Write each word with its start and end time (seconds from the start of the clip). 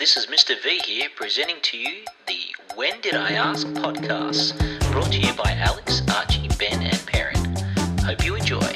This 0.00 0.16
is 0.16 0.28
Mr. 0.28 0.54
V 0.62 0.80
here 0.86 1.08
presenting 1.14 1.56
to 1.60 1.76
you 1.76 2.06
the 2.26 2.38
When 2.74 3.02
Did 3.02 3.16
I 3.16 3.32
Ask 3.32 3.66
podcast, 3.66 4.56
brought 4.92 5.12
to 5.12 5.20
you 5.20 5.34
by 5.34 5.52
Alex, 5.52 6.00
Archie, 6.16 6.48
Ben, 6.58 6.80
and 6.82 7.06
Perrin. 7.06 7.54
Hope 7.98 8.24
you 8.24 8.34
enjoy. 8.34 8.74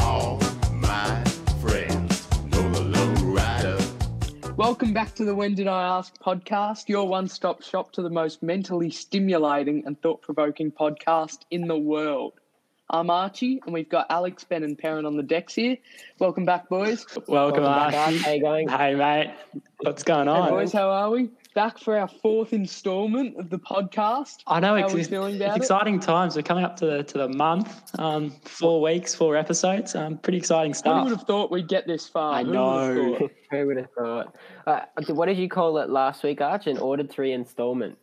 All 0.00 0.40
my 0.72 1.22
friends 1.60 2.28
know 2.50 2.68
the 2.72 2.82
low 2.82 3.12
rider. 3.32 3.78
Welcome 4.56 4.92
back 4.92 5.14
to 5.14 5.24
the 5.24 5.36
When 5.36 5.54
Did 5.54 5.68
I 5.68 5.96
Ask 5.96 6.18
podcast, 6.18 6.88
your 6.88 7.06
one 7.06 7.28
stop 7.28 7.62
shop 7.62 7.92
to 7.92 8.02
the 8.02 8.10
most 8.10 8.42
mentally 8.42 8.90
stimulating 8.90 9.84
and 9.86 10.02
thought 10.02 10.20
provoking 10.20 10.72
podcast 10.72 11.42
in 11.52 11.68
the 11.68 11.78
world. 11.78 12.40
I'm 12.94 13.08
Archie, 13.08 13.58
and 13.64 13.72
we've 13.72 13.88
got 13.88 14.06
Alex, 14.10 14.44
Ben, 14.44 14.62
and 14.62 14.76
Perrin 14.76 15.06
on 15.06 15.16
the 15.16 15.22
decks 15.22 15.54
here. 15.54 15.78
Welcome 16.18 16.44
back, 16.44 16.68
boys. 16.68 17.06
Welcome, 17.26 17.62
back, 17.64 17.94
Archie. 17.94 18.16
Arch. 18.16 18.22
How 18.22 18.30
you 18.32 18.40
going? 18.42 18.68
Hey, 18.68 18.94
mate. 18.94 19.30
What's 19.80 20.02
going 20.02 20.26
Hey, 20.26 20.34
on? 20.34 20.50
boys, 20.50 20.74
how 20.74 20.90
are 20.90 21.10
we? 21.10 21.30
Back 21.54 21.78
for 21.78 21.96
our 21.98 22.06
fourth 22.08 22.52
installment 22.52 23.38
of 23.38 23.48
the 23.48 23.58
podcast. 23.58 24.42
I 24.46 24.60
know 24.60 24.76
How 24.76 24.84
it's, 24.84 24.92
are 24.92 24.94
we 24.94 25.00
it's, 25.00 25.08
feeling 25.10 25.34
it's 25.40 25.54
it? 25.54 25.56
exciting 25.56 26.00
times. 26.00 26.36
We're 26.36 26.42
coming 26.42 26.64
up 26.64 26.76
to 26.78 26.86
the 26.86 27.02
to 27.04 27.18
the 27.18 27.28
month. 27.30 27.98
Um, 27.98 28.30
four 28.44 28.82
weeks, 28.82 29.14
four 29.14 29.36
episodes. 29.36 29.94
Um, 29.94 30.18
pretty 30.18 30.38
exciting 30.38 30.74
stuff. 30.74 30.98
Who 30.98 31.04
would 31.10 31.16
have 31.18 31.26
thought 31.26 31.50
we'd 31.50 31.68
get 31.68 31.86
this 31.86 32.06
far? 32.08 32.34
I 32.34 32.44
Who 32.44 32.50
would 32.50 32.56
have 32.58 32.94
know. 32.96 33.18
thought? 33.18 33.30
Who 33.50 33.66
would 33.66 33.76
have 33.78 33.90
thought? 33.98 34.36
Uh, 34.66 34.80
what 35.14 35.26
did 35.26 35.38
you 35.38 35.48
call 35.48 35.78
it 35.78 35.88
last 35.88 36.22
week, 36.22 36.42
Arch? 36.42 36.66
An 36.66 36.76
ordered 36.78 37.10
three 37.10 37.32
installment. 37.32 37.96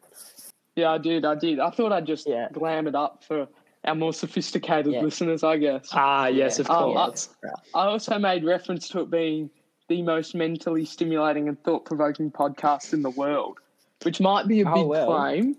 Yeah, 0.76 0.92
I 0.92 0.98
did. 1.00 1.26
I 1.26 1.36
did. 1.36 1.60
I 1.60 1.70
thought 1.72 1.92
I'd 1.92 2.06
just 2.08 2.28
Yeah. 2.28 2.48
glam 2.54 2.88
it 2.88 2.96
up 2.96 3.24
for 3.24 3.48
our 3.86 3.96
more 3.96 4.14
sophisticated 4.14 4.94
Yeah. 4.94 5.02
listeners, 5.02 5.44
I 5.44 5.58
guess. 5.58 5.90
Ah, 5.94 6.28
yes, 6.28 6.60
of 6.60 6.70
Oh, 6.70 6.94
course. 6.94 7.30
I 7.74 7.86
also 7.86 8.20
made 8.20 8.44
reference 8.44 8.90
to 8.90 9.02
it 9.02 9.10
being 9.10 9.50
the 9.88 10.02
most 10.02 10.36
mentally 10.36 10.86
stimulating 10.86 11.48
and 11.48 11.62
thought 11.64 11.86
provoking 11.86 12.30
podcast 12.32 12.94
in 12.94 13.02
the 13.02 13.10
world, 13.12 13.58
which 14.04 14.20
might 14.22 14.48
be 14.48 14.62
a 14.62 14.70
Oh, 14.70 14.74
big 14.76 14.86
well. 14.88 15.08
claim, 15.08 15.56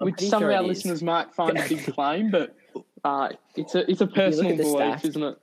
I'm 0.00 0.06
which 0.06 0.20
some 0.20 0.42
sure 0.42 0.50
of 0.50 0.56
our 0.56 0.62
it 0.62 0.64
is. 0.70 0.76
listeners 0.78 1.02
might 1.02 1.32
find 1.34 1.56
a 1.58 1.68
big 1.68 1.84
claim, 1.94 2.30
but 2.30 2.54
uh, 3.04 3.30
it's 3.54 3.74
a 3.74 3.88
it's 3.90 4.00
a 4.02 4.06
personal 4.06 4.50
at 4.52 4.58
belief, 4.58 4.76
stats- 4.78 5.04
isn't 5.06 5.22
it? 5.22 5.38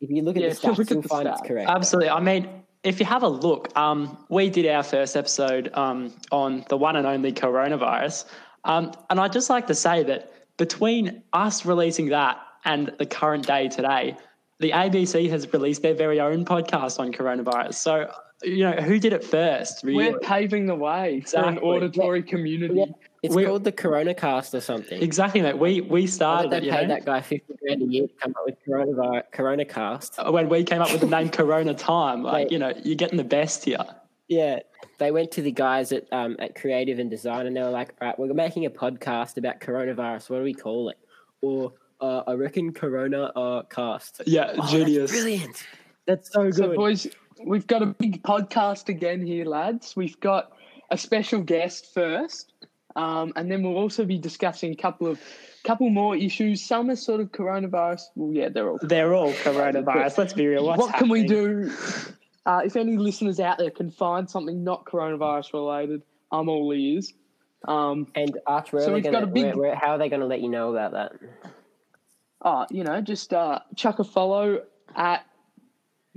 If 0.00 0.10
you 0.10 0.22
look 0.22 0.36
at 0.36 0.42
Yeah, 0.42 0.48
the 0.48 0.54
if 0.56 0.62
you 0.64 0.70
stats, 0.72 0.90
you'll 0.90 1.02
find 1.02 1.28
stats. 1.28 1.38
it's 1.38 1.48
correct. 1.48 1.70
Absolutely. 1.70 2.10
I 2.10 2.20
mean, 2.20 2.48
if 2.82 3.00
you 3.00 3.06
have 3.06 3.22
a 3.22 3.28
look, 3.28 3.74
um, 3.78 4.18
we 4.28 4.50
did 4.50 4.66
our 4.66 4.82
first 4.82 5.16
episode 5.16 5.70
um, 5.72 6.12
on 6.32 6.66
the 6.68 6.76
one 6.76 6.96
and 6.96 7.06
only 7.06 7.32
coronavirus. 7.32 8.26
Um, 8.64 8.92
and 9.08 9.18
I'd 9.20 9.32
just 9.32 9.48
like 9.48 9.66
to 9.68 9.74
say 9.74 10.02
that 10.02 10.30
between 10.56 11.22
us 11.32 11.64
releasing 11.66 12.08
that 12.10 12.38
and 12.64 12.92
the 12.98 13.06
current 13.06 13.46
day 13.46 13.68
today, 13.68 14.16
the 14.60 14.70
ABC 14.70 15.28
has 15.30 15.52
released 15.52 15.82
their 15.82 15.94
very 15.94 16.20
own 16.20 16.44
podcast 16.44 16.98
on 16.98 17.12
coronavirus. 17.12 17.74
So, 17.74 18.10
you 18.42 18.60
know, 18.64 18.72
who 18.72 18.98
did 18.98 19.12
it 19.12 19.24
first? 19.24 19.82
Really? 19.84 20.10
We're 20.12 20.18
paving 20.20 20.66
the 20.66 20.74
way 20.74 21.20
for 21.26 21.38
an 21.38 21.44
Exactly. 21.54 21.68
auditory 21.68 22.22
community. 22.22 22.74
Yeah. 22.74 22.84
It's 23.22 23.34
we- 23.34 23.44
called 23.46 23.64
the 23.64 23.72
Corona 23.72 24.14
Cast 24.14 24.54
or 24.54 24.60
something. 24.60 25.02
Exactly, 25.02 25.40
mate. 25.40 25.58
We 25.58 25.80
we 25.80 26.06
started 26.06 26.50
they 26.50 26.58
it, 26.58 26.64
you 26.64 26.70
pay 26.70 26.82
know, 26.82 26.88
that 26.88 27.06
guy 27.06 27.20
fifty 27.22 27.54
grand 27.60 27.80
a 27.82 27.86
year 27.86 28.06
to 28.06 28.14
come 28.20 28.34
up 28.38 28.44
with 28.44 28.56
Corona 28.64 29.22
Corona 29.32 29.64
Cast? 29.64 30.18
when 30.30 30.48
we 30.50 30.62
came 30.62 30.82
up 30.82 30.92
with 30.92 31.00
the 31.00 31.06
name 31.06 31.28
Corona 31.40 31.72
Time. 31.74 32.22
Like, 32.22 32.44
Wait. 32.44 32.52
you 32.52 32.58
know, 32.58 32.72
you're 32.84 32.96
getting 32.96 33.16
the 33.16 33.24
best 33.24 33.64
here. 33.64 33.78
Yeah, 34.28 34.60
they 34.98 35.10
went 35.10 35.30
to 35.32 35.42
the 35.42 35.52
guys 35.52 35.92
at 35.92 36.10
um, 36.12 36.36
at 36.38 36.54
Creative 36.54 36.98
and 36.98 37.10
Design, 37.10 37.46
and 37.46 37.54
they 37.56 37.62
were 37.62 37.70
like, 37.70 37.94
"All 38.00 38.08
right, 38.08 38.18
we're 38.18 38.32
making 38.32 38.64
a 38.64 38.70
podcast 38.70 39.36
about 39.36 39.60
coronavirus. 39.60 40.30
What 40.30 40.38
do 40.38 40.44
we 40.44 40.54
call 40.54 40.88
it?" 40.88 40.98
Or 41.42 41.74
uh, 42.00 42.22
I 42.26 42.32
reckon 42.32 42.72
Corona 42.72 43.24
uh, 43.36 43.62
Cast. 43.64 44.22
Yeah, 44.26 44.52
Oh, 44.52 44.56
that's 44.56 44.70
genius. 44.72 45.10
brilliant. 45.10 45.64
That's 46.06 46.32
so 46.32 46.44
good. 46.44 46.54
So, 46.54 46.74
boys, 46.74 47.06
we've 47.44 47.66
got 47.66 47.82
a 47.82 47.86
big 47.86 48.22
podcast 48.22 48.88
again 48.88 49.24
here, 49.26 49.44
lads. 49.44 49.94
We've 49.96 50.18
got 50.20 50.52
a 50.90 50.96
special 50.98 51.40
guest 51.40 51.92
first, 51.92 52.52
um, 52.96 53.32
and 53.36 53.50
then 53.50 53.62
we'll 53.62 53.76
also 53.76 54.04
be 54.04 54.18
discussing 54.18 54.72
a 54.72 54.76
couple 54.76 55.06
of 55.06 55.20
couple 55.64 55.88
more 55.90 56.16
issues. 56.16 56.62
Some 56.62 56.90
are 56.90 56.96
sort 56.96 57.20
of 57.20 57.32
coronavirus. 57.32 58.02
Well, 58.16 58.32
yeah, 58.34 58.48
they're 58.48 58.70
all. 58.70 58.78
They're 58.82 59.14
all 59.14 59.32
coronavirus. 59.32 60.16
Let's 60.18 60.32
be 60.32 60.46
real. 60.46 60.64
What's 60.66 60.80
what 60.80 60.94
can 60.94 61.08
we 61.10 61.26
do? 61.26 61.70
Uh, 62.46 62.60
if 62.64 62.76
any 62.76 62.96
listeners 62.96 63.40
out 63.40 63.58
there 63.58 63.70
can 63.70 63.90
find 63.90 64.28
something 64.28 64.62
not 64.62 64.84
coronavirus 64.84 65.52
related, 65.54 66.02
I'm 66.30 66.48
all 66.48 66.72
ears. 66.74 67.12
Um, 67.66 68.08
And 68.14 68.36
Arch, 68.46 68.72
where 68.72 68.82
So 68.84 68.92
we've 68.92 69.02
got 69.02 69.12
gonna, 69.12 69.26
a 69.26 69.30
big- 69.30 69.44
where, 69.46 69.56
where, 69.56 69.74
how 69.74 69.92
are 69.92 69.98
they 69.98 70.08
going 70.10 70.20
to 70.20 70.26
let 70.26 70.40
you 70.42 70.48
know 70.50 70.70
about 70.74 70.92
that? 70.92 71.12
uh, 72.42 72.66
you 72.70 72.84
know, 72.84 73.00
just 73.00 73.32
uh, 73.32 73.60
chuck 73.74 73.98
a 73.98 74.04
follow 74.04 74.62
at. 74.94 75.24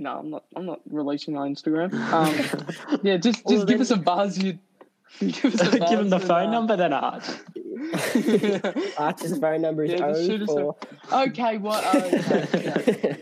No, 0.00 0.18
I'm 0.18 0.30
not. 0.30 0.44
I'm 0.54 0.66
not 0.66 0.80
releasing 0.90 1.36
on 1.36 1.54
Instagram. 1.54 1.92
Um, 2.12 3.00
yeah, 3.02 3.16
just 3.16 3.44
Well, 3.44 3.56
just 3.56 3.66
give 3.66 3.78
then- 3.78 3.80
us 3.82 3.90
a 3.90 3.96
buzz. 3.96 4.38
You 4.38 4.58
give 5.20 5.54
us 5.54 5.60
a 5.62 5.70
Give 5.78 5.98
them 5.98 6.10
the 6.10 6.16
and, 6.16 6.24
phone 6.24 6.48
uh, 6.48 6.52
number, 6.52 6.76
then 6.76 6.92
Arch. 6.92 7.24
Arch's 8.98 9.38
phone 9.38 9.62
number 9.62 9.84
is 9.84 9.92
Yeah, 9.92 9.98
just 10.12 10.26
shoot 10.26 10.42
us 10.42 10.50
a- 10.50 10.72
04. 11.08 11.22
okay, 11.28 11.58
what? 11.58 11.94
Okay. 11.94 13.16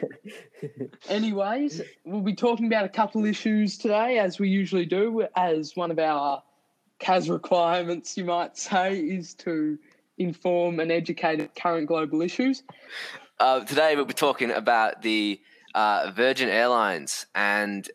Anyways, 1.08 1.82
we'll 2.04 2.20
be 2.20 2.34
talking 2.34 2.66
about 2.66 2.84
a 2.84 2.88
couple 2.88 3.24
issues 3.24 3.78
today, 3.78 4.18
as 4.18 4.38
we 4.38 4.48
usually 4.48 4.86
do. 4.86 5.26
As 5.36 5.76
one 5.76 5.90
of 5.90 5.98
our 5.98 6.42
CAS 6.98 7.28
requirements, 7.28 8.16
you 8.16 8.24
might 8.24 8.56
say, 8.56 8.96
is 8.98 9.34
to 9.34 9.78
inform 10.18 10.80
and 10.80 10.90
educate 10.90 11.54
current 11.54 11.86
global 11.86 12.22
issues. 12.22 12.62
Uh, 13.38 13.60
today 13.60 13.94
we'll 13.96 14.06
be 14.06 14.14
talking 14.14 14.50
about 14.50 15.02
the 15.02 15.38
uh, 15.74 16.10
Virgin 16.16 16.48
Airlines 16.48 17.26
and 17.34 17.90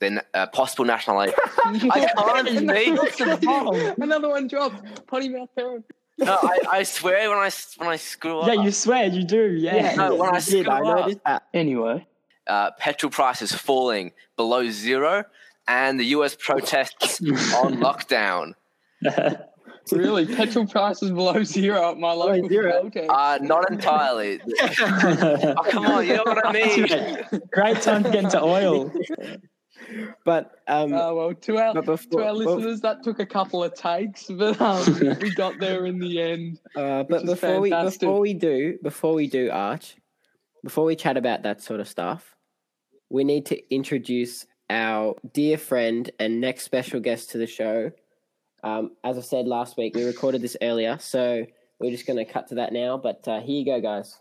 the 0.00 0.24
uh, 0.34 0.46
possible 0.48 0.84
nationalisation. 0.84 1.38
I 1.64 2.06
can't 2.16 2.48
speak. 2.48 3.98
Another 3.98 4.28
one 4.28 4.46
dropped. 4.48 5.06
Potty 5.06 5.28
mouth 5.28 5.48
Perrin. 5.56 5.84
No, 6.18 6.38
I, 6.40 6.58
I 6.70 6.82
swear 6.84 7.28
when 7.30 7.38
I 7.38 7.46
s- 7.46 7.74
when 7.76 7.88
I 7.88 7.96
screw 7.96 8.40
up, 8.40 8.46
Yeah, 8.46 8.62
you 8.62 8.70
swear 8.70 9.06
you 9.06 9.24
do. 9.24 9.50
Yeah. 9.52 9.94
No, 9.96 10.14
when 10.14 10.30
I 10.32 10.38
you 10.38 10.42
did, 10.44 10.68
I 10.68 10.78
up. 10.78 10.84
noticed 10.84 11.20
that. 11.24 11.42
Anyway, 11.52 12.06
uh, 12.46 12.70
petrol 12.78 13.10
prices 13.10 13.52
falling 13.52 14.12
below 14.36 14.68
zero, 14.70 15.24
and 15.66 15.98
the 15.98 16.04
U.S. 16.16 16.36
protests 16.38 17.20
on 17.54 17.78
lockdown. 17.78 18.54
really, 19.92 20.24
petrol 20.26 20.66
prices 20.68 21.10
below 21.10 21.42
zero 21.42 21.90
at 21.90 21.98
my 21.98 22.12
local 22.12 22.48
zero? 22.48 22.88
fuel. 22.90 23.10
Uh, 23.10 23.38
not 23.42 23.68
entirely. 23.70 24.40
oh, 24.46 25.54
come 25.68 25.86
on, 25.86 26.06
you 26.06 26.14
know 26.14 26.22
what 26.24 26.46
I 26.46 26.52
mean. 26.52 26.86
Great 27.50 27.80
time 27.82 28.04
to 28.04 28.10
get 28.10 28.22
into 28.24 28.40
oil. 28.40 28.92
But 30.24 30.52
um, 30.66 30.92
Oh 30.92 31.14
well, 31.14 31.34
to 31.34 31.58
our 31.58 31.74
before, 31.74 31.96
to 31.96 32.26
our 32.26 32.34
well, 32.34 32.56
listeners, 32.56 32.80
that 32.82 33.02
took 33.02 33.18
a 33.18 33.26
couple 33.26 33.62
of 33.62 33.74
takes, 33.74 34.26
but 34.26 34.60
um, 34.60 35.18
we 35.20 35.30
got 35.34 35.58
there 35.58 35.86
in 35.86 35.98
the 35.98 36.20
end. 36.20 36.60
uh, 36.76 37.02
but 37.04 37.26
before 37.26 37.60
we 37.60 37.70
before 37.70 38.20
we 38.20 38.34
do 38.34 38.78
before 38.82 39.14
we 39.14 39.26
do 39.26 39.50
Arch, 39.50 39.96
before 40.62 40.84
we 40.84 40.96
chat 40.96 41.16
about 41.16 41.42
that 41.42 41.62
sort 41.62 41.80
of 41.80 41.88
stuff, 41.88 42.36
we 43.10 43.24
need 43.24 43.46
to 43.46 43.74
introduce 43.74 44.46
our 44.70 45.16
dear 45.32 45.58
friend 45.58 46.10
and 46.18 46.40
next 46.40 46.64
special 46.64 47.00
guest 47.00 47.30
to 47.30 47.38
the 47.38 47.46
show. 47.46 47.90
Um, 48.62 48.92
as 49.04 49.18
I 49.18 49.20
said 49.20 49.46
last 49.46 49.76
week, 49.76 49.94
we 49.94 50.04
recorded 50.04 50.40
this 50.40 50.56
earlier, 50.62 50.98
so 50.98 51.44
we're 51.78 51.90
just 51.90 52.06
going 52.06 52.24
to 52.24 52.30
cut 52.30 52.48
to 52.48 52.54
that 52.56 52.72
now. 52.72 52.96
But 52.96 53.26
uh, 53.28 53.40
here 53.40 53.58
you 53.58 53.64
go, 53.66 53.80
guys. 53.80 54.18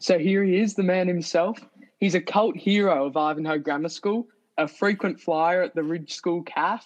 So 0.00 0.18
here 0.18 0.42
he 0.42 0.58
is, 0.58 0.74
the 0.74 0.82
man 0.82 1.06
himself. 1.06 1.60
He's 2.02 2.16
a 2.16 2.20
cult 2.20 2.56
hero 2.56 3.06
of 3.06 3.16
Ivanhoe 3.16 3.58
Grammar 3.58 3.88
School, 3.88 4.26
a 4.58 4.66
frequent 4.66 5.20
flyer 5.20 5.62
at 5.62 5.72
the 5.76 5.84
Ridge 5.84 6.12
School 6.12 6.42
CAF, 6.42 6.80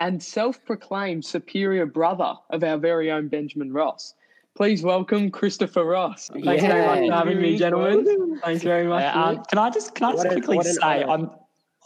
and 0.00 0.22
self-proclaimed 0.22 1.24
superior 1.24 1.86
brother 1.86 2.34
of 2.50 2.62
our 2.62 2.76
very 2.76 3.10
own 3.10 3.28
Benjamin 3.28 3.72
Ross. 3.72 4.12
Please 4.54 4.82
welcome 4.82 5.30
Christopher 5.30 5.86
Ross. 5.86 6.28
Thanks 6.44 6.62
very 6.62 6.84
much 6.84 7.08
for 7.08 7.14
having 7.14 7.40
me, 7.40 7.56
gentlemen. 7.56 8.38
Thanks 8.44 8.62
very 8.62 8.86
much. 8.86 9.02
much, 9.02 9.16
Uh, 9.16 9.30
Luke. 9.30 9.48
can 9.48 9.58
I 9.58 9.70
just 9.70 9.94
can 9.94 10.04
I 10.04 10.12
just 10.12 10.24
What 10.26 10.32
quickly 10.34 10.56
what 10.58 10.66
say. 10.66 11.04
I'm 11.04 11.30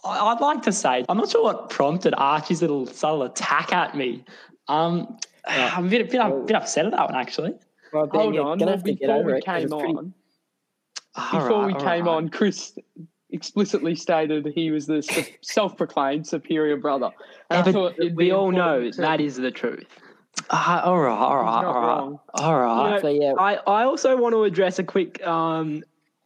I- 0.05 0.19
I'd 0.32 0.41
like 0.41 0.62
to 0.62 0.73
say 0.73 1.05
I'm 1.09 1.17
not 1.19 1.31
sure 1.31 1.44
what 1.44 1.70
prompted 1.70 2.12
Archie's 2.19 2.61
little 2.61 2.87
subtle 2.87 3.23
attack 3.23 3.73
at 3.73 3.97
me. 3.97 4.25
Um, 4.67 5.17
I'm 5.47 5.87
a 5.87 5.88
bit, 5.88 6.00
a 6.00 6.05
bit, 6.06 6.20
a 6.20 6.31
bit 6.44 6.56
upset 6.56 6.87
at 6.87 6.91
that 6.91 7.05
one 7.09 7.15
actually. 7.15 7.55
Well, 7.93 8.09
Hold 8.09 8.37
on, 8.37 8.59
gonna 8.59 8.73
well, 8.73 8.77
get 8.79 8.99
before 8.99 9.15
over 9.15 9.35
we 9.37 9.41
came 9.43 9.62
it's 9.62 9.73
pretty- 9.73 9.94
on, 9.94 9.97
All 9.99 10.12
before 11.15 11.63
right, 11.63 11.67
we 11.67 11.75
came 11.75 12.07
right. 12.07 12.15
on, 12.15 12.29
Chris 12.29 12.77
explicitly 13.31 13.95
stated 13.95 14.47
he 14.55 14.71
was 14.71 14.87
the 14.87 15.03
self-proclaimed 15.43 16.27
superior 16.27 16.77
brother. 16.77 17.11
And 17.51 17.69
I 17.69 17.73
thought 17.73 17.95
we 18.15 18.31
all 18.31 18.51
know 18.51 18.91
to- 18.91 19.01
that 19.01 19.21
is 19.21 19.37
the 19.37 19.51
truth. 19.51 19.87
Uh, 20.51 20.83
all 20.85 20.99
right, 20.99 21.13
all 21.13 21.37
right, 21.37 21.65
all 21.65 21.75
right, 21.75 21.87
wrong. 21.87 22.21
all 22.35 22.59
right. 22.59 23.01
So 23.01 23.09
yeah, 23.09 23.35
I, 23.39 23.55
I 23.69 23.85
also 23.85 24.17
want 24.17 24.35
to 24.35 24.43
address 24.43 24.81
a 24.81 24.83
quick 24.83 25.25
um, 25.25 25.85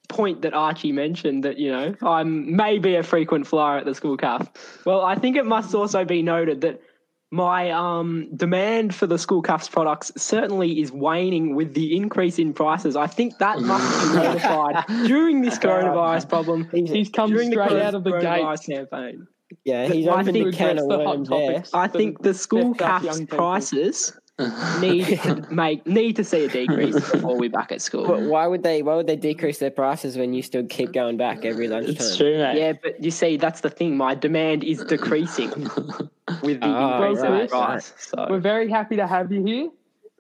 point 0.09 0.41
that 0.43 0.55
Archie 0.55 0.93
mentioned 0.93 1.45
that, 1.45 1.59
you 1.59 1.71
know, 1.71 1.95
I'm 2.03 2.57
maybe 2.57 2.95
a 2.97 3.03
frequent 3.03 3.47
flyer 3.47 3.79
at 3.79 3.85
the 3.85 3.95
school 3.95 4.17
calf. 4.17 4.49
Well, 4.87 5.03
I 5.03 5.15
think 5.15 5.37
it 5.37 5.45
must 5.45 5.75
also 5.75 6.05
be 6.05 6.23
noted 6.23 6.63
that 6.63 6.81
my 7.31 7.71
um, 7.71 8.29
demand 8.35 8.95
for 8.95 9.07
the 9.07 9.19
school 9.19 9.43
cuffs 9.43 9.69
products 9.69 10.11
certainly 10.17 10.81
is 10.81 10.91
waning 10.91 11.55
with 11.55 11.75
the 11.75 11.95
increase 11.95 12.39
in 12.39 12.55
prices. 12.55 12.97
I 12.97 13.07
think 13.07 13.39
that 13.39 13.61
must 13.61 14.13
be 14.13 14.19
rectified 14.19 14.85
during 15.07 15.43
this 15.43 15.59
coronavirus 15.59 16.29
problem. 16.29 16.69
He's 16.73 17.11
come 17.11 17.37
straight 17.37 17.55
the 17.55 17.85
out 17.85 17.95
of 17.95 18.05
the 18.05 18.13
coronavirus 18.13 18.67
gates. 18.67 18.67
campaign. 18.67 19.27
Yeah, 19.65 19.87
he's 19.89 20.07
I 20.07 20.21
opened 20.21 20.29
a 20.29 20.33
think 20.33 20.55
can 20.55 20.77
that's 20.77 20.83
of 20.83 20.89
the 20.89 20.99
worms 20.99 21.29
there. 21.29 21.65
I 21.75 21.89
think 21.89 22.23
the 22.23 22.35
school 22.35 22.75
stepped 22.75 22.83
up 22.83 23.03
cuffs 23.03 23.19
people. 23.19 23.37
prices 23.37 24.13
need 24.81 25.05
to 25.23 25.45
make 25.51 25.85
need 25.87 26.15
to 26.15 26.23
see 26.23 26.45
a 26.45 26.49
decrease 26.49 26.95
before 26.95 27.37
we're 27.37 27.51
back 27.51 27.73
at 27.73 27.83
school. 27.83 28.07
But 28.07 28.23
why 28.23 28.47
would 28.47 28.63
they? 28.63 28.83
Why 28.83 28.95
would 28.95 29.09
they 29.09 29.17
decrease 29.17 29.59
their 29.59 29.71
prices 29.73 30.17
when 30.17 30.33
you 30.33 30.43
still 30.43 30.65
keep 30.67 30.93
going 30.93 31.17
back 31.17 31.45
every 31.45 31.67
lunchtime? 31.67 31.97
It's 31.97 32.17
true, 32.17 32.39
mate. 32.39 32.57
Yeah, 32.59 32.73
but 32.81 33.03
you 33.03 33.11
see, 33.11 33.37
that's 33.37 33.63
the 33.63 33.71
thing. 33.71 33.97
My 33.97 34.15
demand 34.15 34.63
is 34.63 34.85
decreasing 34.85 35.51
with 35.51 36.61
the 36.61 36.61
Ah, 36.63 37.03
increase 37.03 37.25
in 37.25 37.33
right, 37.33 37.49
price. 37.51 37.93
We're 38.31 38.39
very 38.39 38.71
happy 38.71 38.95
to 38.97 39.07
have 39.09 39.33
you 39.33 39.45
here. 39.45 39.71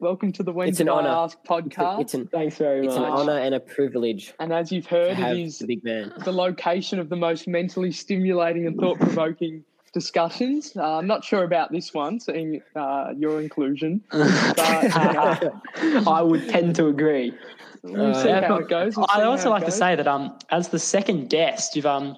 Welcome 0.00 0.32
to 0.32 0.42
the 0.44 0.52
When 0.52 0.68
It's 0.68 0.78
Did 0.78 0.84
an 0.88 0.92
honour. 0.94 1.08
Ask 1.08 1.38
It's, 1.40 1.50
a- 1.50 1.52
podcast. 1.52 2.00
it's 2.00 2.14
an 2.14 2.26
thanks 2.28 2.56
very 2.56 2.86
it's 2.86 2.94
an 2.96 3.02
honor 3.02 3.36
and 3.38 3.52
a 3.52 3.58
privilege 3.60 4.32
and 4.38 4.52
as 4.52 4.70
you've 4.70 4.86
heard, 4.86 5.18
it 5.18 5.38
is 5.38 5.58
the 5.58 5.66
big 5.66 5.82
man. 5.82 6.12
the 6.24 6.30
location 6.32 7.00
of 7.00 7.08
the 7.08 7.16
most 7.16 7.48
mentally 7.48 7.90
stimulating 7.90 8.66
and 8.68 8.78
thought 8.78 8.98
provoking 9.00 9.64
discussions. 9.92 10.76
Uh, 10.76 10.98
I'm 10.98 11.06
not 11.06 11.24
sure 11.24 11.44
about 11.44 11.72
this 11.72 11.92
one, 11.94 12.20
seeing 12.20 12.60
uh, 12.76 13.12
your 13.16 13.40
inclusion. 13.40 14.02
But 14.10 14.58
uh, 14.96 15.50
I 16.10 16.22
would 16.22 16.48
tend 16.48 16.76
to 16.76 16.86
agree. 16.88 17.32
we'll 17.82 18.14
see 18.14 18.30
Uh, 18.30 18.46
how 18.46 18.56
it 18.56 18.68
goes. 18.68 18.96
We'll 18.96 19.06
I'd 19.10 19.22
also 19.24 19.48
it 19.48 19.50
like 19.50 19.64
to 19.64 19.70
say 19.70 19.96
that 19.96 20.06
um, 20.06 20.38
as 20.50 20.68
the 20.68 20.78
second 20.78 21.30
guest, 21.30 21.76
you've 21.76 21.86
um, 21.86 22.16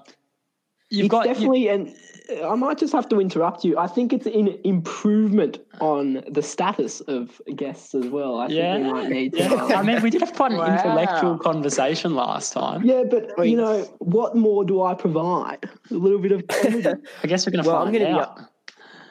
you've 0.90 1.06
it's 1.06 1.10
got 1.10 1.26
you- 1.26 1.34
definitely, 1.34 1.68
and 1.68 1.94
I 2.44 2.54
might 2.54 2.78
just 2.78 2.92
have 2.92 3.08
to 3.10 3.20
interrupt 3.20 3.64
you. 3.64 3.76
I 3.78 3.86
think 3.86 4.12
it's 4.12 4.26
an 4.26 4.56
improvement 4.64 5.58
on 5.80 6.22
the 6.30 6.42
status 6.42 7.00
of 7.02 7.40
guests 7.56 7.94
as 7.94 8.06
well. 8.06 8.38
I 8.40 8.46
yeah, 8.48 8.74
think 8.74 8.86
we 8.86 8.92
might 8.92 9.08
need 9.08 9.32
to. 9.34 9.38
yeah. 9.38 9.64
I 9.78 9.82
mean, 9.82 10.02
we 10.02 10.10
did 10.10 10.20
have 10.20 10.32
quite 10.34 10.52
an 10.52 10.58
Wow. 10.58 10.76
intellectual 10.76 11.38
conversation 11.38 12.14
last 12.14 12.52
time. 12.52 12.84
yeah, 12.84 13.02
but 13.10 13.30
Wait. 13.36 13.50
you 13.50 13.56
know, 13.56 13.82
what 13.98 14.36
more 14.36 14.64
do 14.64 14.82
I 14.82 14.94
provide? 14.94 15.68
A 15.90 15.94
little 15.94 16.18
bit 16.18 16.32
of. 16.32 16.42
I 17.22 17.26
guess 17.26 17.46
we're 17.46 17.52
gonna 17.52 17.66
Well, 17.66 17.76
I'm 17.78 17.86
find 17.86 17.98
gonna 17.98 18.14
be 18.14 18.20
out. 18.20 18.40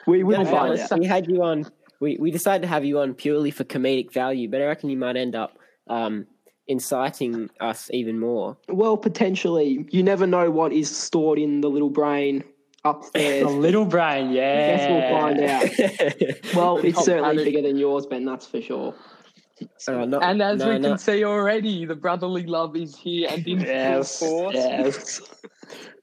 we 0.06 0.22
will 0.24 0.44
Yeah, 0.44 0.50
find 0.50 0.70
let's- 0.74 0.90
out. 0.92 0.98
we 0.98 1.06
had 1.06 1.28
you 1.28 1.42
on. 1.42 1.66
We, 2.00 2.16
we 2.18 2.30
decided 2.30 2.62
to 2.62 2.68
have 2.68 2.84
you 2.84 2.98
on 3.00 3.12
purely 3.12 3.50
for 3.50 3.64
comedic 3.64 4.10
value, 4.12 4.48
but 4.48 4.62
I 4.62 4.66
reckon 4.66 4.88
you 4.88 4.96
might 4.96 5.16
end 5.16 5.34
up 5.34 5.58
um, 5.88 6.26
inciting 6.66 7.50
us 7.60 7.90
even 7.92 8.18
more. 8.18 8.56
Well, 8.68 8.96
potentially. 8.96 9.84
You 9.90 10.02
never 10.02 10.26
know 10.26 10.50
what 10.50 10.72
is 10.72 10.94
stored 10.96 11.38
in 11.38 11.60
the 11.60 11.68
little 11.68 11.90
brain 11.90 12.42
upstairs. 12.84 13.44
A 13.44 13.48
little 13.48 13.84
brain, 13.84 14.30
yeah. 14.32 14.76
Guess 14.76 14.90
we'll 14.90 15.20
find 15.20 15.40
out. 15.40 16.54
Well, 16.54 16.78
it's 16.78 17.04
certainly 17.04 17.36
panic. 17.36 17.44
bigger 17.44 17.62
than 17.62 17.76
yours, 17.78 18.06
Ben. 18.06 18.24
That's 18.24 18.46
for 18.46 18.60
sure. 18.60 18.94
Not- 19.88 20.22
And 20.22 20.40
as 20.42 20.58
no, 20.60 20.70
we 20.70 20.78
no. 20.78 20.88
can 20.90 20.98
see 20.98 21.22
already, 21.24 21.84
the 21.84 21.94
brotherly 21.94 22.44
love 22.44 22.76
is 22.76 22.96
here 22.96 23.28
and 23.30 23.46
in 23.46 23.58
full 23.58 23.66
Yes, 23.66 24.18
force. 24.18 24.54
yes. 24.54 25.20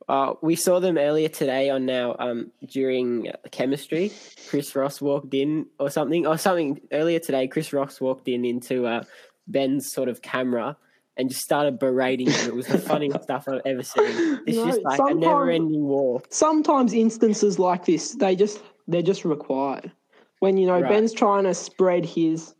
Uh, 0.09 0.35
we 0.41 0.55
saw 0.55 0.79
them 0.79 0.97
earlier 0.97 1.27
today 1.27 1.69
on 1.69 1.85
now 1.85 2.15
um, 2.19 2.49
during 2.69 3.29
chemistry. 3.51 4.09
Chris 4.47 4.73
Ross 4.73 5.01
walked 5.01 5.33
in 5.33 5.65
or 5.81 5.89
something 5.89 6.25
or 6.25 6.37
something 6.37 6.79
earlier 6.93 7.19
today. 7.19 7.45
Chris 7.45 7.73
Ross 7.73 7.99
walked 7.99 8.29
in 8.29 8.45
into 8.45 8.87
uh, 8.87 9.03
Ben's 9.47 9.91
sort 9.91 10.07
of 10.07 10.21
camera 10.21 10.77
and 11.17 11.29
just 11.29 11.41
started 11.41 11.79
berating 11.79 12.27
him. 12.29 12.47
It 12.47 12.55
was 12.55 12.67
the 12.67 12.77
funniest 12.77 13.23
stuff 13.23 13.47
I've 13.47 13.61
ever 13.65 13.83
seen. 13.83 14.39
It's 14.45 14.57
You 14.57 14.65
just 14.65 14.81
like 14.83 14.99
a 14.99 15.13
never-ending 15.13 15.83
war. 15.83 16.21
Sometimes 16.29 16.93
instances 16.93 17.57
like 17.59 17.85
this, 17.85 18.11
they 18.13 18.35
just 18.35 18.61
they're 18.87 19.01
just 19.01 19.25
required. 19.25 19.91
When 20.39 20.57
you 20.57 20.67
know 20.67 20.79
Right. 20.79 20.89
Ben's 20.89 21.13
trying 21.13 21.45
to 21.45 21.53
spread 21.53 22.05
his 22.05 22.53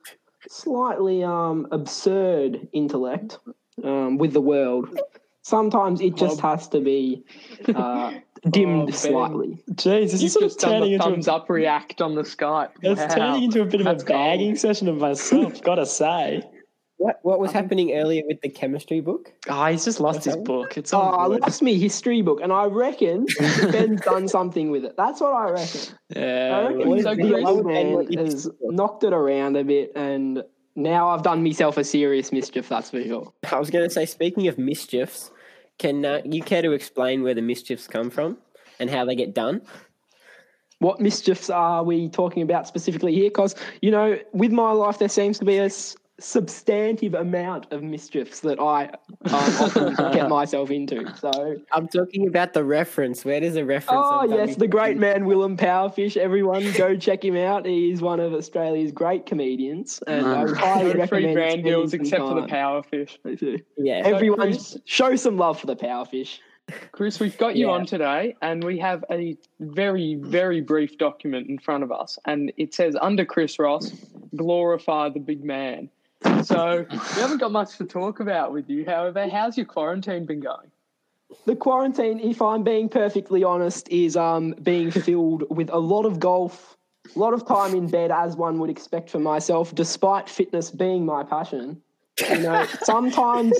slightly 0.49 1.23
um 1.23 1.67
absurd 1.71 2.67
intellect 2.73 3.39
um, 3.83 4.17
with 4.17 4.33
the 4.33 4.41
world. 4.41 4.89
Sometimes 5.43 6.01
it 6.01 6.15
just 6.15 6.41
has 6.41 6.67
to 6.69 6.81
be 6.81 7.23
uh, 7.73 8.11
dimmed 8.49 8.89
Oh, 8.89 8.91
slightly. 8.91 9.63
Jeez, 9.75 10.11
this 10.11 10.13
is 10.15 10.23
You've 10.23 10.31
sort 10.33 10.43
of 10.45 10.49
just 10.49 10.59
done 10.59 10.71
turning 10.71 10.89
the 10.89 10.93
into 10.95 11.05
thumbs 11.05 11.27
a, 11.29 11.33
up 11.35 11.49
react 11.49 12.01
on 12.01 12.15
the 12.15 12.23
Skype. 12.23 12.71
it's 12.81 12.99
Wow. 12.99 13.07
turning 13.15 13.43
into 13.43 13.61
a 13.61 13.65
bit 13.65 13.79
of 13.79 13.87
a 13.87 13.91
That's 13.91 14.03
gold. 14.03 14.17
bagging 14.17 14.55
session 14.57 14.89
of 14.89 14.97
myself. 14.97 15.61
Gotta 15.61 15.85
say. 15.85 16.43
What 16.97 17.19
what 17.21 17.39
was 17.39 17.49
um, 17.49 17.55
happening 17.55 17.93
earlier 17.93 18.23
with 18.27 18.41
the 18.41 18.49
chemistry 18.49 19.01
book? 19.01 19.31
Oh, 19.47 19.65
he's 19.65 19.85
just 19.85 19.99
lost 19.99 20.25
his 20.25 20.35
book. 20.35 20.77
It's 20.77 20.93
Oh, 20.93 20.99
all 20.99 21.19
I 21.19 21.27
good. 21.27 21.41
lost 21.41 21.61
me 21.61 21.77
history 21.77 22.21
book, 22.23 22.39
and 22.41 22.51
I 22.51 22.65
reckon 22.65 23.25
Ben's 23.71 24.01
done 24.01 24.27
something 24.27 24.71
with 24.71 24.83
it. 24.83 24.95
That's 24.97 25.21
what 25.21 25.33
I 25.33 25.49
reckon. 25.49 25.81
Yeah, 26.15 26.21
I 26.21 26.61
Yeah. 26.61 26.67
reckon 26.67 26.89
what 26.89 26.97
is 26.97 27.03
the 27.05 27.15
Chris? 27.15 27.45
old 27.45 27.65
Ben, 27.65 27.93
man 27.95 28.13
has 28.25 28.49
knocked 28.61 29.03
it 29.03 29.13
around 29.13 29.57
a 29.57 29.63
bit, 29.63 29.91
and 29.95 30.43
now 30.75 31.09
I've 31.09 31.21
done 31.23 31.43
myself 31.43 31.77
a 31.77 31.83
serious 31.83 32.31
mischief. 32.31 32.67
That's 32.69 32.89
for 32.89 33.03
sure. 33.03 33.31
I 33.51 33.59
was 33.59 33.69
going 33.69 33.85
to 33.87 33.93
say, 33.93 34.05
speaking 34.07 34.47
of 34.47 34.57
mischiefs, 34.57 35.29
can 35.77 36.03
uh, 36.03 36.21
you 36.25 36.41
care 36.41 36.63
to 36.63 36.71
explain 36.71 37.21
where 37.21 37.35
the 37.35 37.41
mischiefs 37.43 37.87
come 37.87 38.09
from 38.09 38.37
and 38.79 38.89
how 38.89 39.05
they 39.05 39.15
get 39.15 39.35
done? 39.35 39.61
What 40.79 40.99
mischiefs 40.99 41.49
are 41.49 41.83
we 41.83 42.09
talking 42.09 42.41
about 42.43 42.67
specifically 42.67 43.13
here? 43.13 43.29
Because 43.29 43.55
you 43.83 43.91
know, 43.91 44.17
with 44.33 44.51
my 44.51 44.71
life, 44.71 44.97
there 44.97 45.09
seems 45.09 45.37
to 45.39 45.45
be 45.45 45.57
a 45.57 45.65
s- 45.65 45.95
substantive 46.19 47.13
amount 47.13 47.71
of 47.71 47.83
mischiefs 47.83 48.39
that 48.39 48.59
I 48.59 48.85
um, 48.85 48.91
often 49.33 49.95
get 50.13 50.29
myself 50.29 50.71
into. 50.71 51.05
So, 51.17 51.57
I'm 51.71 51.87
talking 51.87 52.27
about 52.27 52.53
the 52.53 52.63
reference. 52.63 53.23
Where 53.23 53.39
does 53.39 53.53
the 53.53 53.65
reference? 53.65 54.07
oh 54.09 54.23
yes, 54.35 54.55
the 54.55 54.67
great 54.67 54.97
man 54.97 55.25
Willem 55.25 55.57
Powerfish. 55.57 56.17
Everyone, 56.17 56.71
go 56.73 56.95
check 56.97 57.23
him 57.23 57.35
out. 57.35 57.65
He 57.65 57.91
is 57.91 58.01
one 58.01 58.19
of 58.19 58.33
Australia's 58.33 58.91
great 58.91 59.25
comedians, 59.25 60.01
and 60.07 60.25
I 60.25 60.43
would 60.45 60.57
highly 60.57 60.93
No 60.93 61.05
free 61.07 61.25
recommend 61.25 61.33
brand 61.35 61.51
spending 61.51 61.65
deals 61.65 61.91
some 61.91 62.01
except 62.01 62.21
for 62.23 62.41
the 62.41 62.47
time. 62.47 62.49
Powerfish. 62.49 63.61
Yeah. 63.77 64.01
Everyone, 64.03 64.39
Chris- 64.39 64.77
show 64.85 65.15
some 65.15 65.37
love 65.37 65.59
for 65.59 65.67
the 65.67 65.75
Powerfish. 65.75 66.39
Chris, 66.91 67.19
we've 67.19 67.37
got 67.37 67.55
you 67.55 67.67
Yeah. 67.67 67.73
on 67.73 67.85
today, 67.85 68.35
and 68.41 68.61
we 68.63 68.77
have 68.79 69.05
a 69.09 69.37
very, 69.61 70.15
very 70.15 70.59
brief 70.59 70.97
document 70.97 71.47
in 71.47 71.59
front 71.59 71.83
of 71.83 71.91
us, 71.93 72.19
and 72.25 72.51
it 72.57 72.73
says 72.73 72.95
under 73.01 73.23
Chris 73.23 73.57
Ross, 73.57 73.91
glorify 74.35 75.07
the 75.09 75.19
big 75.19 75.43
man. 75.45 75.89
So 76.43 76.85
we 76.89 77.21
haven't 77.21 77.39
got 77.39 77.51
much 77.51 77.77
to 77.77 77.85
talk 77.85 78.19
about 78.19 78.53
with 78.53 78.69
you. 78.69 78.85
However, 78.85 79.27
how's 79.27 79.57
your 79.57 79.65
quarantine 79.65 80.25
been 80.25 80.39
going? 80.39 80.71
The 81.45 81.55
quarantine, 81.55 82.19
if 82.19 82.41
I'm 82.41 82.63
being 82.63 82.89
perfectly 82.89 83.43
honest, 83.43 83.89
is 83.89 84.15
um 84.15 84.51
being 84.63 84.91
filled 84.91 85.43
with 85.49 85.69
a 85.69 85.77
lot 85.77 86.05
of 86.05 86.19
golf, 86.19 86.77
a 87.15 87.19
lot 87.19 87.33
of 87.33 87.45
time 87.45 87.75
in 87.75 87.87
bed, 87.87 88.11
as 88.11 88.35
one 88.35 88.59
would 88.59 88.69
expect 88.69 89.09
for 89.09 89.19
myself, 89.19 89.75
despite 89.75 90.29
fitness 90.29 90.71
being 90.71 91.05
my 91.05 91.23
passion. 91.23 91.81
You 92.29 92.39
know, 92.39 92.65
sometimes 92.83 93.57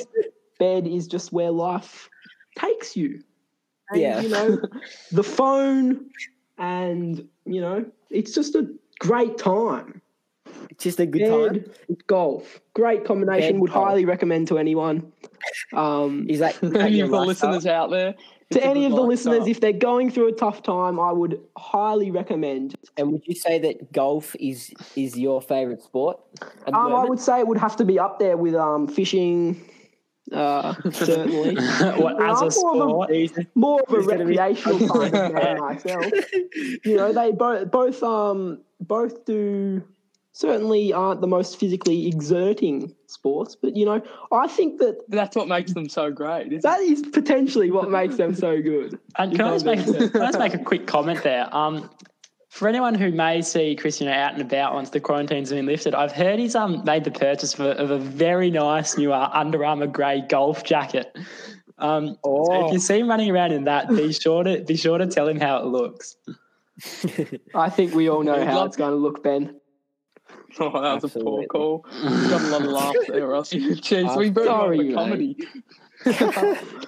bed 0.60 0.88
is 0.88 1.08
just 1.08 1.34
where 1.34 1.52
life 1.52 2.10
takes 2.58 2.96
you. 2.96 3.22
And, 3.90 4.02
Yeah. 4.02 4.22
You 4.22 4.30
know, 4.30 4.62
the 5.12 5.24
phone, 5.24 6.10
and 6.58 7.28
you 7.46 7.62
know, 7.62 7.86
it's 8.10 8.34
just 8.34 8.56
a 8.56 8.68
great 9.00 9.38
time. 9.38 10.02
It's 10.70 10.84
just 10.84 11.00
a 11.00 11.06
good 11.06 11.28
time. 11.28 11.66
Golf, 12.08 12.60
great 12.74 13.06
combination. 13.06 13.54
Bed, 13.54 13.62
would 13.62 13.72
golf. 13.72 13.88
highly 13.88 14.06
recommend 14.06 14.48
to 14.50 14.58
anyone. 14.58 15.12
Um, 15.74 16.26
Is 16.30 16.40
that, 16.40 16.62
is 16.64 16.72
that 16.72 16.82
Any 16.82 17.00
of 17.02 17.10
the 17.10 17.16
lifestyle? 17.18 17.52
listeners 17.52 17.66
out 17.66 17.90
there? 17.92 18.14
to 18.14 18.58
it's 18.60 18.66
a 18.66 18.68
any 18.70 18.86
of 18.86 18.92
the 18.94 19.02
listeners, 19.02 19.40
lifestyle. 19.40 19.52
if 19.52 19.60
they're 19.60 19.74
going 19.74 20.10
through 20.10 20.30
a 20.30 20.32
tough 20.32 20.64
time, 20.64 21.00
I 21.02 21.12
would 21.12 21.42
highly 21.58 22.12
recommend. 22.12 22.76
And 22.96 23.12
would 23.12 23.24
you 23.28 23.36
say 23.36 23.60
that 23.60 23.92
golf 23.92 24.36
is 24.40 24.72
is 24.96 25.18
your 25.20 25.42
favorite 25.42 25.82
sport? 25.84 26.18
Um, 26.66 26.74
I 26.76 27.04
would 27.04 27.20
say 27.20 27.40
it 27.40 27.48
would 27.48 27.58
have 27.58 27.76
to 27.76 27.84
be 27.86 28.00
up 28.00 28.20
there 28.20 28.38
with 28.38 28.56
um, 28.56 28.88
fishing, 28.88 29.62
uh, 30.32 30.74
certainly. 30.92 31.56
what, 32.02 32.24
as 32.24 32.42
a 32.42 32.46
I'm 32.68 32.78
more 32.78 33.04
of 33.06 33.10
a- 33.12 33.28
sport? 33.28 33.48
More 33.56 33.82
of 33.82 33.94
a 33.94 33.98
It's 34.00 34.08
be- 34.08 34.18
recreational 34.18 34.88
kind 34.88 35.14
of 35.16 35.34
man 35.34 35.60
myself. 35.60 36.06
You 36.86 36.96
know, 36.96 37.12
they 37.12 37.32
both 37.34 37.70
both 37.70 38.02
um 38.02 38.62
both 38.80 39.26
do 39.26 39.84
certainly 40.38 40.94
aren't 40.94 41.20
the 41.20 41.28
most 41.28 41.60
physically 41.60 42.06
exerting 42.06 42.94
sports, 43.08 43.56
but 43.56 43.76
you 43.76 43.84
know, 43.86 44.00
I 44.32 44.48
think 44.48 44.80
that 44.80 45.00
That's 45.10 45.36
what 45.36 45.48
makes 45.48 45.74
them 45.74 45.90
so 45.90 46.12
great. 46.12 46.54
Isn't 46.54 46.62
that 46.62 46.80
is 46.80 47.02
potentially 47.12 47.72
what 47.72 47.90
makes 47.90 48.18
them 48.18 48.36
so 48.36 48.62
good. 48.62 49.00
And 49.18 49.36
can 49.36 49.46
I, 49.46 49.54
just 49.54 49.66
make, 49.66 49.84
can 49.84 50.22
I 50.22 50.28
just 50.28 50.38
make 50.38 50.54
a 50.54 50.60
quick 50.60 50.86
comment 50.86 51.24
there? 51.24 51.54
Um, 51.56 51.90
for 52.50 52.68
anyone 52.68 52.94
who 52.94 53.12
may 53.12 53.42
see 53.42 53.76
Christian 53.76 54.08
out 54.10 54.34
and 54.34 54.42
about 54.44 54.76
once 54.76 54.92
the 54.92 55.00
quarantine's 55.00 55.50
been 55.50 55.66
lifted, 55.66 55.96
I've 55.96 56.12
heard 56.12 56.38
he's 56.38 56.54
um 56.54 56.84
made 56.86 57.04
the 57.04 57.12
purchase 57.12 57.56
of 57.56 57.62
a, 57.62 57.72
of 57.72 57.90
a 57.90 57.98
very 57.98 58.52
nice 58.52 58.96
new 58.96 59.14
uh, 59.14 59.32
Under 59.34 59.66
Armour 59.66 59.88
grey 59.88 60.24
golf 60.30 60.64
jacket. 60.64 61.18
Um, 61.80 62.16
so 62.24 62.68
if 62.68 62.74
you 62.74 62.80
see 62.80 63.00
him 63.00 63.10
running 63.10 63.32
around 63.32 63.54
in 63.54 63.64
that, 63.64 63.90
be 63.90 64.14
sure 64.14 64.44
to 64.44 64.64
be 64.64 64.76
sure 64.76 65.00
to 65.00 65.08
tell 65.08 65.28
him 65.28 65.40
how 65.40 65.58
it 65.58 65.66
looks. 65.66 66.16
I 67.56 67.72
think 67.72 67.96
we 67.96 68.08
all 68.08 68.22
know 68.22 68.46
how 68.46 68.66
it's 68.66 68.78
going 68.78 68.92
to 68.92 68.98
look, 68.98 69.24
Ben. 69.24 69.60
Oh, 70.62 70.82
that 70.82 70.96
was 70.96 71.04
Absolutely. 71.04 71.46
a 71.46 71.48
poor 71.48 71.82
call. 71.84 71.86
We 72.04 72.10
Got 72.30 72.42
a 72.42 72.48
lot 72.48 72.62
of 72.62 72.68
laughs 72.72 72.98
there, 73.10 73.28
Ross. 73.28 73.50
Jeez, 73.54 74.18
we 74.18 74.30
brought 74.32 74.46
sorry, 74.48 74.78
on 74.96 75.10
mate. 75.12 75.38
the 75.38 76.16
comedy. 76.16 76.18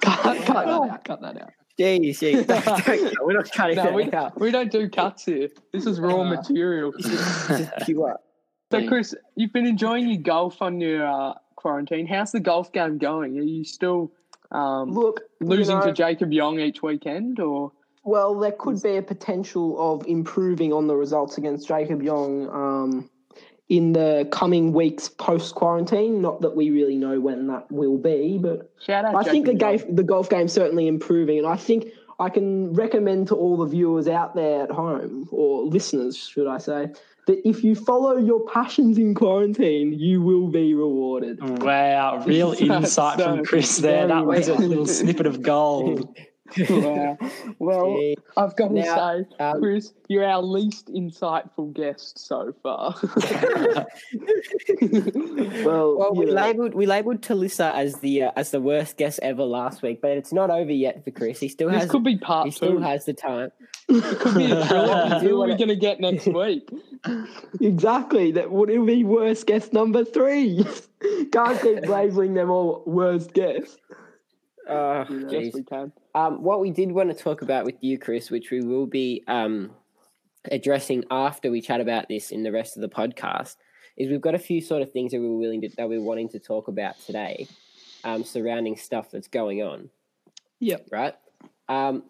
cut 0.00 0.46
that 0.46 0.66
out. 0.68 1.04
Cut 1.04 1.20
that 1.22 1.40
out. 1.42 1.50
Jeez, 1.78 2.10
jeez. 2.10 2.46
Don't- 2.46 2.84
don't- 2.84 3.26
We're 3.26 3.32
not 3.34 3.50
cutting 3.52 3.76
No, 3.76 3.84
that 3.84 3.94
we, 3.94 4.12
out. 4.12 4.38
we 4.40 4.50
don't 4.50 4.70
do 4.70 4.88
cuts 4.88 5.24
here. 5.24 5.48
This 5.72 5.86
is 5.86 5.98
raw 6.00 6.24
material. 6.24 6.92
This 6.96 7.06
is 7.06 7.70
pure. 7.84 8.18
So, 8.70 8.86
Chris, 8.86 9.14
you've 9.36 9.52
been 9.52 9.66
enjoying 9.66 10.08
your 10.08 10.20
golf 10.22 10.60
on 10.62 10.80
your 10.80 11.06
uh, 11.06 11.34
quarantine. 11.56 12.06
How's 12.06 12.32
the 12.32 12.40
golf 12.40 12.72
game 12.72 12.98
going? 12.98 13.36
Are 13.38 13.42
you 13.42 13.64
still 13.64 14.12
um, 14.52 14.92
Look, 14.92 15.22
you 15.40 15.46
losing 15.46 15.78
know, 15.78 15.86
to 15.86 15.92
Jacob 15.92 16.32
Young 16.32 16.60
each 16.60 16.82
weekend, 16.82 17.40
or 17.40 17.72
Well, 18.04 18.38
there 18.38 18.52
could 18.52 18.80
be 18.82 18.96
a 18.96 19.02
potential 19.02 19.76
of 19.94 20.06
improving 20.06 20.72
on 20.72 20.86
the 20.86 20.94
results 20.96 21.38
against 21.38 21.66
Jacob 21.66 22.02
Young 22.02 22.48
um, 22.50 23.10
in 23.70 23.92
the 23.92 24.28
coming 24.32 24.72
weeks 24.72 25.08
post 25.08 25.54
quarantine. 25.54 26.20
Not 26.20 26.42
that 26.42 26.54
we 26.54 26.70
really 26.70 26.96
know 26.96 27.20
when 27.20 27.46
that 27.46 27.70
will 27.70 27.96
be, 27.96 28.36
but 28.36 28.70
shout 28.84 29.06
out? 29.06 29.14
I 29.14 29.22
think 29.22 29.46
the 29.46 29.54
Jacob 29.54 29.80
Young. 29.80 29.86
game, 29.86 29.96
the 29.96 30.02
golf 30.02 30.28
game's 30.28 30.52
certainly 30.52 30.88
improving, 30.88 31.38
and 31.38 31.46
I 31.46 31.56
think 31.56 31.86
I 32.18 32.28
can 32.28 32.74
recommend 32.74 33.28
to 33.28 33.36
all 33.36 33.56
the 33.56 33.66
viewers 33.66 34.08
out 34.08 34.34
there 34.34 34.64
at 34.64 34.70
home 34.70 35.28
or 35.30 35.64
listeners, 35.64 36.16
should 36.16 36.48
I 36.48 36.58
say, 36.58 36.90
that 37.26 37.48
if 37.48 37.62
you 37.62 37.76
follow 37.76 38.16
your 38.16 38.44
passions 38.46 38.98
in 38.98 39.14
quarantine, 39.14 39.92
you 39.92 40.20
will 40.20 40.48
be 40.48 40.74
rewarded. 40.74 41.38
Wow, 41.62 42.24
real 42.26 42.50
That's 42.50 42.62
insight 42.62 43.20
from 43.20 43.44
Chris 43.44 43.76
there. 43.76 44.08
That 44.08 44.26
was 44.26 44.48
a 44.48 44.54
little 44.54 44.86
snippet 44.86 45.26
of 45.26 45.42
gold. 45.42 46.16
Wow. 46.68 47.18
Well, 47.58 47.86
Jeez. 47.86 48.14
I've 48.36 48.56
got 48.56 48.68
to 48.68 48.74
Now, 48.74 48.96
say, 49.18 49.26
um, 49.38 49.60
Chris, 49.60 49.92
you're 50.08 50.24
our 50.24 50.42
least 50.42 50.88
insightful 50.88 51.72
guest 51.72 52.18
so 52.18 52.52
far. 52.62 52.94
Well, 55.64 55.96
Well, 55.98 56.14
we 56.14 56.26
know, 56.26 56.32
labeled 56.32 56.74
we 56.74 56.86
labeled 56.86 57.20
Talissa 57.22 57.72
as 57.74 57.96
the 57.96 58.24
uh, 58.24 58.32
as 58.36 58.50
the 58.50 58.60
worst 58.60 58.96
guest 58.96 59.20
ever 59.22 59.44
last 59.44 59.82
week, 59.82 60.00
but 60.00 60.10
it's 60.12 60.32
not 60.32 60.50
over 60.50 60.72
yet 60.72 61.04
for 61.04 61.10
Chris. 61.10 61.40
He 61.40 61.48
still 61.48 61.68
this 61.70 61.82
has 61.82 61.90
could 61.90 62.04
be 62.04 62.16
part 62.16 62.46
he 62.46 62.50
two. 62.52 62.56
still 62.56 62.80
has 62.80 63.04
the 63.04 63.12
time. 63.12 63.50
could 63.88 64.34
be 64.34 64.50
a 64.50 64.64
thriller. 64.66 65.18
Who 65.20 65.42
are 65.42 65.46
we 65.46 65.56
going 65.56 65.68
to 65.68 65.76
get 65.76 66.00
next 66.00 66.26
week? 66.26 66.68
exactly. 67.60 68.32
That 68.32 68.50
would 68.50 68.70
it 68.70 68.84
be 68.86 69.04
worst 69.04 69.46
guest 69.46 69.72
number 69.72 70.04
three? 70.04 70.64
Can't 71.32 71.60
keep 71.60 71.86
labeling 71.86 72.34
them 72.34 72.50
all 72.50 72.82
worst 72.86 73.32
guest. 73.32 73.78
Oh, 74.70 75.04
yes, 75.28 75.54
we 75.54 75.62
can. 75.62 75.92
Um, 76.14 76.42
what 76.42 76.60
we 76.60 76.70
did 76.70 76.92
want 76.92 77.10
to 77.10 77.22
talk 77.22 77.42
about 77.42 77.64
with 77.64 77.76
you, 77.80 77.98
Chris, 77.98 78.30
which 78.30 78.50
we 78.50 78.60
will 78.60 78.86
be 78.86 79.24
um, 79.26 79.72
addressing 80.50 81.04
after 81.10 81.50
we 81.50 81.60
chat 81.60 81.80
about 81.80 82.08
this 82.08 82.30
in 82.30 82.42
the 82.42 82.52
rest 82.52 82.76
of 82.76 82.82
the 82.82 82.88
podcast, 82.88 83.56
is 83.96 84.08
we've 84.08 84.20
got 84.20 84.34
a 84.34 84.38
few 84.38 84.60
sort 84.60 84.82
of 84.82 84.92
things 84.92 85.12
that 85.12 85.20
we 85.20 85.28
were 85.28 85.38
willing 85.38 85.60
to 85.62 85.68
that 85.76 85.88
we're 85.88 86.00
wanting 86.00 86.28
to 86.30 86.38
talk 86.38 86.68
about 86.68 86.98
today, 87.00 87.48
um, 88.04 88.24
surrounding 88.24 88.76
stuff 88.76 89.10
that's 89.10 89.28
going 89.28 89.62
on. 89.62 89.90
Yep. 90.60 90.88
Right. 90.90 91.14
Um, 91.68 92.04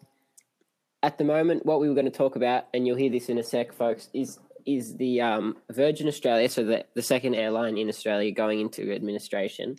at 1.03 1.17
the 1.17 1.23
moment, 1.23 1.65
what 1.65 1.79
we 1.79 1.89
were 1.89 1.95
going 1.95 2.05
to 2.05 2.11
talk 2.11 2.35
about, 2.35 2.67
and 2.73 2.85
you'll 2.85 2.97
hear 2.97 3.09
this 3.09 3.29
in 3.29 3.37
a 3.37 3.43
sec, 3.43 3.73
folks, 3.73 4.09
is 4.13 4.39
is 4.65 4.97
the 4.97 5.19
um, 5.21 5.57
Virgin 5.71 6.07
Australia, 6.07 6.47
so 6.47 6.63
the, 6.63 6.85
the 6.93 7.01
second 7.01 7.33
airline 7.33 7.77
in 7.77 7.89
Australia 7.89 8.31
going 8.31 8.59
into 8.59 8.93
administration. 8.93 9.77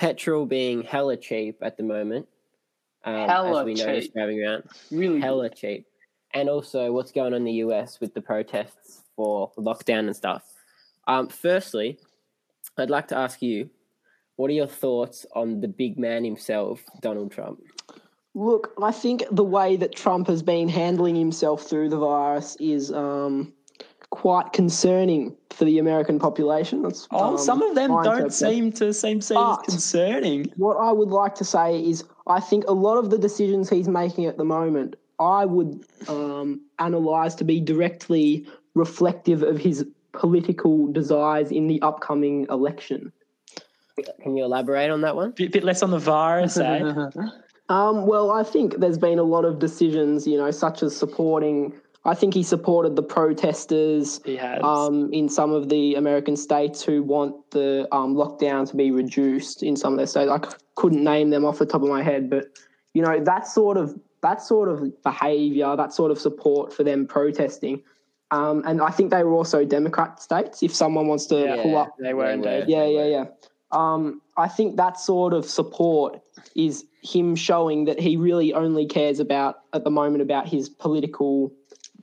Petrol 0.00 0.46
being 0.46 0.82
hella 0.82 1.14
cheap 1.14 1.58
at 1.60 1.76
the 1.76 1.82
moment. 1.82 2.26
Um, 3.04 3.28
Hella 3.28 3.60
as 3.60 3.66
we 3.66 3.74
know, 3.74 4.00
cheap. 4.00 4.14
driving 4.14 4.42
around 4.42 4.64
Really 4.90 5.20
hella 5.20 5.50
cheap. 5.50 5.86
And 6.32 6.48
also, 6.48 6.90
what's 6.90 7.12
going 7.12 7.34
on 7.34 7.38
in 7.38 7.44
the 7.44 7.52
US 7.64 8.00
with 8.00 8.14
the 8.14 8.22
protests 8.22 9.02
for 9.14 9.52
lockdown 9.58 10.06
and 10.06 10.16
stuff. 10.16 10.42
Um, 11.06 11.28
firstly, 11.28 11.98
I'd 12.78 12.88
like 12.88 13.08
to 13.08 13.16
ask 13.16 13.42
you, 13.42 13.68
what 14.36 14.48
are 14.48 14.54
your 14.54 14.66
thoughts 14.66 15.26
on 15.34 15.60
the 15.60 15.68
big 15.68 15.98
man 15.98 16.24
himself, 16.24 16.82
Donald 17.02 17.30
Trump? 17.30 17.60
Look, 18.34 18.72
I 18.82 18.92
think 18.92 19.24
the 19.30 19.44
way 19.44 19.76
that 19.76 19.94
Trump 19.94 20.28
has 20.28 20.42
been 20.42 20.70
handling 20.70 21.16
himself 21.16 21.64
through 21.64 21.90
the 21.90 21.98
virus 21.98 22.56
is 22.58 22.90
um, 22.90 23.52
quite 24.10 24.52
concerning 24.52 25.34
for 25.50 25.64
the 25.64 25.78
American 25.78 26.18
population. 26.18 26.82
That's, 26.82 27.06
Oh, 27.12 27.30
um, 27.32 27.38
some 27.38 27.62
of 27.62 27.74
them 27.74 27.90
don't 27.90 28.00
interpretation. 28.00 28.30
seem 28.30 28.72
to 28.72 28.92
seem 28.92 29.20
seem 29.20 29.36
But- 29.36 29.62
concerning. 29.64 30.52
What 30.56 30.76
I 30.76 30.92
would 30.92 31.10
like 31.10 31.34
to 31.36 31.44
say 31.44 31.80
is, 31.80 32.04
I 32.26 32.40
think 32.40 32.64
a 32.68 32.72
lot 32.72 32.98
of 32.98 33.10
the 33.10 33.18
decisions 33.18 33.68
he's 33.70 33.88
making 33.88 34.26
at 34.26 34.36
the 34.36 34.44
moment, 34.44 34.96
I 35.18 35.44
would 35.44 35.84
um, 36.08 36.60
analyze 36.78 37.34
to 37.36 37.44
be 37.44 37.60
directly 37.60 38.46
reflective 38.74 39.42
of 39.42 39.58
his 39.58 39.84
political 40.12 40.86
desires 40.88 41.50
in 41.52 41.66
the 41.68 41.80
upcoming 41.82 42.46
election. 42.50 43.12
Can 44.22 44.36
you 44.36 44.44
elaborate 44.44 44.90
on 44.90 45.02
that 45.02 45.14
one? 45.14 45.32
Bit, 45.32 45.52
bit 45.52 45.62
less 45.64 45.82
on 45.82 45.90
the 45.90 45.98
virus, 45.98 46.56
eh? 46.56 46.92
Um, 47.68 48.04
well, 48.06 48.32
I 48.32 48.42
think 48.42 48.78
there's 48.78 48.98
been 48.98 49.20
a 49.20 49.22
lot 49.22 49.44
of 49.44 49.60
decisions, 49.60 50.26
you 50.26 50.36
know, 50.36 50.50
such 50.50 50.82
as 50.82 50.96
supporting. 50.96 51.72
I 52.04 52.14
think 52.14 52.32
he 52.32 52.42
supported 52.42 52.96
the 52.96 53.02
protesters 53.02 54.20
He 54.24 54.36
has. 54.36 54.60
um, 54.62 55.12
in 55.12 55.28
some 55.28 55.52
of 55.52 55.68
the 55.68 55.94
American 55.96 56.34
states 56.36 56.82
who 56.82 57.02
want 57.02 57.50
the 57.50 57.86
um, 57.92 58.14
lockdown 58.14 58.68
to 58.70 58.76
be 58.76 58.90
reduced 58.90 59.62
in 59.62 59.76
some 59.76 59.92
of 59.92 59.96
their 59.98 60.06
states. 60.06 60.30
I 60.30 60.38
c- 60.38 60.56
couldn't 60.76 61.04
name 61.04 61.28
them 61.30 61.44
off 61.44 61.58
the 61.58 61.66
top 61.66 61.82
of 61.82 61.88
my 61.88 62.02
head, 62.02 62.30
but 62.30 62.46
you 62.94 63.02
know 63.02 63.20
that 63.22 63.46
sort 63.46 63.76
of 63.76 63.94
that 64.22 64.42
sort 64.42 64.68
of 64.68 65.02
behaviour, 65.02 65.76
that 65.76 65.92
sort 65.92 66.10
of 66.10 66.18
support 66.18 66.72
for 66.72 66.84
them 66.84 67.06
protesting. 67.06 67.82
Um, 68.32 68.62
and 68.66 68.80
I 68.80 68.90
think 68.90 69.10
they 69.10 69.24
were 69.24 69.32
also 69.34 69.64
Democrat 69.64 70.20
states. 70.22 70.62
If 70.62 70.74
someone 70.74 71.06
wants 71.08 71.26
to 71.26 71.38
Yeah. 71.40 71.62
pull 71.62 71.76
up 71.76 71.94
they 71.98 72.14
were 72.14 72.30
indeed. 72.30 72.64
yeah, 72.68 72.84
yeah, 72.86 73.04
yeah. 73.06 73.24
Um, 73.72 74.20
I 74.36 74.48
think 74.48 74.76
that 74.76 74.98
sort 74.98 75.32
of 75.32 75.44
support 75.44 76.20
is 76.54 76.84
him 77.02 77.34
showing 77.36 77.84
that 77.86 77.98
he 78.00 78.16
really 78.16 78.52
only 78.52 78.84
cares 78.86 79.20
about 79.20 79.60
at 79.72 79.84
the 79.84 79.90
moment 79.90 80.22
about 80.22 80.46
his 80.48 80.68
political 80.68 81.52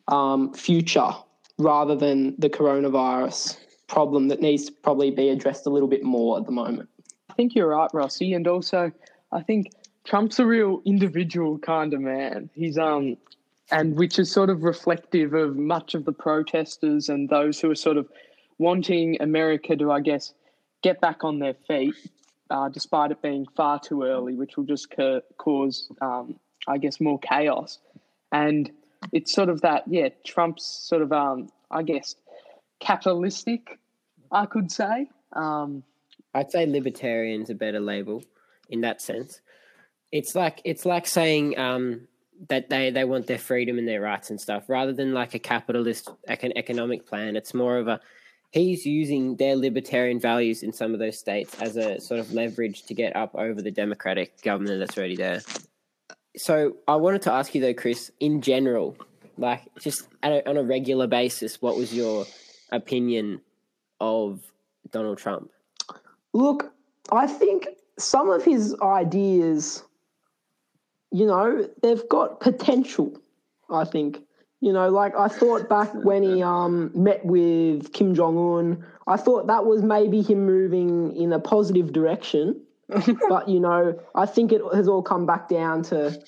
um, 0.07 0.53
future 0.53 1.11
rather 1.57 1.95
than 1.95 2.35
the 2.39 2.49
coronavirus 2.49 3.57
problem 3.87 4.27
that 4.27 4.41
needs 4.41 4.65
to 4.65 4.71
probably 4.83 5.11
be 5.11 5.29
addressed 5.29 5.65
a 5.65 5.69
little 5.69 5.87
bit 5.87 6.03
more 6.03 6.37
at 6.37 6.45
the 6.45 6.51
moment. 6.51 6.89
I 7.29 7.33
think 7.33 7.55
you're 7.55 7.69
right, 7.69 7.89
Rossy, 7.93 8.35
and 8.35 8.47
also 8.47 8.91
I 9.31 9.41
think 9.41 9.71
Trump's 10.03 10.39
a 10.39 10.45
real 10.45 10.81
individual 10.85 11.57
kind 11.57 11.93
of 11.93 12.01
man. 12.01 12.49
He's 12.53 12.77
um, 12.77 13.17
and 13.71 13.97
which 13.97 14.17
is 14.17 14.31
sort 14.31 14.49
of 14.49 14.63
reflective 14.63 15.33
of 15.33 15.57
much 15.57 15.93
of 15.93 16.05
the 16.05 16.13
protesters 16.13 17.09
and 17.09 17.29
those 17.29 17.59
who 17.59 17.69
are 17.69 17.75
sort 17.75 17.97
of 17.97 18.07
wanting 18.57 19.17
America 19.21 19.75
to, 19.75 19.91
I 19.91 19.99
guess, 19.99 20.33
get 20.81 21.01
back 21.01 21.23
on 21.23 21.39
their 21.39 21.53
feet, 21.67 21.95
uh, 22.49 22.69
despite 22.69 23.11
it 23.11 23.21
being 23.21 23.45
far 23.55 23.79
too 23.79 24.03
early, 24.03 24.35
which 24.35 24.57
will 24.57 24.63
just 24.63 24.89
ca- 24.95 25.21
cause, 25.37 25.91
um, 26.01 26.39
I 26.67 26.77
guess, 26.77 27.01
more 27.01 27.19
chaos. 27.19 27.79
And 28.31 28.71
it's 29.11 29.33
sort 29.33 29.49
of 29.49 29.61
that, 29.61 29.83
yeah, 29.87 30.09
Trump's 30.25 30.65
sort 30.65 31.01
of, 31.01 31.11
um, 31.11 31.49
I 31.71 31.83
guess, 31.83 32.15
capitalistic, 32.79 33.79
I 34.31 34.45
could 34.45 34.71
say. 34.71 35.09
Um, 35.33 35.83
I'd 36.33 36.51
say 36.51 36.65
libertarian's 36.65 37.49
a 37.49 37.55
better 37.55 37.79
label 37.79 38.23
in 38.69 38.81
that 38.81 39.01
sense. 39.01 39.41
It's 40.11 40.35
like 40.35 40.61
it's 40.63 40.85
like 40.85 41.07
saying 41.07 41.57
um, 41.57 42.07
that 42.49 42.69
they, 42.69 42.91
they 42.91 43.03
want 43.03 43.27
their 43.27 43.37
freedom 43.37 43.77
and 43.77 43.87
their 43.87 44.01
rights 44.01 44.29
and 44.29 44.39
stuff, 44.39 44.69
rather 44.69 44.93
than 44.93 45.13
like 45.13 45.33
a 45.33 45.39
capitalist 45.39 46.09
econ- 46.29 46.53
economic 46.55 47.05
plan. 47.05 47.35
It's 47.35 47.53
more 47.53 47.77
of 47.77 47.87
a 47.87 47.99
he's 48.51 48.85
using 48.85 49.35
their 49.35 49.55
libertarian 49.55 50.19
values 50.19 50.63
in 50.63 50.71
some 50.71 50.93
of 50.93 50.99
those 50.99 51.17
states 51.17 51.55
as 51.61 51.75
a 51.75 51.99
sort 51.99 52.19
of 52.19 52.33
leverage 52.33 52.83
to 52.83 52.93
get 52.93 53.15
up 53.15 53.35
over 53.35 53.61
the 53.61 53.71
democratic 53.71 54.41
government 54.41 54.79
that's 54.79 54.97
already 54.97 55.15
there. 55.15 55.41
So 56.37 56.77
I 56.87 56.95
wanted 56.95 57.23
to 57.23 57.31
ask 57.31 57.53
you 57.55 57.61
though, 57.61 57.73
Chris, 57.73 58.11
in 58.19 58.41
general, 58.41 58.95
like 59.37 59.61
just 59.79 60.07
a, 60.23 60.47
on 60.47 60.57
a 60.57 60.63
regular 60.63 61.07
basis, 61.07 61.61
what 61.61 61.75
was 61.77 61.93
your 61.93 62.25
opinion 62.71 63.41
of 63.99 64.41
Donald 64.91 65.17
Trump? 65.17 65.49
Look, 66.33 66.71
I 67.11 67.27
think 67.27 67.67
some 67.97 68.29
of 68.29 68.43
his 68.43 68.75
ideas, 68.81 69.83
you 71.11 71.25
know, 71.25 71.67
they've 71.81 72.07
got 72.09 72.39
potential. 72.39 73.19
I 73.69 73.85
think, 73.85 74.21
you 74.61 74.71
know, 74.71 74.89
like 74.89 75.15
I 75.15 75.27
thought 75.27 75.67
back 75.67 75.91
when 75.93 76.21
he 76.23 76.43
um, 76.43 76.91
met 76.93 77.25
with 77.25 77.93
Kim 77.93 78.13
Jong 78.13 78.37
Un, 78.37 78.85
I 79.07 79.17
thought 79.17 79.47
that 79.47 79.65
was 79.65 79.81
maybe 79.81 80.21
him 80.21 80.45
moving 80.45 81.15
in 81.15 81.33
a 81.33 81.39
positive 81.39 81.93
direction. 81.93 82.61
But 83.29 83.47
you 83.49 83.59
know, 83.59 83.99
I 84.15 84.25
think 84.25 84.51
it 84.51 84.61
has 84.73 84.87
all 84.87 85.01
come 85.01 85.25
back 85.25 85.49
down 85.49 85.83
to 85.83 86.19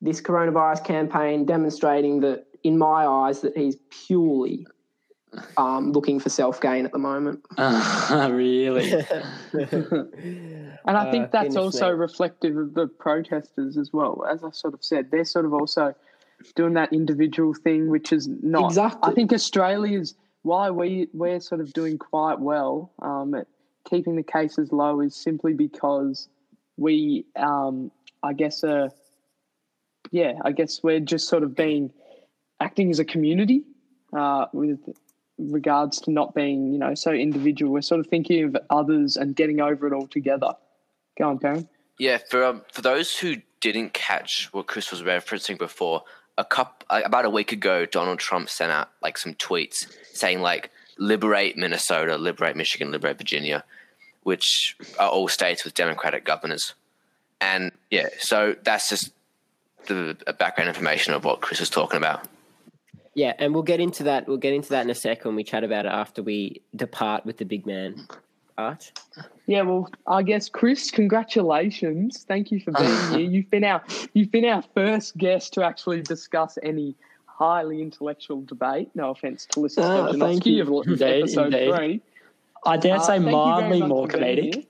this 0.00 0.20
coronavirus 0.20 0.84
campaign 0.84 1.44
demonstrating 1.46 2.20
that, 2.20 2.46
in 2.62 2.78
my 2.78 3.06
eyes, 3.06 3.40
that 3.40 3.56
he's 3.56 3.76
purely 4.06 4.66
um, 5.56 5.92
looking 5.92 6.20
for 6.20 6.28
self 6.28 6.60
gain 6.60 6.84
at 6.86 6.92
the 6.92 6.98
moment. 6.98 7.44
really? 7.58 8.92
And 10.88 10.96
I 10.96 11.08
Uh, 11.08 11.10
think 11.10 11.32
that's 11.32 11.48
goodness 11.48 11.56
also 11.56 11.90
reflective 11.90 12.56
of 12.56 12.74
the 12.74 12.86
protesters 12.86 13.76
as 13.76 13.92
well. 13.92 14.24
As 14.30 14.44
I 14.44 14.50
sort 14.50 14.72
of 14.72 14.84
said, 14.84 15.10
they're 15.10 15.24
sort 15.24 15.44
of 15.44 15.52
also 15.52 15.94
doing 16.54 16.74
that 16.74 16.92
individual 16.92 17.54
thing, 17.54 17.90
which 17.90 18.12
is 18.12 18.28
not. 18.28 18.66
Exactly. 18.66 19.10
I 19.10 19.14
think 19.14 19.32
Australia's 19.32 20.14
why 20.42 20.70
we 20.70 21.08
we're 21.12 21.40
sort 21.40 21.60
of 21.60 21.72
doing 21.72 21.98
quite 21.98 22.38
well 22.38 22.92
um, 23.00 23.34
at 23.34 23.48
keeping 23.88 24.16
the 24.16 24.22
cases 24.22 24.72
low 24.72 25.00
is 25.00 25.16
simply 25.16 25.54
because 25.54 26.28
we, 26.76 27.24
um, 27.36 27.90
I 28.22 28.32
guess, 28.32 28.62
are 28.64 28.90
yeah, 30.12 30.34
I 30.44 30.52
guess 30.52 30.82
we're 30.82 31.00
just 31.00 31.28
sort 31.28 31.42
of 31.42 31.56
being 31.56 31.92
acting 32.60 32.90
as 32.90 32.98
a 32.98 33.04
community 33.04 33.64
uh, 34.16 34.46
with 34.52 34.78
regards 35.38 36.00
to 36.00 36.10
not 36.10 36.34
being, 36.34 36.72
you 36.72 36.78
know, 36.78 36.94
so 36.94 37.12
individual. 37.12 37.72
We're 37.72 37.82
sort 37.82 38.00
of 38.00 38.06
thinking 38.06 38.44
of 38.44 38.56
others 38.70 39.16
and 39.16 39.34
getting 39.34 39.60
over 39.60 39.86
it 39.86 39.92
all 39.92 40.06
together. 40.06 40.52
Go 41.18 41.30
on, 41.30 41.38
Karen. 41.38 41.68
Yeah, 41.98 42.18
for 42.18 42.44
um, 42.44 42.62
for 42.72 42.82
those 42.82 43.16
who 43.18 43.36
didn't 43.60 43.94
catch 43.94 44.48
what 44.52 44.66
Chris 44.66 44.90
was 44.90 45.02
referencing 45.02 45.58
before, 45.58 46.02
a 46.38 46.44
cup 46.44 46.84
about 46.90 47.24
a 47.24 47.30
week 47.30 47.52
ago, 47.52 47.86
Donald 47.86 48.18
Trump 48.18 48.50
sent 48.50 48.70
out 48.70 48.90
like 49.02 49.16
some 49.16 49.34
tweets 49.34 49.86
saying 50.12 50.40
like 50.40 50.70
"liberate 50.98 51.56
Minnesota, 51.56 52.16
liberate 52.16 52.56
Michigan, 52.56 52.90
liberate 52.90 53.18
Virginia," 53.18 53.64
which 54.22 54.76
are 54.98 55.08
all 55.08 55.28
states 55.28 55.64
with 55.64 55.74
Democratic 55.74 56.24
governors. 56.24 56.74
And 57.40 57.72
yeah, 57.90 58.08
so 58.18 58.56
that's 58.62 58.88
just 58.88 59.12
the 59.86 60.16
background 60.38 60.68
information 60.68 61.14
of 61.14 61.24
what 61.24 61.40
Chris 61.40 61.60
is 61.60 61.70
talking 61.70 61.96
about. 61.96 62.26
Yeah, 63.14 63.32
and 63.38 63.54
we'll 63.54 63.62
get 63.62 63.80
into 63.80 64.04
that. 64.04 64.26
We'll 64.28 64.36
get 64.36 64.52
into 64.52 64.70
that 64.70 64.84
in 64.84 64.90
a 64.90 64.94
sec 64.94 65.24
when 65.24 65.36
we 65.36 65.44
chat 65.44 65.64
about 65.64 65.86
it 65.86 65.92
after 65.92 66.22
we 66.22 66.60
depart 66.74 67.24
with 67.24 67.38
the 67.38 67.44
big 67.44 67.66
man. 67.66 68.06
Arch. 68.58 68.92
Yeah, 69.46 69.62
well, 69.62 69.90
I 70.06 70.22
guess 70.22 70.48
Chris, 70.48 70.90
congratulations. 70.90 72.24
Thank 72.26 72.50
you 72.50 72.60
for 72.60 72.72
being 72.72 73.10
here. 73.10 73.30
You've 73.30 73.50
been 73.50 73.64
our 73.64 73.82
you've 74.14 74.30
been 74.30 74.44
our 74.44 74.62
first 74.74 75.16
guest 75.16 75.54
to 75.54 75.64
actually 75.64 76.02
discuss 76.02 76.58
any 76.62 76.94
highly 77.36 77.82
intellectual 77.82 78.42
debate. 78.42 78.88
No 78.94 79.10
offense 79.10 79.46
to 79.50 79.60
listeners. 79.60 79.86
Ah, 79.86 80.12
thank 80.18 80.46
you. 80.46 80.54
You've 80.86 81.02
episode 81.02 81.52
indeed. 81.54 81.74
three. 81.74 82.00
I 82.64 82.76
dare 82.76 82.96
Uh, 82.96 83.00
say 83.00 83.18
thank 83.18 83.30
mildly 83.30 83.82
more 83.82 84.08
comedic. 84.08 84.66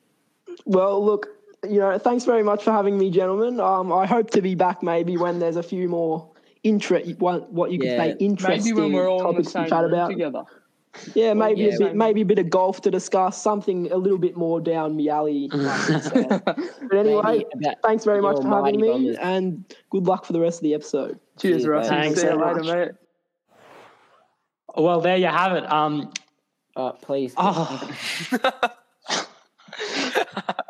Well, 0.65 1.05
look, 1.05 1.29
you 1.69 1.79
know, 1.79 1.97
thanks 1.99 2.25
very 2.25 2.43
much 2.43 2.63
for 2.65 2.73
having 2.73 2.99
me, 2.99 3.11
gentlemen. 3.11 3.61
Um, 3.61 3.93
I 3.93 4.07
hope 4.07 4.31
to 4.31 4.43
be 4.43 4.55
back 4.55 4.83
maybe 4.83 5.17
when 5.17 5.39
there's 5.39 5.57
a 5.57 5.63
few 5.63 5.89
more 5.89 6.29
inter 6.65 7.01
what, 7.19 7.51
what 7.53 7.71
you 7.71 7.79
could 7.79 7.89
Yeah. 7.89 7.99
say 7.99 8.17
interesting 8.19 8.75
Maybe 8.75 8.83
when 8.89 8.93
we're 8.93 9.09
all 9.09 9.21
topics 9.21 9.53
to 9.53 9.69
chat 9.69 9.85
about. 9.85 10.09
together. 10.11 10.43
Yeah, 11.15 11.35
maybe 11.35 11.61
yeah. 11.61 11.75
a 11.75 11.79
bit, 11.79 11.95
maybe 11.95 12.23
a 12.23 12.25
bit 12.25 12.39
of 12.39 12.49
golf 12.51 12.81
to 12.83 12.91
discuss, 12.91 13.41
something 13.41 13.93
a 13.93 13.97
little 13.99 14.19
bit 14.19 14.35
more 14.37 14.61
down 14.63 14.97
my 14.97 15.07
alley. 15.09 15.49
like 15.53 15.89
you 16.15 16.41
but 16.89 16.97
anyway, 16.97 17.45
thanks 17.85 18.05
very 18.05 18.23
much 18.23 18.37
for 18.43 18.49
having 18.49 18.81
me, 18.81 18.89
Bombers. 18.89 19.17
and 19.21 19.63
good 19.91 20.07
luck 20.07 20.25
for 20.25 20.33
the 20.33 20.41
rest 20.41 20.59
of 20.59 20.63
the 20.63 20.73
episode. 20.75 21.21
Cheers, 21.41 21.63
Cheers, 21.63 21.67
Russ. 21.67 21.91
mate. 21.91 21.97
Thanks 21.97 22.21
See 22.21 22.27
you 22.27 22.33
so 22.33 22.39
later, 22.39 22.63
much. 22.63 22.77
mate. 22.77 22.91
Well, 24.77 25.01
there 25.01 25.17
you 25.17 25.27
have 25.27 25.53
it. 25.53 25.71
Um, 25.71 26.13
Oh, 26.79 26.91
please. 27.01 27.33
oh, 27.39 27.91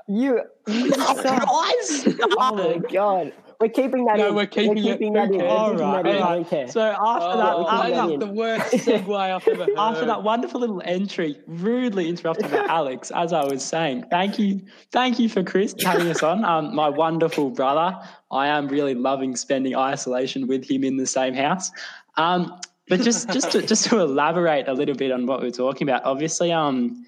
You, 0.09 0.41
you 0.69 0.91
guys. 0.93 2.07
oh 2.39 2.55
my 2.55 2.79
god. 2.93 3.33
We're 3.61 3.69
keeping 3.69 4.05
that 4.05 4.19
No, 4.19 4.29
in. 4.29 4.35
we're 4.35 4.47
keeping 4.47 4.79
it. 4.79 4.99
that 4.99 4.99
Who 5.01 5.05
in. 5.07 5.15
cares? 5.15 5.31
We're 5.31 5.31
keeping 5.31 5.83
right, 5.83 6.03
that 6.05 6.15
in. 6.17 6.23
all 6.23 6.29
I 6.29 6.35
don't 6.37 6.49
care. 6.51 6.69
So 6.69 6.81
after 6.81 7.27
Oh, 7.29 7.37
that, 7.39 7.59
we 7.59 7.65
can 7.65 7.75
I 7.75 7.91
after, 7.99 8.15
in. 8.15 8.21
the 8.21 8.27
worst 8.27 8.73
segue 8.73 9.17
I've 9.17 9.49
ever 9.49 9.65
heard. 9.67 9.75
after 9.79 10.05
that 10.07 10.23
wonderful 10.23 10.61
little 10.61 10.83
entry, 10.85 11.37
rudely 11.47 12.09
interrupted 12.09 12.51
by 12.51 12.65
Alex, 12.69 13.11
as 13.11 13.33
I 13.33 13.45
was 13.45 13.65
saying, 13.65 14.05
thank 14.11 14.39
you, 14.39 14.61
thank 14.93 15.19
you 15.19 15.29
for 15.29 15.43
Chris 15.43 15.75
having 15.83 16.09
us 16.09 16.23
on. 16.23 16.45
Um, 16.45 16.75
my 16.75 16.89
wonderful 16.89 17.51
brother. 17.51 17.97
I 18.31 18.49
am 18.49 18.69
really 18.69 18.95
loving 18.95 19.37
spending 19.37 19.77
isolation 19.77 20.47
with 20.47 20.69
him 20.69 20.85
in 20.85 20.97
the 20.97 21.07
same 21.07 21.35
house. 21.35 21.71
Um, 22.17 22.59
but 22.89 23.01
just 23.01 23.31
just 23.31 23.51
to, 23.53 23.63
just 23.67 23.87
to 23.87 23.99
elaborate 24.01 24.69
a 24.69 24.73
little 24.73 24.95
bit 24.95 25.11
on 25.11 25.27
what 25.27 25.41
we 25.41 25.47
we're 25.49 25.51
talking 25.53 25.89
about, 25.89 26.05
obviously, 26.05 26.53
um, 26.53 27.05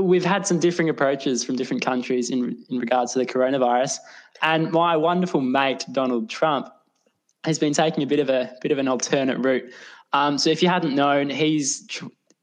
we've 0.00 0.24
had 0.24 0.46
some 0.46 0.58
differing 0.58 0.88
approaches 0.88 1.44
from 1.44 1.56
different 1.56 1.84
countries 1.84 2.30
in 2.30 2.64
in 2.68 2.78
regards 2.78 3.12
to 3.12 3.18
the 3.18 3.26
coronavirus, 3.26 3.98
and 4.42 4.70
my 4.70 4.96
wonderful 4.96 5.40
mate 5.40 5.84
Donald 5.92 6.28
Trump 6.28 6.68
has 7.44 7.58
been 7.58 7.72
taking 7.72 8.02
a 8.02 8.06
bit 8.06 8.18
of 8.18 8.28
a 8.28 8.52
bit 8.60 8.72
of 8.72 8.78
an 8.78 8.88
alternate 8.88 9.38
route. 9.38 9.72
Um, 10.12 10.38
so 10.38 10.50
if 10.50 10.62
you 10.62 10.68
hadn't 10.68 10.94
known, 10.94 11.30
he's 11.30 11.88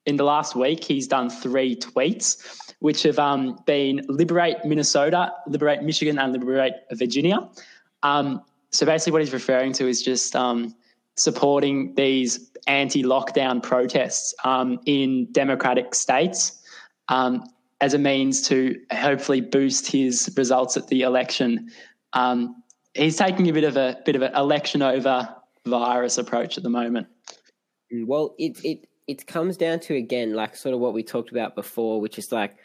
in 0.05 0.17
the 0.17 0.23
last 0.23 0.55
week 0.55 0.83
he's 0.83 1.07
done 1.07 1.29
three 1.29 1.75
tweets, 1.75 2.73
which 2.79 3.03
have 3.03 3.19
um, 3.19 3.57
been 3.65 4.01
liberate 4.07 4.57
Minnesota, 4.65 5.31
liberate 5.47 5.83
Michigan, 5.83 6.19
and 6.19 6.33
liberate 6.33 6.73
Virginia. 6.91 7.49
Um, 8.03 8.41
so 8.71 8.85
basically, 8.85 9.13
what 9.13 9.21
he's 9.21 9.33
referring 9.33 9.73
to 9.73 9.87
is 9.87 10.01
just 10.01 10.35
um, 10.35 10.75
supporting 11.15 11.93
these 11.95 12.51
anti-lockdown 12.65 13.61
protests 13.61 14.33
um, 14.43 14.79
in 14.85 15.27
democratic 15.31 15.93
states 15.93 16.62
um, 17.09 17.43
as 17.81 17.93
a 17.93 17.99
means 17.99 18.47
to 18.47 18.79
hopefully 18.91 19.41
boost 19.41 19.91
his 19.91 20.33
results 20.37 20.77
at 20.77 20.87
the 20.87 21.01
election. 21.01 21.69
Um, 22.13 22.63
he's 22.93 23.17
taking 23.17 23.49
a 23.49 23.53
bit 23.53 23.63
of 23.63 23.77
a 23.77 23.99
bit 24.05 24.15
of 24.15 24.21
an 24.21 24.33
election 24.35 24.81
over 24.81 25.27
virus 25.65 26.17
approach 26.17 26.57
at 26.57 26.63
the 26.63 26.69
moment. 26.69 27.07
Mm, 27.93 28.05
Well, 28.07 28.35
it 28.37 28.63
it 28.63 28.87
it 29.07 29.27
comes 29.27 29.57
down 29.57 29.79
to 29.81 29.95
again, 29.95 30.33
like 30.33 30.55
sort 30.55 30.73
of 30.73 30.79
what 30.79 30.93
we 30.93 31.03
talked 31.03 31.31
about 31.31 31.55
before, 31.55 31.99
which 31.99 32.17
is 32.17 32.31
like 32.31 32.55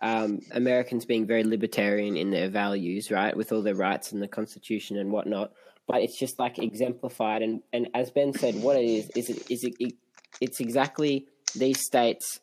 um, 0.00 0.40
Americans 0.52 1.04
being 1.04 1.26
very 1.26 1.44
libertarian 1.44 2.16
in 2.16 2.30
their 2.30 2.48
values, 2.48 3.10
right, 3.10 3.36
with 3.36 3.52
all 3.52 3.62
their 3.62 3.74
rights 3.74 4.12
and 4.12 4.22
the 4.22 4.28
Constitution 4.28 4.98
and 4.98 5.10
whatnot. 5.10 5.52
But 5.86 6.02
it's 6.02 6.18
just 6.18 6.38
like 6.38 6.58
exemplified, 6.58 7.42
and 7.42 7.60
and 7.72 7.88
as 7.94 8.10
Ben 8.10 8.32
said, 8.32 8.54
what 8.56 8.76
it 8.76 8.84
is 8.84 9.10
is 9.16 9.30
it 9.30 9.50
is 9.50 9.64
it, 9.64 9.74
it 9.80 9.94
it's 10.40 10.60
exactly 10.60 11.26
these 11.56 11.80
states 11.80 12.40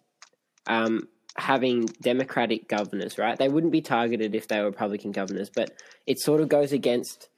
um, 0.68 1.08
having 1.38 1.86
democratic 2.02 2.68
governors, 2.68 3.18
right? 3.18 3.38
They 3.38 3.50
wouldn't 3.50 3.72
be 3.72 3.82
targeted 3.82 4.36
if 4.36 4.48
they 4.48 4.60
were 4.60 4.66
Republican 4.66 5.12
governors, 5.12 5.50
but 5.50 5.72
it 6.06 6.20
sort 6.20 6.42
of 6.42 6.50
goes 6.50 6.72
against 6.72 7.30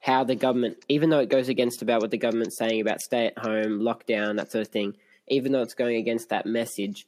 how 0.00 0.24
the 0.24 0.34
government, 0.34 0.76
even 0.88 1.10
though 1.10 1.20
it 1.20 1.28
goes 1.28 1.48
against 1.48 1.82
about 1.82 2.00
what 2.00 2.10
the 2.10 2.18
government's 2.18 2.58
saying 2.58 2.80
about 2.80 3.00
stay 3.00 3.26
at 3.26 3.38
home, 3.38 3.80
lockdown, 3.80 4.36
that 4.36 4.50
sort 4.52 4.66
of 4.66 4.72
thing, 4.72 4.96
even 5.28 5.52
though 5.52 5.62
it's 5.62 5.74
going 5.74 5.96
against 5.96 6.28
that 6.28 6.46
message, 6.46 7.06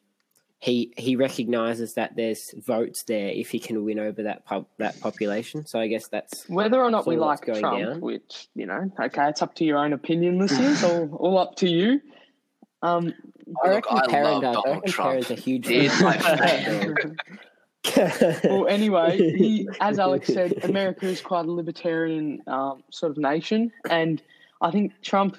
he 0.60 0.92
he 0.96 1.14
recognizes 1.14 1.94
that 1.94 2.16
there's 2.16 2.42
votes 2.66 3.04
there 3.06 3.28
if 3.28 3.50
he 3.50 3.60
can 3.60 3.84
win 3.84 4.00
over 4.00 4.24
that 4.24 4.44
pub, 4.44 4.66
that 4.78 5.00
population. 5.00 5.64
So 5.66 5.78
I 5.78 5.86
guess 5.86 6.08
that's 6.08 6.48
Whether 6.48 6.82
or 6.82 6.90
not 6.90 7.06
we 7.06 7.14
sort 7.14 7.22
of 7.22 7.28
what's 7.28 7.48
like 7.48 7.60
Trump, 7.60 7.78
down. 7.78 8.00
which 8.00 8.48
you 8.56 8.66
know, 8.66 8.90
okay, 9.00 9.28
it's 9.28 9.40
up 9.42 9.54
to 9.56 9.64
your 9.64 9.78
own 9.78 9.92
opinion, 9.92 10.38
listeners. 10.38 10.82
all, 10.84 11.14
all 11.14 11.38
up 11.38 11.54
to 11.56 11.68
you. 11.68 12.00
Um, 12.82 13.12
I 13.64 13.68
Look, 13.74 13.90
reckon 13.90 13.98
I 13.98 14.06
Perrin 14.10 14.24
love 14.32 14.42
does. 14.42 14.56
I 14.56 14.60
Donald 14.60 14.76
reckon 14.76 14.92
Trump. 14.92 15.10
Perrin's 15.10 15.30
a 15.30 15.34
huge 15.34 15.66
He 15.66 15.86
is 15.86 16.00
my 16.02 16.16
fan. 16.18 17.16
well, 18.44 18.66
anyway, 18.68 19.16
he, 19.16 19.68
as 19.80 19.98
Alex 19.98 20.28
said, 20.28 20.64
America 20.64 21.06
is 21.06 21.20
quite 21.20 21.46
a 21.46 21.50
libertarian 21.50 22.40
um, 22.46 22.82
sort 22.90 23.10
of 23.12 23.18
nation, 23.18 23.72
and 23.88 24.22
I 24.60 24.70
think 24.70 24.92
Trump, 25.02 25.36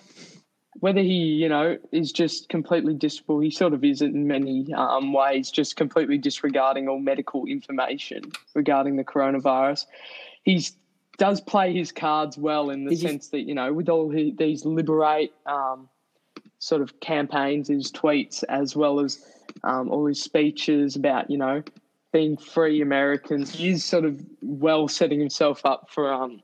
whether 0.79 1.01
he 1.01 1.13
you 1.35 1.47
know 1.49 1.77
is 1.91 2.11
just 2.11 2.49
completely 2.49 2.93
dis, 2.93 3.21
well, 3.27 3.39
he 3.39 3.51
sort 3.51 3.73
of 3.73 3.83
is 3.83 4.01
in 4.01 4.27
many 4.27 4.73
um, 4.73 5.13
ways, 5.13 5.51
just 5.51 5.75
completely 5.75 6.17
disregarding 6.17 6.87
all 6.87 6.99
medical 6.99 7.45
information 7.45 8.23
regarding 8.55 8.95
the 8.95 9.03
coronavirus. 9.03 9.85
He's 10.43 10.73
does 11.17 11.41
play 11.41 11.73
his 11.73 11.91
cards 11.91 12.37
well 12.37 12.69
in 12.69 12.85
the 12.85 12.91
Did 12.91 13.01
you- 13.03 13.07
sense 13.09 13.27
that 13.29 13.41
you 13.41 13.53
know 13.53 13.73
with 13.73 13.89
all 13.89 14.09
he, 14.09 14.33
these 14.37 14.65
liberate 14.65 15.33
um, 15.45 15.89
sort 16.59 16.81
of 16.81 16.99
campaigns, 16.99 17.69
his 17.69 17.91
tweets, 17.91 18.43
as 18.47 18.75
well 18.75 18.99
as 18.99 19.25
um, 19.63 19.89
all 19.89 20.05
his 20.05 20.21
speeches 20.21 20.95
about 20.95 21.29
you 21.31 21.37
know 21.37 21.63
being 22.11 22.37
free 22.37 22.81
Americans. 22.81 23.53
He 23.53 23.69
is 23.69 23.83
sort 23.83 24.05
of 24.05 24.21
well 24.41 24.87
setting 24.87 25.19
himself 25.19 25.65
up 25.65 25.89
for 25.89 26.13
um, 26.13 26.41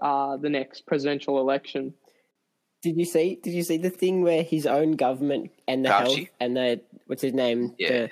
uh, 0.00 0.36
the 0.36 0.50
next 0.50 0.86
presidential 0.86 1.40
election. 1.40 1.94
Did 2.82 2.98
you 2.98 3.04
see? 3.04 3.40
Did 3.42 3.54
you 3.54 3.62
see 3.62 3.78
the 3.78 3.90
thing 3.90 4.22
where 4.22 4.42
his 4.42 4.66
own 4.66 4.92
government 4.92 5.50
and 5.66 5.84
the 5.84 5.88
Fauci? 5.88 6.16
health 6.16 6.28
and 6.40 6.56
the 6.56 6.80
what's 7.06 7.22
his 7.22 7.32
name? 7.32 7.74
Yeah. 7.78 7.88
The, 7.88 8.10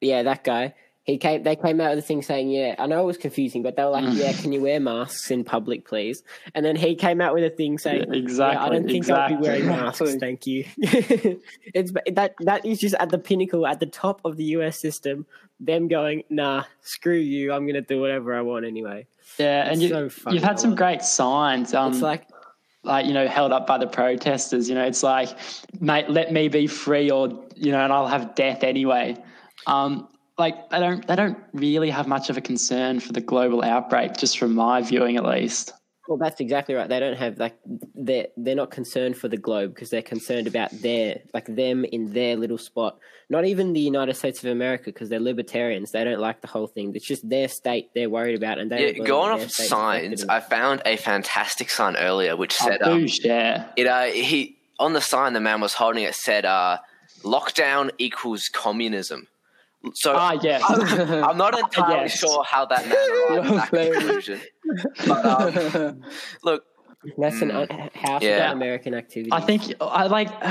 yeah, 0.00 0.22
that 0.22 0.44
guy. 0.44 0.74
He 1.04 1.18
came. 1.18 1.42
They 1.42 1.56
came 1.56 1.80
out 1.80 1.90
with 1.90 1.98
a 1.98 2.06
thing 2.06 2.22
saying, 2.22 2.50
"Yeah, 2.50 2.76
I 2.78 2.86
know 2.86 3.02
it 3.02 3.06
was 3.06 3.16
confusing, 3.18 3.62
but 3.62 3.74
they 3.74 3.82
were 3.82 3.90
like, 3.90 4.04
Mm. 4.04 4.16
yeah, 4.18 4.32
can 4.32 4.52
you 4.52 4.60
wear 4.60 4.78
masks 4.78 5.30
in 5.32 5.42
public, 5.42 5.84
please?" 5.84 6.22
And 6.54 6.64
then 6.64 6.76
he 6.76 6.94
came 6.94 7.20
out 7.20 7.34
with 7.34 7.42
a 7.42 7.50
thing 7.50 7.78
saying, 7.78 8.04
Yeah, 8.08 8.18
exactly, 8.18 8.54
"Yeah, 8.54 8.64
I 8.64 8.68
don't 8.68 8.86
think 8.88 9.10
I'll 9.10 9.28
be 9.28 9.34
wearing 9.36 9.66
masks, 9.76 10.14
thank 10.20 10.46
you." 10.46 10.64
it's 10.78 11.92
that 12.12 12.34
that 12.40 12.64
is 12.64 12.78
just 12.78 12.94
at 13.00 13.10
the 13.10 13.18
pinnacle, 13.18 13.66
at 13.66 13.80
the 13.80 13.86
top 13.86 14.20
of 14.24 14.36
the 14.36 14.44
U.S. 14.56 14.80
system. 14.80 15.26
Them 15.58 15.88
going, 15.88 16.22
"Nah, 16.30 16.64
screw 16.82 17.16
you. 17.16 17.52
I'm 17.52 17.64
going 17.64 17.74
to 17.74 17.80
do 17.82 18.00
whatever 18.00 18.34
I 18.34 18.40
want 18.42 18.64
anyway." 18.64 19.06
Yeah, 19.38 19.68
and 19.70 19.82
you, 19.82 19.88
so 19.88 20.08
you've 20.30 20.42
had 20.42 20.60
some 20.60 20.74
great 20.74 21.02
signs. 21.02 21.74
Um, 21.74 21.92
it's 21.92 22.02
like 22.02 22.28
like 22.84 23.06
you 23.06 23.12
know 23.12 23.26
held 23.26 23.52
up 23.52 23.64
by 23.66 23.78
the 23.78 23.86
protesters 23.86 24.68
you 24.68 24.74
know 24.74 24.82
it's 24.84 25.04
like 25.04 25.28
mate 25.80 26.10
let 26.10 26.32
me 26.32 26.48
be 26.48 26.66
free 26.66 27.08
or 27.12 27.28
you 27.54 27.70
know 27.70 27.78
and 27.78 27.92
i'll 27.92 28.08
have 28.08 28.34
death 28.34 28.64
anyway 28.64 29.16
um 29.68 30.08
like 30.44 30.56
they 30.70 30.80
don't 30.84 31.06
they 31.08 31.16
don't 31.22 31.38
really 31.66 31.90
have 31.98 32.06
much 32.16 32.26
of 32.30 32.36
a 32.36 32.40
concern 32.52 33.00
for 33.04 33.12
the 33.12 33.20
global 33.32 33.60
outbreak 33.74 34.10
just 34.22 34.34
from 34.38 34.50
my 34.54 34.76
viewing 34.90 35.16
at 35.16 35.24
least 35.24 35.72
Well, 36.08 36.18
that's 36.18 36.40
exactly 36.40 36.74
right. 36.74 36.88
They 36.92 36.98
don't 37.04 37.16
have 37.24 37.38
like 37.38 37.56
they're 38.06 38.26
they're 38.36 38.56
not 38.62 38.70
concerned 38.72 39.16
for 39.16 39.28
the 39.28 39.36
globe 39.46 39.68
because 39.72 39.90
they're 39.90 40.02
concerned 40.14 40.46
about 40.52 40.70
their 40.86 41.08
like 41.36 41.46
them 41.62 41.84
in 41.96 42.12
their 42.12 42.34
little 42.36 42.58
spot. 42.58 42.98
Not 43.30 43.44
even 43.52 43.72
the 43.72 43.80
United 43.92 44.14
States 44.22 44.42
of 44.44 44.50
America 44.50 44.86
because 44.86 45.08
they're 45.08 45.20
libertarians. 45.32 45.92
They 45.92 46.02
don't 46.08 46.18
like 46.28 46.40
the 46.40 46.48
whole 46.54 46.66
thing. 46.66 46.86
It's 46.96 47.06
just 47.06 47.26
their 47.34 47.48
state 47.48 47.90
they're 47.94 48.10
worried 48.10 48.36
about, 48.42 48.58
and 48.58 48.68
they 48.70 48.80
Yeah, 48.82 48.92
don't 48.98 49.06
going 49.06 49.30
off 49.30 49.40
state's 49.48 49.68
signs. 49.68 50.24
I 50.36 50.40
found 50.40 50.82
a 50.84 50.96
fantastic 50.96 51.70
sign 51.70 51.94
earlier 51.96 52.36
which 52.36 52.54
Oh, 52.60 52.66
said 52.66 52.82
um, 52.82 53.04
boosh, 53.04 53.18
yeah. 53.24 53.70
it. 53.76 53.86
Uh, 53.86 54.06
he 54.06 54.58
on 54.84 54.92
the 54.98 55.00
sign 55.00 55.32
the 55.38 55.40
man 55.40 55.60
was 55.60 55.74
holding 55.74 56.02
it 56.02 56.16
said 56.16 56.44
uh, 56.44 56.78
"lockdown 57.22 57.90
equals 57.98 58.48
communism." 58.52 59.28
So 59.94 60.14
Ah, 60.16 60.38
yes. 60.42 60.62
I'm 60.68 61.36
not 61.36 61.58
entirely 61.64 62.02
Yes. 62.02 62.18
sure 62.18 62.44
how 62.44 62.66
that 62.66 62.86
man 62.88 62.96
arrived 63.38 63.48
at 63.48 63.70
that 63.72 63.92
conclusion. 63.92 64.40
But 65.06 65.76
um, 65.76 66.02
look, 66.44 66.64
That's 67.18 67.42
an 67.42 67.50
Mm. 67.50 67.70
un- 67.70 67.90
house 67.94 68.22
Yeah. 68.22 68.50
of 68.50 68.56
American 68.56 68.94
activity. 68.94 69.30
I 69.32 69.40
think 69.40 69.74
I 69.80 70.06
like, 70.06 70.28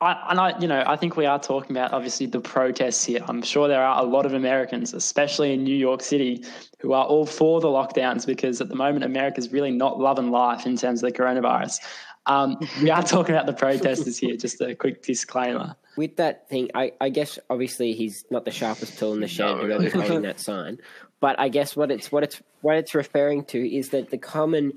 I, 0.00 0.26
and 0.30 0.38
I, 0.38 0.56
you 0.60 0.68
know, 0.68 0.84
I 0.86 0.94
think 0.94 1.16
we 1.16 1.26
are 1.26 1.38
talking 1.40 1.72
about 1.76 1.92
obviously 1.92 2.26
the 2.26 2.38
protests 2.40 3.02
here. 3.04 3.20
I'm 3.26 3.42
sure 3.42 3.66
there 3.66 3.82
are 3.82 4.00
a 4.02 4.06
lot 4.06 4.24
of 4.26 4.34
Americans, 4.34 4.92
especially 4.94 5.52
in 5.54 5.64
New 5.64 5.74
York 5.74 6.02
City, 6.02 6.44
who 6.80 6.92
are 6.92 7.04
all 7.06 7.26
for 7.26 7.60
the 7.60 7.68
lockdowns 7.68 8.24
because 8.26 8.60
at 8.60 8.68
the 8.68 8.76
moment 8.76 9.04
America's 9.04 9.50
really 9.52 9.72
not 9.72 9.98
loving 9.98 10.30
life 10.30 10.64
in 10.66 10.76
terms 10.76 11.02
of 11.02 11.10
the 11.12 11.18
coronavirus. 11.18 11.78
Um, 12.26 12.58
we 12.82 12.90
are 12.90 13.02
talking 13.02 13.34
about 13.34 13.46
the 13.46 13.52
protesters 13.52 14.18
here. 14.18 14.36
Just 14.36 14.60
a 14.60 14.74
quick 14.74 15.02
disclaimer. 15.02 15.76
with 15.96 16.16
that 16.16 16.48
thing, 16.48 16.70
I, 16.74 16.92
I 17.00 17.08
guess 17.08 17.38
obviously 17.48 17.92
he's 17.92 18.24
not 18.30 18.44
the 18.44 18.50
sharpest 18.50 18.98
tool 18.98 19.14
in 19.14 19.20
the 19.20 19.28
shed 19.28 19.46
No, 19.46 19.56
whoever's 19.58 19.94
really. 19.94 20.06
holding 20.08 20.22
that 20.22 20.40
sign. 20.40 20.78
But 21.20 21.38
I 21.38 21.48
guess 21.48 21.76
what 21.76 21.90
it's 21.90 22.10
what 22.12 22.24
it's 22.24 22.42
what 22.60 22.76
it's 22.76 22.94
referring 22.94 23.44
to 23.46 23.76
is 23.76 23.90
that 23.90 24.10
the 24.10 24.18
common 24.18 24.74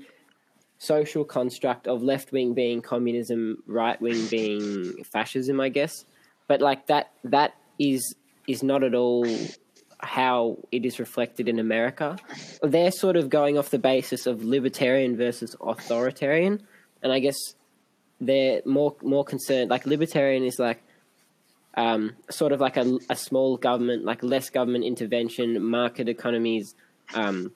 social 0.78 1.24
construct 1.24 1.86
of 1.86 2.02
left 2.02 2.32
wing 2.32 2.54
being 2.54 2.80
communism, 2.80 3.62
right 3.66 4.00
wing 4.00 4.26
being 4.28 5.04
fascism, 5.04 5.60
I 5.60 5.68
guess. 5.68 6.04
But 6.48 6.60
like 6.60 6.86
that 6.86 7.10
that 7.24 7.54
is 7.78 8.14
is 8.46 8.62
not 8.62 8.82
at 8.82 8.94
all 8.94 9.26
how 10.02 10.56
it 10.72 10.86
is 10.86 10.98
reflected 10.98 11.48
in 11.48 11.58
America. 11.58 12.16
They're 12.62 12.90
sort 12.90 13.16
of 13.16 13.28
going 13.28 13.58
off 13.58 13.70
the 13.70 13.78
basis 13.78 14.26
of 14.26 14.42
libertarian 14.42 15.16
versus 15.16 15.54
authoritarian, 15.60 16.66
and 17.02 17.12
I 17.12 17.18
guess 17.18 17.54
they're 18.20 18.62
more 18.64 18.94
more 19.02 19.24
concerned. 19.24 19.70
Like 19.70 19.86
libertarian 19.86 20.44
is 20.44 20.58
like 20.58 20.82
um, 21.74 22.12
sort 22.30 22.52
of 22.52 22.60
like 22.60 22.76
a, 22.76 22.98
a 23.08 23.16
small 23.16 23.56
government, 23.56 24.04
like 24.04 24.22
less 24.22 24.50
government 24.50 24.84
intervention, 24.84 25.62
market 25.62 26.08
economies, 26.08 26.74
um, 27.14 27.52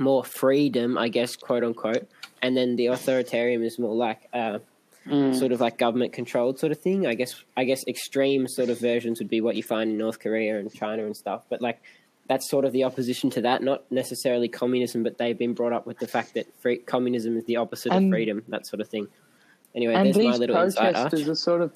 more 0.00 0.24
freedom, 0.24 0.96
I 0.96 1.08
guess, 1.08 1.36
quote 1.36 1.64
unquote. 1.64 2.08
And 2.40 2.56
then 2.56 2.76
the 2.76 2.86
authoritarian 2.86 3.62
is 3.62 3.78
more 3.78 3.94
like 3.94 4.28
uh, 4.32 4.58
sort 5.08 5.52
of 5.52 5.60
like 5.60 5.78
government 5.78 6.12
controlled 6.12 6.58
sort 6.58 6.72
of 6.72 6.80
thing. 6.80 7.06
I 7.06 7.14
guess 7.14 7.42
I 7.56 7.64
guess 7.64 7.86
extreme 7.86 8.48
sort 8.48 8.68
of 8.68 8.80
versions 8.80 9.18
would 9.20 9.28
be 9.28 9.40
what 9.40 9.56
you 9.56 9.62
find 9.62 9.90
in 9.90 9.98
North 9.98 10.18
Korea 10.18 10.58
and 10.58 10.72
China 10.72 11.04
and 11.04 11.16
stuff. 11.16 11.42
But 11.48 11.60
like 11.60 11.80
that's 12.32 12.48
sort 12.48 12.64
of 12.64 12.72
the 12.72 12.84
opposition 12.84 13.28
to 13.28 13.42
that, 13.42 13.62
not 13.62 13.84
necessarily 13.92 14.48
communism, 14.48 15.02
but 15.02 15.18
they've 15.18 15.36
been 15.36 15.52
brought 15.52 15.74
up 15.74 15.86
with 15.86 15.98
the 15.98 16.06
fact 16.06 16.32
that 16.32 16.46
free, 16.60 16.78
communism 16.78 17.36
is 17.36 17.44
the 17.44 17.56
opposite 17.56 17.92
And- 17.92 18.06
of 18.06 18.10
freedom, 18.10 18.42
that 18.48 18.66
sort 18.66 18.80
of 18.80 18.88
thing. 18.88 19.06
Anyway, 19.74 19.92
and 19.92 20.06
there's 20.06 20.16
my 20.16 20.30
these 20.30 20.38
little 20.38 20.56
protesters 20.56 21.28
are 21.28 21.34
sort 21.34 21.60
of 21.60 21.72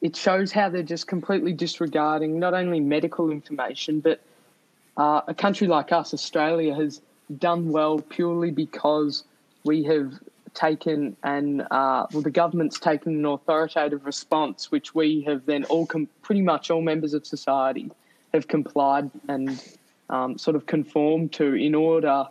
it 0.00 0.14
shows 0.14 0.52
how 0.52 0.68
they're 0.68 0.82
just 0.82 1.08
completely 1.08 1.52
disregarding 1.52 2.38
not 2.38 2.54
only 2.54 2.80
medical 2.80 3.30
information 3.30 4.00
but 4.00 4.20
uh, 4.96 5.20
a 5.28 5.34
country 5.34 5.68
like 5.68 5.92
us 5.92 6.12
australia 6.12 6.74
has 6.74 7.00
done 7.38 7.70
well 7.70 8.00
purely 8.00 8.50
because 8.50 9.22
we 9.64 9.84
have 9.84 10.12
taken 10.54 11.16
and 11.22 11.62
uh, 11.70 12.04
well 12.12 12.22
the 12.22 12.30
government's 12.30 12.80
taken 12.80 13.14
an 13.14 13.24
authoritative 13.24 14.04
response 14.04 14.72
which 14.72 14.92
we 14.92 15.20
have 15.20 15.46
then 15.46 15.62
all 15.64 15.86
com- 15.86 16.08
pretty 16.22 16.42
much 16.42 16.68
all 16.68 16.82
members 16.82 17.14
of 17.14 17.24
society 17.24 17.92
have 18.32 18.48
complied 18.48 19.08
and 19.28 19.62
um, 20.10 20.36
sort 20.36 20.56
of 20.56 20.66
conform 20.66 21.28
to 21.30 21.54
in 21.54 21.74
order 21.74 22.26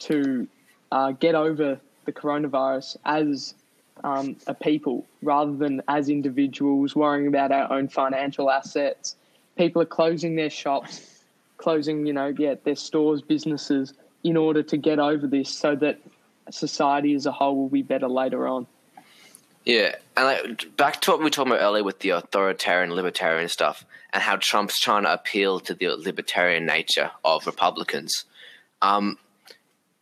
to 0.00 0.48
uh, 0.90 1.12
get 1.12 1.34
over 1.34 1.78
the 2.06 2.12
coronavirus 2.12 2.96
as 3.04 3.54
um, 4.02 4.36
a 4.46 4.54
people 4.54 5.06
rather 5.22 5.54
than 5.54 5.82
as 5.88 6.08
individuals 6.08 6.96
worrying 6.96 7.26
about 7.28 7.52
our 7.52 7.70
own 7.72 7.88
financial 7.88 8.50
assets. 8.50 9.16
People 9.56 9.82
are 9.82 9.86
closing 9.86 10.36
their 10.36 10.50
shops, 10.50 11.22
closing, 11.58 12.06
you 12.06 12.12
know, 12.12 12.32
yeah, 12.38 12.54
their 12.64 12.76
stores, 12.76 13.20
businesses 13.20 13.92
in 14.24 14.36
order 14.36 14.62
to 14.62 14.76
get 14.76 14.98
over 14.98 15.26
this 15.26 15.50
so 15.50 15.76
that 15.76 16.00
society 16.50 17.14
as 17.14 17.26
a 17.26 17.32
whole 17.32 17.56
will 17.56 17.68
be 17.68 17.82
better 17.82 18.08
later 18.08 18.48
on. 18.48 18.66
Yeah, 19.68 19.96
and 20.16 20.24
like, 20.24 20.76
back 20.78 21.02
to 21.02 21.10
what 21.10 21.18
we 21.18 21.24
were 21.24 21.30
talking 21.30 21.52
about 21.52 21.62
earlier 21.62 21.84
with 21.84 21.98
the 21.98 22.08
authoritarian, 22.08 22.94
libertarian 22.94 23.50
stuff, 23.50 23.84
and 24.14 24.22
how 24.22 24.36
Trump's 24.36 24.80
trying 24.80 25.02
to 25.02 25.12
appeal 25.12 25.60
to 25.60 25.74
the 25.74 25.88
libertarian 25.88 26.64
nature 26.64 27.10
of 27.22 27.46
Republicans. 27.46 28.24
Um, 28.80 29.18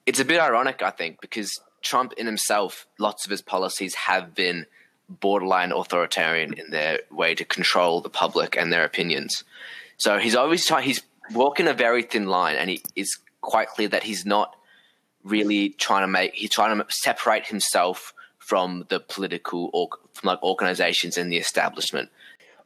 it's 0.07 0.21
a 0.21 0.25
bit 0.25 0.39
ironic, 0.39 0.83
I 0.83 0.91
think, 0.91 1.21
because 1.21 1.61
Trump 1.83 2.13
in 2.13 2.27
himself, 2.27 2.87
lots 3.01 3.25
of 3.25 3.33
his 3.33 3.43
policies 3.43 3.97
have 3.97 4.37
been 4.37 4.67
borderline 5.09 5.73
authoritarian 5.73 6.53
in 6.53 6.71
their 6.71 7.01
way 7.11 7.35
to 7.35 7.45
control 7.45 8.01
the 8.01 8.09
public 8.09 8.57
and 8.57 8.73
their 8.73 8.85
opinions. 8.85 9.43
So 9.97 10.19
he's 10.19 10.37
always 10.37 10.65
trying. 10.65 10.85
He's 10.85 11.03
walking 11.33 11.67
a 11.67 11.75
very 11.75 12.05
thin 12.05 12.27
line, 12.27 12.55
and 12.55 12.71
he 12.71 12.85
is 12.95 13.19
quite 13.41 13.67
clear 13.71 13.89
that 13.89 14.05
he's 14.05 14.25
not 14.25 14.55
really 15.25 15.71
trying 15.71 16.05
to 16.05 16.07
make. 16.07 16.35
He's 16.35 16.51
trying 16.51 16.79
to 16.79 16.87
separate 16.89 17.47
himself 17.47 18.13
from 18.47 18.87
the 18.91 19.01
political 19.01 19.71
or 19.73 19.89
from 20.15 20.29
like 20.29 20.41
organizations 20.43 21.19
and 21.19 21.33
the 21.33 21.37
establishment. 21.37 22.09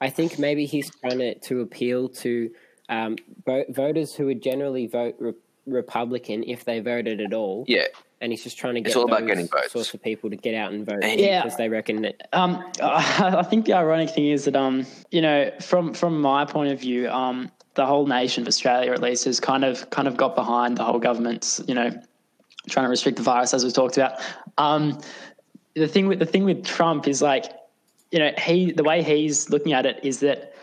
I 0.02 0.10
think 0.10 0.38
maybe 0.38 0.66
he's 0.66 0.90
trying 1.00 1.18
to, 1.18 1.34
to 1.38 1.60
appeal 1.62 2.10
to 2.24 2.50
um, 2.90 3.16
vo- 3.46 3.64
voters 3.70 4.14
who 4.14 4.26
would 4.26 4.42
generally 4.42 4.86
vote 4.86 5.16
re- 5.18 5.32
Republican 5.66 6.44
if 6.46 6.64
they 6.66 6.80
voted 6.80 7.20
at 7.22 7.32
all. 7.32 7.64
Yeah, 7.66 7.84
And 8.20 8.30
he's 8.30 8.42
just 8.44 8.58
trying 8.58 8.74
to 8.74 8.80
get 8.82 8.88
It's 8.88 8.96
all 8.96 9.04
about 9.04 9.20
those 9.20 9.28
getting 9.28 9.48
votes. 9.48 9.72
sorts 9.72 9.94
of 9.94 10.02
people 10.02 10.28
to 10.28 10.36
get 10.36 10.54
out 10.54 10.72
and 10.72 10.84
vote 10.84 10.98
Yeah. 11.02 11.42
because 11.42 11.56
they 11.56 11.68
reckon 11.70 12.02
that 12.02 12.28
Um, 12.34 12.62
I 12.82 13.42
think 13.48 13.64
the 13.64 13.72
ironic 13.72 14.10
thing 14.10 14.26
is 14.28 14.44
that, 14.44 14.56
um, 14.56 14.84
you 15.10 15.22
know, 15.22 15.50
from 15.62 15.94
from 15.94 16.20
my 16.20 16.44
point 16.44 16.72
of 16.72 16.80
view, 16.80 17.08
um, 17.08 17.50
the 17.74 17.86
whole 17.86 18.06
nation 18.06 18.42
of 18.42 18.48
Australia, 18.48 18.92
at 18.92 19.00
least, 19.00 19.24
has 19.24 19.40
kind 19.40 19.64
of 19.64 19.88
kind 19.90 20.08
of 20.08 20.16
got 20.18 20.34
behind 20.34 20.76
the 20.76 20.84
whole 20.84 20.98
government's, 20.98 21.62
you 21.66 21.74
know, 21.74 21.90
trying 22.68 22.84
to 22.84 22.90
restrict 22.90 23.16
the 23.16 23.22
virus, 23.22 23.54
as 23.54 23.64
we've 23.64 23.72
talked 23.72 23.96
about. 23.96 24.20
Um, 24.58 24.98
the 25.74 25.88
thing 25.88 26.06
with 26.06 26.18
the 26.18 26.26
thing 26.26 26.44
with 26.44 26.64
Trump 26.64 27.06
is 27.06 27.22
like, 27.22 27.44
you 28.10 28.18
know, 28.18 28.32
he 28.38 28.72
the 28.72 28.82
way 28.82 29.02
he's 29.02 29.50
looking 29.50 29.72
at 29.72 29.86
it 29.86 30.00
is 30.02 30.20
that 30.20 30.54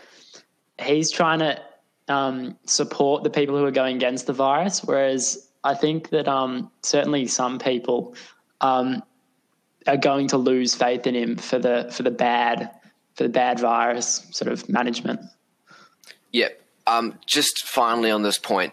he's 0.80 1.10
trying 1.10 1.38
to 1.40 1.60
um, 2.08 2.56
support 2.64 3.24
the 3.24 3.30
people 3.30 3.56
who 3.56 3.64
are 3.64 3.70
going 3.70 3.96
against 3.96 4.26
the 4.26 4.32
virus, 4.32 4.82
whereas 4.82 5.48
I 5.64 5.74
think 5.74 6.10
that 6.10 6.28
um, 6.28 6.70
certainly 6.82 7.26
some 7.26 7.58
people 7.58 8.14
um, 8.60 9.02
are 9.86 9.96
going 9.96 10.28
to 10.28 10.38
lose 10.38 10.74
faith 10.74 11.06
in 11.06 11.14
him 11.14 11.36
for 11.36 11.58
the 11.58 11.90
for 11.92 12.02
the 12.02 12.10
bad 12.10 12.70
for 13.14 13.24
the 13.24 13.28
bad 13.28 13.58
virus 13.58 14.26
sort 14.30 14.50
of 14.52 14.68
management. 14.68 15.20
Yep. 16.32 16.62
Um, 16.86 17.18
just 17.26 17.66
finally 17.66 18.10
on 18.10 18.22
this 18.22 18.38
point, 18.38 18.72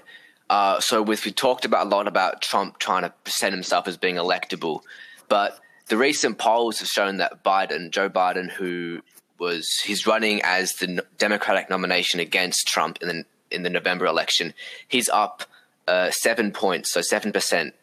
uh, 0.49 0.79
so 0.79 1.01
with 1.01 1.25
we 1.25 1.31
talked 1.31 1.65
about 1.65 1.87
a 1.87 1.89
lot 1.89 2.07
about 2.07 2.41
Trump 2.41 2.77
trying 2.77 3.03
to 3.03 3.09
present 3.23 3.53
himself 3.53 3.87
as 3.87 3.97
being 3.97 4.15
electable, 4.15 4.81
but 5.27 5.59
the 5.87 5.97
recent 5.97 6.37
polls 6.37 6.79
have 6.79 6.87
shown 6.87 7.17
that 7.17 7.43
Biden, 7.43 7.91
Joe 7.91 8.09
Biden, 8.09 8.49
who 8.51 9.01
was 9.39 9.69
he's 9.83 10.07
running 10.07 10.41
as 10.43 10.73
the 10.75 11.05
Democratic 11.17 11.69
nomination 11.69 12.19
against 12.19 12.67
Trump 12.67 12.99
in 13.01 13.07
the 13.07 13.25
in 13.51 13.63
the 13.63 13.69
November 13.69 14.05
election, 14.05 14.53
he's 14.87 15.09
up 15.09 15.43
uh, 15.87 16.09
seven 16.11 16.51
points, 16.51 16.91
so 16.91 17.01
seven 17.01 17.31
percent 17.31 17.73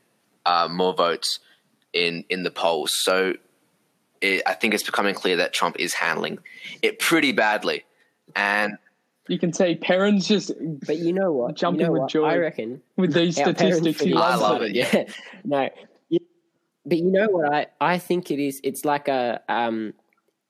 uh, 0.46 0.68
more 0.70 0.94
votes 0.94 1.38
in 1.92 2.24
in 2.28 2.42
the 2.42 2.50
polls. 2.50 2.92
So 2.94 3.34
it, 4.20 4.42
I 4.46 4.54
think 4.54 4.74
it's 4.74 4.82
becoming 4.82 5.14
clear 5.14 5.36
that 5.36 5.52
Trump 5.52 5.76
is 5.78 5.94
handling 5.94 6.38
it 6.80 6.98
pretty 6.98 7.32
badly, 7.32 7.84
and 8.34 8.78
You 9.28 9.38
can 9.38 9.52
see 9.52 9.74
Perrin's 9.76 10.26
just 10.26 10.50
But 10.86 10.98
you 10.98 11.12
know 11.12 11.32
what? 11.32 11.54
Jumping 11.54 11.80
you 11.80 11.86
know 11.86 11.92
with 11.92 12.00
what? 12.02 12.10
joy. 12.10 12.24
I 12.24 12.36
reckon 12.36 12.82
with 12.96 13.12
these 13.14 13.36
statistics. 13.36 13.98
pretty 13.98 14.12
He 14.12 14.16
I 14.18 14.34
love 14.36 14.62
it. 14.62 14.74
it. 14.76 14.92
Yeah, 14.92 15.04
no. 15.44 15.68
You- 16.84 16.88
But 16.90 16.98
you 16.98 17.10
know 17.10 17.28
what 17.28 17.52
I, 17.52 17.66
I 17.80 17.98
think 17.98 18.30
it 18.30 18.38
is? 18.38 18.60
It's 18.64 18.84
like 18.84 19.08
a 19.08 19.40
um, 19.48 19.94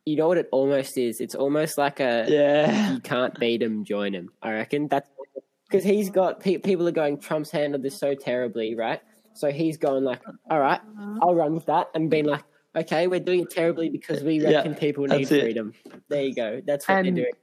you 0.04 0.16
know 0.16 0.28
what 0.28 0.38
it 0.38 0.48
almost 0.52 0.98
is? 0.98 1.20
It's 1.20 1.34
almost 1.34 1.78
like 1.78 2.00
a 2.00 2.24
Yeah. 2.28 2.92
you 2.94 3.00
can't 3.00 3.38
beat 3.38 3.62
him, 3.62 3.84
join 3.84 4.14
him. 4.14 4.30
I 4.42 4.52
reckon 4.52 4.88
that's 4.88 5.08
because 5.68 5.84
he's 5.84 6.10
got 6.10 6.40
pe- 6.40 6.58
people 6.58 6.86
are 6.88 6.92
going. 6.92 7.18
Trump's 7.18 7.50
handled 7.50 7.82
this 7.82 7.98
so 7.98 8.14
terribly, 8.14 8.74
right? 8.74 9.00
So 9.34 9.50
he's 9.50 9.78
going 9.78 10.04
like, 10.04 10.20
all 10.50 10.60
right, 10.60 10.80
I'll 11.22 11.34
run 11.34 11.54
with 11.54 11.64
that, 11.66 11.88
and 11.94 12.10
being 12.10 12.26
like, 12.26 12.44
okay, 12.76 13.06
we're 13.06 13.20
doing 13.20 13.40
it 13.40 13.50
terribly 13.50 13.88
because 13.88 14.22
we 14.22 14.38
Yeah, 14.40 14.56
reckon 14.56 14.74
people 14.74 15.06
need 15.06 15.26
freedom. 15.28 15.72
There 16.08 16.22
you 16.22 16.34
go. 16.34 16.60
That's 16.66 16.86
what 16.86 16.98
And- 16.98 17.06
they're 17.16 17.24
doing. 17.24 17.34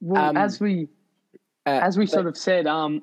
Well, 0.00 0.30
Um, 0.30 0.36
as 0.36 0.60
we 0.60 0.88
Uh, 1.66 1.80
as 1.82 1.96
we 1.96 2.04
but- 2.06 2.10
sort 2.12 2.26
of 2.26 2.36
said, 2.36 2.66
um, 2.66 3.02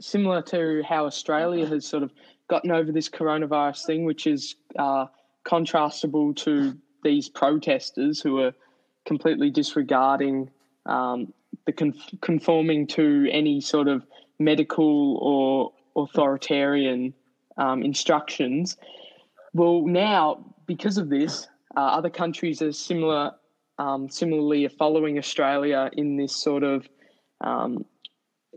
similar 0.00 0.40
to 0.42 0.82
how 0.82 1.04
Australia 1.06 1.66
has 1.66 1.86
sort 1.86 2.02
of 2.02 2.12
gotten 2.54 2.70
over 2.70 2.92
this 2.92 3.08
coronavirus 3.08 3.84
thing, 3.84 4.04
which 4.04 4.28
is 4.28 4.54
uh, 4.78 5.06
contrastable 5.44 6.36
to 6.36 6.78
these 7.02 7.28
protesters 7.28 8.20
who 8.20 8.38
are 8.38 8.52
completely 9.04 9.50
disregarding 9.50 10.48
um, 10.86 11.32
the 11.66 11.72
conf- 11.72 12.14
conforming 12.20 12.86
to 12.86 13.28
any 13.32 13.60
sort 13.60 13.88
of 13.88 14.06
medical 14.38 15.16
or 15.16 15.72
authoritarian 16.00 17.12
um, 17.56 17.82
instructions. 17.82 18.76
Well, 19.52 19.82
now 19.84 20.54
because 20.66 20.96
of 20.96 21.08
this, 21.08 21.48
uh, 21.76 21.80
other 21.80 22.10
countries 22.10 22.62
are 22.62 22.72
similar, 22.72 23.32
um, 23.80 24.08
similarly 24.08 24.64
are 24.64 24.76
following 24.84 25.18
Australia 25.18 25.90
in 25.96 26.16
this 26.16 26.36
sort 26.36 26.62
of 26.62 26.88
um, 27.40 27.84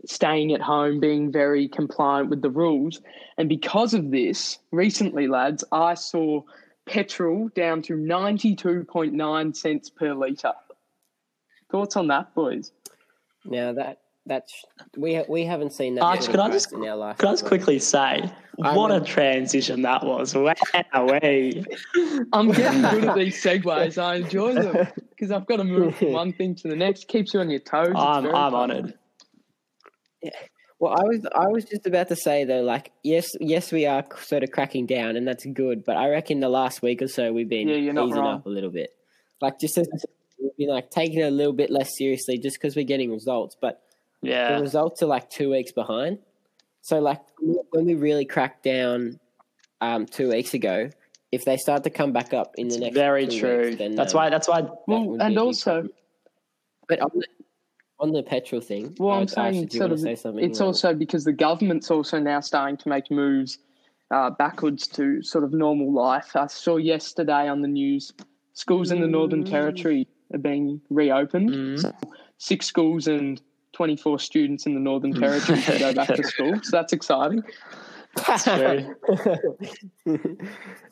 staying 0.06 0.52
at 0.52 0.60
home, 0.60 1.00
being 1.00 1.30
very 1.32 1.68
compliant 1.68 2.30
with 2.30 2.42
the 2.42 2.50
rules. 2.50 3.00
And 3.36 3.48
because 3.48 3.94
of 3.94 4.10
this, 4.10 4.58
recently, 4.70 5.28
lads, 5.28 5.64
I 5.72 5.94
saw 5.94 6.42
petrol 6.86 7.48
down 7.54 7.82
to 7.82 7.94
92.9 7.94 9.56
cents 9.56 9.90
per 9.90 10.14
litre. 10.14 10.52
Thoughts 11.70 11.96
on 11.96 12.06
that, 12.08 12.34
boys? 12.34 12.72
Now 13.44 13.72
that 13.74 14.00
that's 14.26 14.64
we 14.96 15.14
ha- 15.14 15.24
we 15.28 15.44
haven't 15.44 15.72
seen 15.72 15.94
that 15.94 16.02
Arch, 16.02 16.28
could 16.28 16.38
I 16.38 16.50
just 16.50 16.72
in 16.72 16.84
our 16.84 16.96
life. 16.96 17.18
could 17.18 17.28
I 17.28 17.32
just 17.32 17.46
quickly 17.46 17.78
say 17.78 18.30
I 18.62 18.76
what 18.76 18.92
a 18.92 19.00
transition 19.00 19.82
that 19.82 20.04
was? 20.04 20.34
Wow, 20.34 20.54
eh? 20.74 21.62
I'm 22.32 22.50
getting 22.50 22.82
good 22.82 23.04
at 23.04 23.16
these 23.16 23.42
segues. 23.42 23.98
I 23.98 24.16
enjoy 24.16 24.54
them 24.54 24.88
because 25.10 25.30
I've 25.30 25.46
got 25.46 25.56
to 25.56 25.64
move 25.64 25.96
from 25.96 26.12
one 26.12 26.32
thing 26.32 26.54
to 26.56 26.68
the 26.68 26.76
next. 26.76 27.08
Keeps 27.08 27.34
you 27.34 27.40
on 27.40 27.50
your 27.50 27.60
toes. 27.60 27.88
It's 27.90 27.98
I'm 27.98 28.26
I'm 28.34 28.52
fun. 28.52 28.94
Honoured. 30.22 30.34
Well, 30.80 30.92
I 30.96 31.02
was 31.04 31.26
I 31.34 31.48
was 31.48 31.64
just 31.64 31.86
about 31.86 32.08
to 32.08 32.16
say 32.16 32.44
though, 32.44 32.62
like 32.62 32.92
yes, 33.02 33.30
yes, 33.40 33.72
we 33.72 33.86
are 33.86 34.04
sort 34.20 34.44
of 34.44 34.52
cracking 34.52 34.86
down, 34.86 35.16
and 35.16 35.26
that's 35.26 35.44
good. 35.44 35.84
But 35.84 35.96
I 35.96 36.08
reckon 36.08 36.38
the 36.40 36.48
last 36.48 36.82
week 36.82 37.02
or 37.02 37.08
so 37.08 37.32
we've 37.32 37.48
been 37.48 37.68
Yeah, 37.68 37.76
easing 37.76 37.96
wrong. 37.96 38.36
up 38.36 38.46
a 38.46 38.48
little 38.48 38.70
bit. 38.70 38.90
Like 39.40 39.58
just 39.58 39.76
as 39.76 39.88
we've 40.40 40.56
been 40.56 40.68
like 40.68 40.90
taking 40.90 41.18
it 41.18 41.24
a 41.24 41.30
little 41.30 41.52
bit 41.52 41.70
less 41.70 41.96
seriously, 41.98 42.38
just 42.38 42.56
because 42.60 42.76
we're 42.76 42.84
getting 42.84 43.10
results. 43.10 43.56
But 43.60 43.82
yeah, 44.22 44.54
the 44.56 44.62
results 44.62 45.02
are 45.02 45.06
like 45.06 45.30
two 45.30 45.50
weeks 45.50 45.72
behind. 45.72 46.18
So 46.82 47.00
like 47.00 47.20
when 47.70 47.86
we 47.86 47.94
really 47.96 48.24
cracked 48.24 48.62
down 48.62 49.18
um, 49.80 50.06
two 50.06 50.28
weeks 50.28 50.54
ago, 50.54 50.90
if 51.32 51.44
they 51.44 51.56
start 51.56 51.84
to 51.84 51.90
come 51.90 52.12
back 52.12 52.32
up 52.32 52.54
in 52.56 52.68
the 52.68 52.78
next 52.78 52.94
very 52.94 53.26
true. 53.26 53.66
weeks, 53.66 53.78
then 53.78 53.96
that's 53.96 54.14
um, 54.14 54.18
why. 54.18 54.30
That's 54.30 54.48
why. 54.48 54.62
that 54.62 54.76
Well, 54.86 55.16
and 55.20 55.36
also. 55.38 55.88
But 56.88 57.00
on 57.00 57.10
the, 57.14 57.26
on 58.00 58.12
the 58.12 58.22
petrol 58.22 58.60
thing, 58.60 58.94
well, 58.98 59.18
I'm 59.18 59.28
saying 59.28 59.70
sort 59.70 59.92
of, 59.92 60.00
say 60.00 60.16
it's 60.36 60.60
also 60.60 60.94
because 60.94 61.24
the 61.24 61.32
government's 61.32 61.90
also 61.90 62.18
now 62.18 62.40
starting 62.40 62.76
to 62.78 62.88
make 62.88 63.10
moves 63.10 63.58
uh, 64.10 64.30
backwards 64.30 64.86
to 64.88 65.22
sort 65.22 65.44
of 65.44 65.52
normal 65.52 65.92
life. 65.92 66.36
I 66.36 66.46
saw 66.46 66.76
yesterday 66.76 67.48
on 67.48 67.62
the 67.62 67.68
news 67.68 68.12
schools 68.54 68.90
in 68.90 69.00
the 69.00 69.06
Northern 69.06 69.44
Territory 69.44 70.06
are 70.32 70.38
being 70.38 70.80
reopened. 70.90 71.50
Mm. 71.50 71.80
So 71.80 71.94
six 72.38 72.66
schools 72.66 73.06
and 73.06 73.40
24 73.72 74.18
students 74.18 74.66
in 74.66 74.74
the 74.74 74.80
Northern 74.80 75.12
Territory 75.12 75.60
can 75.60 75.78
go 75.78 75.94
back 75.94 76.08
to 76.08 76.22
school. 76.24 76.58
So 76.62 76.70
that's 76.76 76.92
exciting. 76.92 77.42
That's 78.26 78.44
true. 78.44 78.96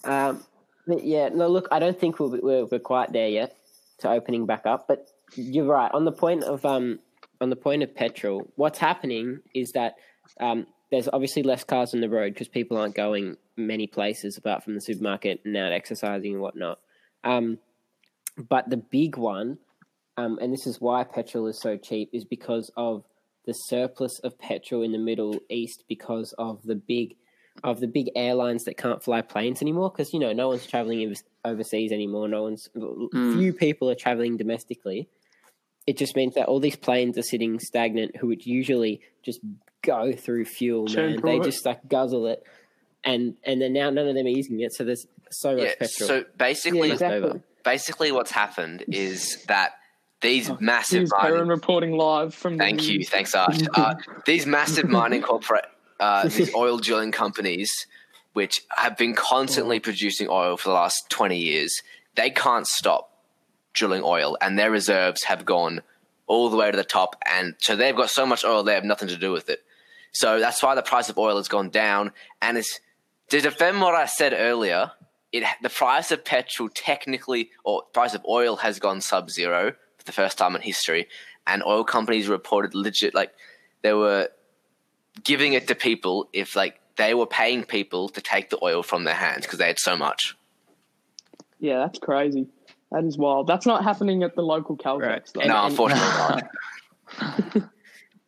um, 0.04 0.44
yeah, 0.86 1.30
no, 1.30 1.48
look, 1.48 1.66
I 1.72 1.78
don't 1.78 1.98
think 1.98 2.20
we're, 2.20 2.40
we're 2.40 2.66
we're 2.66 2.78
quite 2.78 3.12
there 3.12 3.28
yet 3.28 3.56
to 3.98 4.10
opening 4.10 4.46
back 4.46 4.66
up. 4.66 4.86
But 4.86 5.08
you're 5.34 5.66
right 5.66 5.90
on 5.92 6.04
the 6.04 6.12
point 6.12 6.44
of 6.44 6.64
um 6.64 6.98
on 7.40 7.50
the 7.50 7.56
point 7.56 7.82
of 7.82 7.94
petrol. 7.94 8.50
What's 8.56 8.78
happening 8.78 9.40
is 9.54 9.72
that 9.72 9.96
um 10.40 10.66
there's 10.90 11.08
obviously 11.12 11.42
less 11.42 11.64
cars 11.64 11.94
on 11.94 12.00
the 12.00 12.08
road 12.08 12.32
because 12.34 12.48
people 12.48 12.76
aren't 12.76 12.94
going 12.94 13.36
many 13.56 13.86
places 13.86 14.36
apart 14.36 14.62
from 14.62 14.74
the 14.74 14.80
supermarket 14.80 15.40
and 15.44 15.56
out 15.56 15.72
exercising 15.72 16.34
and 16.34 16.42
whatnot. 16.42 16.78
Um, 17.24 17.58
but 18.48 18.70
the 18.70 18.76
big 18.76 19.16
one, 19.16 19.58
um, 20.16 20.38
and 20.40 20.52
this 20.52 20.66
is 20.66 20.80
why 20.80 21.02
petrol 21.04 21.46
is 21.48 21.58
so 21.60 21.76
cheap, 21.76 22.10
is 22.12 22.24
because 22.24 22.70
of 22.76 23.04
the 23.46 23.52
surplus 23.52 24.18
of 24.20 24.38
petrol 24.38 24.82
in 24.82 24.92
the 24.92 24.98
Middle 24.98 25.38
East 25.48 25.84
because 25.88 26.34
of 26.38 26.62
the 26.64 26.74
big 26.74 27.16
of 27.64 27.80
the 27.80 27.86
big 27.86 28.10
airlines 28.14 28.64
that 28.64 28.76
can't 28.76 29.02
fly 29.02 29.22
planes 29.22 29.62
anymore 29.62 29.90
because 29.90 30.12
you 30.12 30.20
know 30.20 30.32
no 30.32 30.48
one's 30.48 30.66
traveling 30.66 31.14
overseas 31.42 31.90
anymore 31.90 32.28
no 32.28 32.42
one's 32.42 32.68
few 32.74 33.50
people 33.54 33.88
are 33.88 33.94
traveling 33.94 34.36
domestically 34.36 35.08
it 35.86 35.96
just 35.96 36.16
means 36.16 36.34
that 36.34 36.46
all 36.46 36.60
these 36.60 36.76
planes 36.76 37.16
are 37.18 37.22
sitting 37.22 37.58
stagnant 37.60 38.16
who 38.16 38.26
would 38.28 38.44
usually 38.44 39.00
just 39.22 39.40
go 39.82 40.12
through 40.12 40.44
fuel 40.44 40.86
Churn 40.86 41.10
man 41.12 41.20
through 41.20 41.30
they 41.30 41.36
it. 41.36 41.44
just 41.44 41.64
like 41.64 41.88
guzzle 41.88 42.26
it 42.26 42.42
and 43.04 43.36
and 43.44 43.60
then 43.62 43.72
now 43.72 43.88
none 43.90 44.08
of 44.08 44.14
them 44.14 44.26
are 44.26 44.30
using 44.30 44.58
it 44.60 44.72
so 44.72 44.82
there's 44.84 45.06
so 45.30 45.56
much 45.56 45.64
Yeah. 45.64 45.74
petrol 45.78 46.08
So 46.08 46.24
basically, 46.36 46.88
Yeah, 46.88 46.94
exactly. 46.94 47.40
basically, 47.64 48.12
what's 48.12 48.30
happened 48.30 48.84
is 48.88 49.44
that 49.48 49.72
these 50.22 50.46
Here's 50.48 50.60
massive 50.60 51.08
Perrin 51.10 51.34
mining. 51.34 51.48
reporting 51.48 51.92
live 51.92 52.34
from 52.34 52.56
the 52.56 52.64
Thank 52.64 52.88
you, 52.88 53.04
thanks, 53.04 53.34
Arch. 53.34 53.58
Uh, 53.74 53.94
these 54.24 54.46
massive 54.46 54.88
mining 54.88 55.22
corporate, 55.30 55.66
uh, 56.00 56.26
these 56.28 56.54
oil 56.54 56.78
drilling 56.78 57.12
companies, 57.12 57.86
which 58.32 58.62
have 58.70 58.96
been 58.96 59.14
constantly 59.14 59.78
producing 59.80 60.28
oil 60.30 60.56
for 60.56 60.68
the 60.70 60.74
last 60.74 61.10
twenty 61.10 61.38
years, 61.38 61.82
they 62.14 62.30
can't 62.30 62.66
stop 62.66 63.10
drilling 63.76 64.02
oil, 64.02 64.36
and 64.40 64.58
their 64.58 64.70
reserves 64.70 65.24
have 65.24 65.44
gone 65.44 65.82
all 66.26 66.50
the 66.50 66.56
way 66.56 66.70
to 66.70 66.76
the 66.76 66.84
top, 66.84 67.14
and 67.24 67.54
so 67.58 67.76
they've 67.76 67.94
got 67.94 68.10
so 68.10 68.26
much 68.26 68.44
oil 68.44 68.64
they 68.64 68.74
have 68.74 68.84
nothing 68.84 69.08
to 69.08 69.16
do 69.16 69.30
with 69.30 69.48
it. 69.48 69.62
So 70.12 70.40
that's 70.40 70.62
why 70.62 70.74
the 70.74 70.82
price 70.82 71.08
of 71.08 71.18
oil 71.18 71.36
has 71.36 71.48
gone 71.48 71.70
down, 71.70 72.12
and 72.42 72.58
it's 72.58 72.80
to 73.28 73.40
defend 73.40 73.80
what 73.80 73.94
I 73.94 74.06
said 74.06 74.32
earlier. 74.36 74.92
It 75.32 75.44
the 75.62 75.68
price 75.68 76.10
of 76.10 76.24
petrol 76.24 76.68
technically, 76.68 77.50
or 77.64 77.82
price 77.82 78.14
of 78.14 78.24
oil 78.28 78.56
has 78.56 78.78
gone 78.78 79.00
sub-zero 79.00 79.72
for 79.98 80.04
the 80.04 80.12
first 80.12 80.38
time 80.38 80.56
in 80.56 80.62
history, 80.62 81.08
and 81.46 81.62
oil 81.62 81.84
companies 81.84 82.28
reported 82.28 82.74
legit 82.74 83.14
like 83.14 83.32
they 83.82 83.92
were 83.92 84.30
giving 85.22 85.52
it 85.52 85.68
to 85.68 85.74
people 85.74 86.28
if 86.32 86.56
like 86.56 86.80
they 86.96 87.14
were 87.14 87.26
paying 87.26 87.64
people 87.64 88.08
to 88.08 88.20
take 88.20 88.50
the 88.50 88.58
oil 88.62 88.82
from 88.82 89.04
their 89.04 89.14
hands 89.14 89.44
because 89.44 89.58
they 89.58 89.66
had 89.66 89.78
so 89.78 89.96
much. 89.96 90.36
Yeah, 91.60 91.78
that's 91.78 91.98
crazy. 91.98 92.48
That 92.96 93.04
is 93.04 93.18
wild. 93.18 93.46
That's 93.46 93.66
not 93.66 93.84
happening 93.84 94.22
at 94.22 94.34
the 94.36 94.40
local 94.42 94.74
Caltex. 94.74 95.00
Right. 95.02 95.30
though. 95.34 95.40
No, 95.42 95.56
and- 95.56 95.70
unfortunately. 95.70 96.42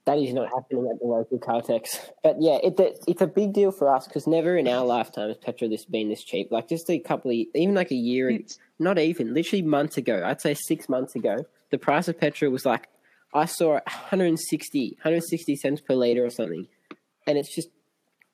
that 0.05 0.19
is 0.19 0.35
not 0.35 0.51
happening 0.51 0.91
at 0.93 0.99
the 1.01 1.07
local 1.07 1.39
Caltex. 1.39 1.99
But 2.23 2.37
yeah, 2.39 2.59
it, 2.63 2.79
it, 2.79 2.99
it's 3.09 3.23
a 3.23 3.27
big 3.27 3.55
deal 3.55 3.73
for 3.73 3.89
us 3.95 4.07
because 4.07 4.27
never 4.27 4.59
in 4.59 4.69
our 4.69 4.85
lifetime 4.85 5.29
has 5.29 5.39
petrol 5.39 5.71
this 5.71 5.87
been 5.87 6.11
this 6.11 6.23
cheap. 6.23 6.53
Like 6.53 6.69
just 6.69 6.91
a 6.91 6.99
couple 6.99 7.31
of, 7.31 7.37
even 7.55 7.75
like 7.75 7.91
a 7.91 7.95
year, 7.97 8.29
It's- 8.29 8.59
not 8.79 8.99
even, 8.99 9.33
literally 9.33 9.63
months 9.63 9.97
ago, 9.97 10.23
I'd 10.23 10.43
say 10.43 10.53
six 10.53 10.87
months 10.87 11.15
ago, 11.17 11.47
the 11.71 11.79
price 11.79 12.07
of 12.09 12.21
petrol 12.21 12.53
was 12.53 12.67
like, 12.67 12.89
I 13.33 13.47
saw 13.47 13.77
it 13.77 13.85
160, 13.87 14.97
160 14.99 15.57
cents 15.57 15.81
per 15.81 15.95
litre 15.95 16.27
or 16.27 16.31
something. 16.31 16.67
And 17.27 17.39
it's 17.39 17.55
just, 17.55 17.71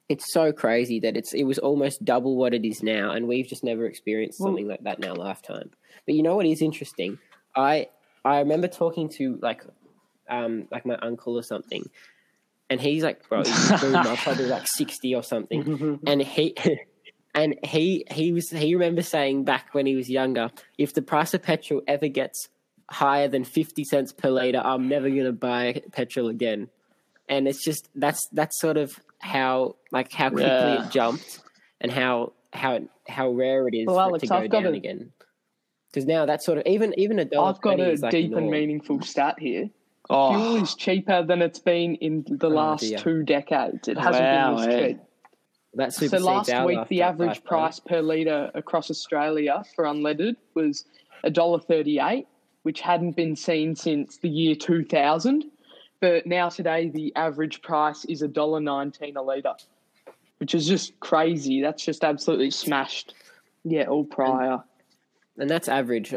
it's 0.08 0.32
so 0.32 0.52
crazy 0.52 1.00
that 1.00 1.16
it's 1.16 1.32
it 1.32 1.44
was 1.44 1.58
almost 1.58 2.04
double 2.04 2.36
what 2.36 2.52
it 2.54 2.64
is 2.64 2.82
now, 2.82 3.10
and 3.10 3.26
we've 3.26 3.46
just 3.46 3.64
never 3.64 3.86
experienced 3.86 4.38
something 4.38 4.68
like 4.68 4.82
that 4.84 4.98
in 4.98 5.04
our 5.04 5.16
lifetime. 5.16 5.70
But 6.06 6.14
you 6.14 6.22
know 6.22 6.36
what 6.36 6.46
is 6.46 6.60
interesting? 6.60 7.18
I 7.56 7.88
I 8.24 8.40
remember 8.40 8.68
talking 8.68 9.08
to 9.10 9.38
like 9.40 9.64
um 10.28 10.68
like 10.70 10.84
my 10.84 10.96
uncle 10.96 11.36
or 11.36 11.42
something, 11.42 11.88
and 12.68 12.80
he's 12.80 13.02
like, 13.02 13.26
bro, 13.28 13.44
he's 13.44 13.68
probably 14.22 14.46
like 14.46 14.66
sixty 14.66 15.14
or 15.14 15.22
something, 15.22 16.00
and 16.06 16.22
he. 16.22 16.54
And 17.36 17.56
he 17.64 18.04
he 18.12 18.30
was 18.30 18.50
he 18.50 18.76
remembers 18.76 19.08
saying 19.08 19.42
back 19.42 19.74
when 19.74 19.86
he 19.86 19.96
was 19.96 20.08
younger, 20.08 20.52
if 20.78 20.94
the 20.94 21.02
price 21.02 21.34
of 21.34 21.42
petrol 21.42 21.82
ever 21.88 22.06
gets 22.06 22.48
higher 22.88 23.26
than 23.26 23.42
fifty 23.42 23.82
cents 23.82 24.12
per 24.12 24.30
liter, 24.30 24.62
I'm 24.64 24.88
never 24.88 25.10
gonna 25.10 25.32
buy 25.32 25.82
petrol 25.90 26.28
again. 26.28 26.68
And 27.28 27.48
it's 27.48 27.64
just 27.64 27.88
that's 27.94 28.26
that's 28.32 28.60
sort 28.60 28.76
of 28.76 28.98
how 29.18 29.76
like 29.92 30.12
how 30.12 30.28
quickly 30.30 30.46
Yeah. 30.48 30.86
it 30.86 30.90
jumped 30.90 31.40
and 31.80 31.90
how 31.90 32.32
how 32.52 32.80
how 33.08 33.30
rare 33.30 33.66
it 33.68 33.74
is 33.74 33.86
Well, 33.86 33.98
Alex, 34.00 34.24
it 34.24 34.26
to 34.26 34.32
go 34.32 34.38
I've 34.40 34.50
got 34.50 34.62
down 34.64 34.74
a- 34.74 34.76
again. 34.76 35.12
Because 35.90 36.06
now 36.06 36.26
that's 36.26 36.44
sort 36.44 36.58
of 36.58 36.66
even 36.66 36.92
even 36.98 37.18
a 37.18 37.24
dollar 37.24 37.48
I've 37.50 37.60
got 37.60 37.80
a 37.80 37.94
like 37.96 38.10
deep 38.10 38.30
the 38.32 38.36
and 38.38 38.50
meaningful 38.50 39.00
stat 39.02 39.36
here. 39.38 39.70
Oh, 40.10 40.34
Fuel 40.34 40.62
is 40.62 40.74
cheaper 40.74 41.22
than 41.22 41.40
it's 41.40 41.60
been 41.60 41.94
in 41.96 42.24
the 42.28 42.50
last 42.50 42.80
dear. 42.82 42.98
two 42.98 43.22
decades. 43.22 43.88
It 43.88 43.96
hasn't 43.96 44.22
Wow, 44.24 44.56
been 44.56 44.66
this 44.66 44.74
eh? 44.74 44.86
cheap. 44.88 44.98
That 45.76 45.92
So 45.94 46.18
last 46.18 46.48
week, 46.66 46.76
life 46.78 46.88
the 46.88 47.02
average 47.02 47.28
five 47.28 47.34
times. 47.36 47.48
price 47.48 47.80
per 47.80 48.02
litre 48.02 48.50
across 48.54 48.90
Australia 48.90 49.64
for 49.74 49.86
unleaded 49.86 50.36
was 50.54 50.84
$1.38, 51.24 52.26
which 52.62 52.80
hadn't 52.80 53.16
been 53.16 53.34
seen 53.34 53.74
since 53.74 54.18
the 54.18 54.28
year 54.28 54.54
2000. 54.54 55.44
But 56.04 56.26
now 56.26 56.50
today, 56.50 56.90
the 56.90 57.16
average 57.16 57.62
price 57.62 58.04
is 58.04 58.20
$1.19 58.22 59.16
a 59.16 59.22
litre, 59.22 59.54
which 60.36 60.54
is 60.54 60.66
just 60.68 61.00
crazy. 61.00 61.62
That's 61.62 61.82
just 61.82 62.04
absolutely 62.04 62.50
smashed. 62.50 63.14
Yeah, 63.64 63.84
all 63.84 64.04
prior. 64.04 64.62
and 65.38 65.48
that's 65.48 65.66
average. 65.66 66.14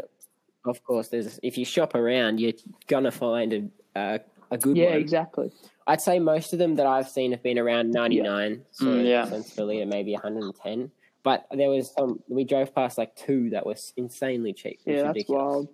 Of 0.66 0.84
course, 0.84 1.08
there's 1.08 1.40
if 1.42 1.56
you 1.56 1.64
shop 1.64 1.94
around, 1.94 2.38
you're 2.38 2.52
gonna 2.86 3.10
find 3.10 3.52
a, 3.54 3.98
a 3.98 4.20
a 4.50 4.58
good 4.58 4.76
Yeah, 4.76 4.90
one. 4.90 4.98
exactly. 5.00 5.52
I'd 5.86 6.02
say 6.02 6.18
most 6.18 6.52
of 6.52 6.58
them 6.58 6.74
that 6.76 6.86
I've 6.86 7.08
seen 7.08 7.30
have 7.30 7.42
been 7.42 7.58
around 7.58 7.90
99 7.90 8.66
so 8.70 8.84
Mm, 8.84 9.06
yeah. 9.08 9.24
cents 9.24 9.54
per 9.54 9.64
litre, 9.64 9.86
maybe 9.86 10.12
110. 10.12 10.90
But 11.22 11.46
there 11.50 11.70
was 11.70 11.90
some, 11.92 12.20
we 12.28 12.44
drove 12.44 12.74
past 12.74 12.98
like 12.98 13.16
two 13.16 13.48
that 13.50 13.64
was 13.64 13.94
insanely 13.96 14.52
cheap. 14.52 14.80
Yeah, 14.84 14.96
that's 14.96 15.06
ridiculous. 15.08 15.40
wild. 15.42 15.68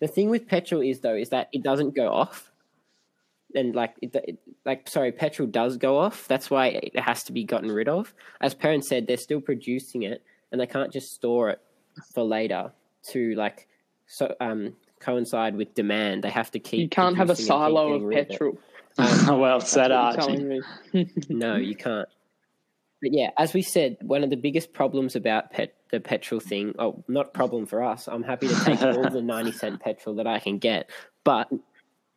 The 0.00 0.08
thing 0.08 0.30
with 0.30 0.48
petrol 0.48 0.80
is 0.80 0.98
though 0.98 1.14
is 1.14 1.28
that 1.28 1.48
it 1.52 1.62
doesn't 1.62 1.94
go 1.94 2.08
off, 2.12 2.50
and 3.54 3.74
like 3.74 3.94
it, 4.02 4.14
it, 4.14 4.38
like 4.64 4.88
sorry, 4.88 5.12
petrol 5.12 5.48
does 5.48 5.76
go 5.76 5.98
off. 5.98 6.26
That's 6.28 6.50
why 6.50 6.68
it 6.68 6.98
has 6.98 7.24
to 7.24 7.32
be 7.32 7.44
gotten 7.44 7.70
rid 7.70 7.88
of. 7.88 8.14
As 8.40 8.54
Perrin 8.54 8.82
said, 8.82 9.06
they're 9.06 9.16
still 9.16 9.40
producing 9.40 10.02
it, 10.02 10.22
and 10.52 10.60
they 10.60 10.66
can't 10.66 10.92
just 10.92 11.14
store 11.14 11.50
it 11.50 11.60
for 12.14 12.24
later 12.24 12.72
to 13.10 13.34
like 13.34 13.68
so 14.06 14.34
um 14.40 14.74
coincide 15.00 15.56
with 15.56 15.74
demand. 15.74 16.24
They 16.24 16.30
have 16.30 16.50
to 16.52 16.58
keep. 16.58 16.80
You 16.80 16.88
can't 16.88 17.16
have 17.16 17.30
a 17.30 17.34
producing 17.34 17.52
and 17.54 17.66
keep 17.66 17.76
silo 17.76 17.92
of 17.94 18.02
rid 18.02 18.18
it. 18.18 18.28
petrol. 18.30 18.58
well 18.98 19.60
said, 19.60 19.90
That's 19.90 20.16
what 20.16 20.30
Archie. 20.30 20.42
you're 20.42 20.62
telling 20.62 20.62
me. 20.92 21.10
No, 21.28 21.56
you 21.56 21.76
can't. 21.76 22.08
But 23.02 23.12
yeah, 23.12 23.30
as 23.36 23.52
we 23.52 23.60
said, 23.60 23.98
one 24.00 24.24
of 24.24 24.30
the 24.30 24.36
biggest 24.36 24.72
problems 24.72 25.16
about 25.16 25.52
pet 25.52 25.74
the 25.90 26.00
petrol 26.00 26.40
thing, 26.40 26.74
oh, 26.78 27.04
not 27.06 27.32
problem 27.32 27.66
for 27.66 27.82
us. 27.82 28.08
I'm 28.08 28.22
happy 28.22 28.48
to 28.48 28.64
take 28.64 28.82
all 28.82 29.08
the 29.08 29.22
90 29.22 29.52
cent 29.52 29.80
petrol 29.80 30.16
that 30.16 30.26
I 30.26 30.40
can 30.40 30.58
get. 30.58 30.90
But 31.22 31.48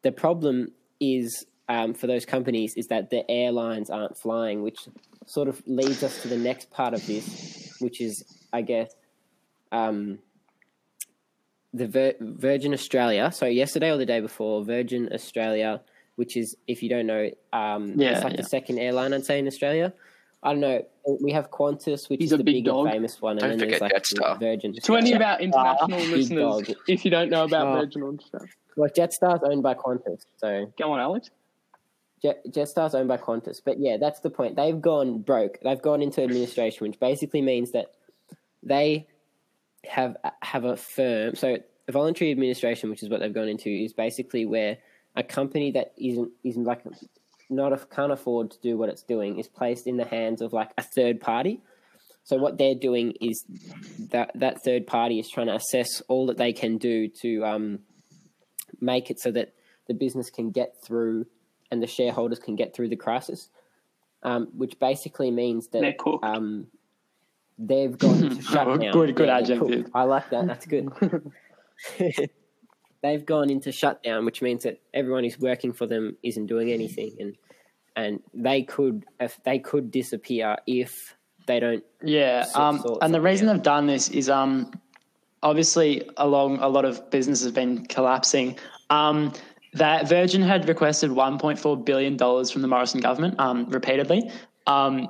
the 0.02 0.12
problem 0.12 0.72
is 1.00 1.46
um, 1.68 1.94
for 1.94 2.08
those 2.08 2.26
companies 2.26 2.74
is 2.76 2.88
that 2.88 3.10
the 3.10 3.30
airlines 3.30 3.90
aren't 3.90 4.18
flying, 4.18 4.64
which 4.64 4.88
sort 5.26 5.48
of 5.48 5.62
leads 5.68 6.04
us 6.04 6.22
to 6.24 6.28
the 6.28 6.38
next 6.38 6.72
part 6.72 6.94
of 6.94 7.06
this, 7.06 7.76
which 7.80 8.02
is, 8.02 8.24
I 8.52 8.62
guess, 8.64 8.92
um, 9.72 10.20
the 11.74 11.88
Vir- 11.88 12.16
Virgin 12.20 12.74
Australia. 12.74 13.32
So 13.32 13.46
yesterday 13.46 13.92
or 13.92 13.98
the 13.98 14.06
day 14.06 14.20
before, 14.20 14.64
Virgin 14.64 15.10
Australia, 15.14 15.82
which 16.16 16.36
is, 16.36 16.58
if 16.68 16.82
you 16.82 16.90
don't 16.90 17.06
know, 17.06 17.30
um, 17.54 17.94
Yeah, 18.00 18.14
it's 18.16 18.24
like 18.24 18.34
yeah. 18.34 18.42
the 18.42 18.48
second 18.48 18.80
airline 18.80 19.14
I'd 19.14 19.26
say 19.26 19.38
in 19.40 19.46
Australia. 19.48 19.94
I 20.42 20.52
don't 20.52 20.62
know. 20.62 20.86
We 21.22 21.32
have 21.34 21.52
Qantas, 21.52 22.10
which 22.10 22.20
He's 22.22 22.30
is 22.30 22.34
a 22.34 22.38
the 22.38 22.44
big 22.44 22.56
big, 22.56 22.66
dog. 22.66 22.86
and 22.88 22.94
famous 22.94 23.22
one, 23.22 23.36
Don't 23.38 23.52
and 23.52 23.60
then 23.62 23.68
there's 23.70 23.80
forget 23.80 23.94
like 23.94 24.04
Jetstar. 24.04 24.40
Virgin. 24.40 24.74
To 24.74 24.96
any 24.96 25.14
of 25.14 25.22
our 25.22 25.38
Big 25.38 25.48
international 25.48 26.00
listeners, 26.00 26.76
if 26.88 27.04
you 27.06 27.12
don't 27.12 27.30
know 27.30 27.44
about 27.44 27.68
Oh. 27.68 27.74
Virgin 27.82 28.04
and 28.04 28.24
Well, 28.80 28.90
Jetstar's 28.90 29.42
owned 29.44 29.62
by 29.62 29.74
Qantas, 29.74 30.26
so 30.38 30.72
go 30.80 30.94
on, 30.94 31.02
Alex. 31.02 31.30
Jet, 32.22 32.42
Jetstar's 32.50 32.96
owned 32.96 33.10
by 33.10 33.18
Qantas. 33.18 33.58
But 33.64 33.78
yeah, 33.78 33.98
that's 34.00 34.22
the 34.22 34.30
point. 34.30 34.56
They've 34.56 34.80
gone 34.82 35.20
broke. 35.20 35.60
They've 35.62 35.82
gone 35.82 36.02
into 36.02 36.24
administration, 36.24 36.88
which 36.88 36.98
basically 36.98 37.42
means 37.42 37.72
that 37.72 37.88
they 38.64 39.06
have 39.84 40.16
have 40.42 40.64
a 40.64 40.78
firm. 40.78 41.36
So 41.36 41.58
voluntary 41.90 42.32
administration, 42.32 42.90
which 42.90 43.04
is 43.04 43.10
what 43.10 43.20
they've 43.20 43.34
gone 43.34 43.50
into, 43.50 43.70
is 43.70 43.92
basically 43.92 44.46
where 44.46 44.78
a 45.14 45.24
company 45.24 45.72
that 45.72 45.92
isn't 45.98 46.32
isn't 46.46 46.64
like 46.64 46.84
not 47.50 47.74
a, 47.74 47.86
can't 47.94 48.14
afford 48.14 48.52
to 48.52 48.60
do 48.62 48.78
what 48.78 48.88
it's 48.88 49.04
doing 49.04 49.40
is 49.40 49.50
placed 49.50 49.88
in 49.88 49.98
the 49.98 50.06
hands 50.06 50.42
of 50.42 50.54
like 50.54 50.72
a 50.78 50.84
third 50.84 51.20
party. 51.20 51.60
So 52.24 52.38
what 52.38 52.58
they're 52.58 52.76
doing 52.76 53.16
is 53.20 53.44
that 54.12 54.32
that 54.36 54.64
third 54.64 54.88
party 54.88 55.20
is 55.20 55.30
trying 55.30 55.48
to 55.48 55.56
assess 55.56 56.02
all 56.08 56.28
that 56.28 56.38
they 56.38 56.54
can 56.54 56.78
do 56.78 57.10
to 57.22 57.44
um, 57.44 57.80
make 58.82 59.10
it 59.10 59.20
so 59.20 59.32
that 59.32 59.54
the 59.88 59.94
business 59.94 60.30
can 60.30 60.52
get 60.52 60.76
through 60.82 61.26
and 61.72 61.82
the 61.82 61.88
shareholders 61.88 62.40
can 62.40 62.56
get 62.56 62.76
through 62.76 62.90
the 62.90 62.96
crisis, 62.96 63.50
um, 64.24 64.48
which 64.56 64.80
basically 64.80 65.32
means 65.32 65.68
that 65.70 65.82
they're 65.82 65.96
um, 66.24 66.68
they've 67.58 67.98
gone 67.98 68.24
into 68.24 68.42
shutdown. 68.42 68.92
Good- 68.92 69.16
good 69.16 69.28
they're 69.28 69.36
adjective. 69.36 69.90
I 69.94 70.04
like 70.04 70.30
that. 70.30 70.48
That's 70.48 70.66
good. 70.66 70.90
they've 73.02 73.26
gone 73.26 73.50
into 73.50 73.72
shutdown, 73.72 74.26
which 74.26 74.42
means 74.42 74.64
that 74.64 74.80
everyone 74.94 75.24
who's 75.24 75.40
working 75.40 75.74
for 75.74 75.86
them 75.86 76.18
isn't 76.24 76.48
doing 76.48 76.72
anything, 76.72 77.16
and 77.20 77.36
and 77.96 78.20
they 78.34 78.64
could 78.64 79.06
if 79.20 79.40
they 79.44 79.60
could 79.60 79.92
disappear 79.92 80.58
if 80.66 81.16
they 81.48 81.60
don't. 81.60 81.84
Yeah, 82.04 82.46
um, 82.56 82.84
and 83.02 83.14
the 83.14 83.22
reason 83.22 83.50
out. 83.50 83.54
they've 83.54 83.64
done 83.64 83.88
this 83.88 84.10
is 84.10 84.30
um, 84.30 84.72
obviously 85.44 86.10
along 86.18 86.60
a 86.60 86.68
lot 86.68 86.86
of 86.86 87.10
businesses 87.10 87.46
have 87.46 87.54
been 87.54 87.86
collapsing. 87.86 88.58
Um, 88.90 89.34
that 89.74 90.10
Virgin 90.10 90.42
had 90.42 90.68
requested 90.68 91.12
1.4 91.12 91.86
billion 91.86 92.18
dollars 92.18 92.50
from 92.50 92.62
the 92.62 92.68
Morrison 92.68 93.02
government 93.02 93.40
um, 93.40 93.70
repeatedly 93.70 94.32
um, 94.66 95.08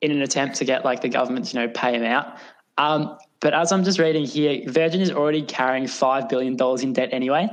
in 0.00 0.10
an 0.10 0.22
attempt 0.22 0.56
to 0.56 0.64
get 0.64 0.84
like 0.84 1.00
the 1.00 1.08
government 1.08 1.46
to 1.46 1.56
you 1.56 1.66
know 1.66 1.72
pay 1.72 1.92
them 1.92 2.04
out. 2.04 2.36
Um, 2.78 3.16
but 3.40 3.54
as 3.54 3.72
I'm 3.72 3.84
just 3.84 3.98
reading 3.98 4.24
here, 4.24 4.62
Virgin 4.66 5.00
is 5.00 5.10
already 5.10 5.42
carrying 5.42 5.86
five 5.86 6.28
billion 6.28 6.56
dollars 6.56 6.82
in 6.82 6.92
debt 6.92 7.10
anyway. 7.12 7.48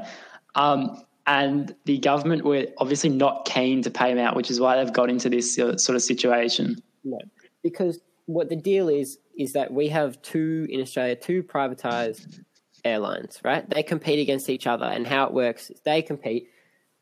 Um, 0.56 1.04
and 1.26 1.74
the 1.86 2.00
government 2.00 2.44
were 2.44 2.68
obviously 2.80 3.10
not 3.10 3.46
keen 3.46 3.82
to 3.84 3.90
pay 3.90 4.14
them 4.14 4.24
out, 4.24 4.36
which 4.36 4.52
is 4.52 4.60
why 4.60 4.76
they've 4.76 4.94
got 4.94 5.10
into 5.10 5.30
this 5.30 5.58
uh, 5.58 5.78
sort 5.78 5.96
of 5.96 6.02
situation. 6.02 6.82
No, 7.04 7.20
because 7.64 8.00
what 8.26 8.50
the 8.50 8.56
deal 8.56 8.90
is 8.90 9.18
is 9.38 9.54
that 9.54 9.72
we 9.72 9.90
have 9.90 10.22
two 10.22 10.68
in 10.70 10.82
Australia, 10.82 11.16
two 11.16 11.44
privatized 11.44 12.44
airlines, 12.86 13.40
right? 13.44 13.68
They 13.70 13.84
compete 13.84 14.20
against 14.20 14.50
each 14.50 14.68
other, 14.68 14.86
and 14.86 15.08
how 15.08 15.26
it 15.26 15.34
works 15.34 15.70
is 15.70 15.80
they 15.82 16.02
compete 16.02 16.50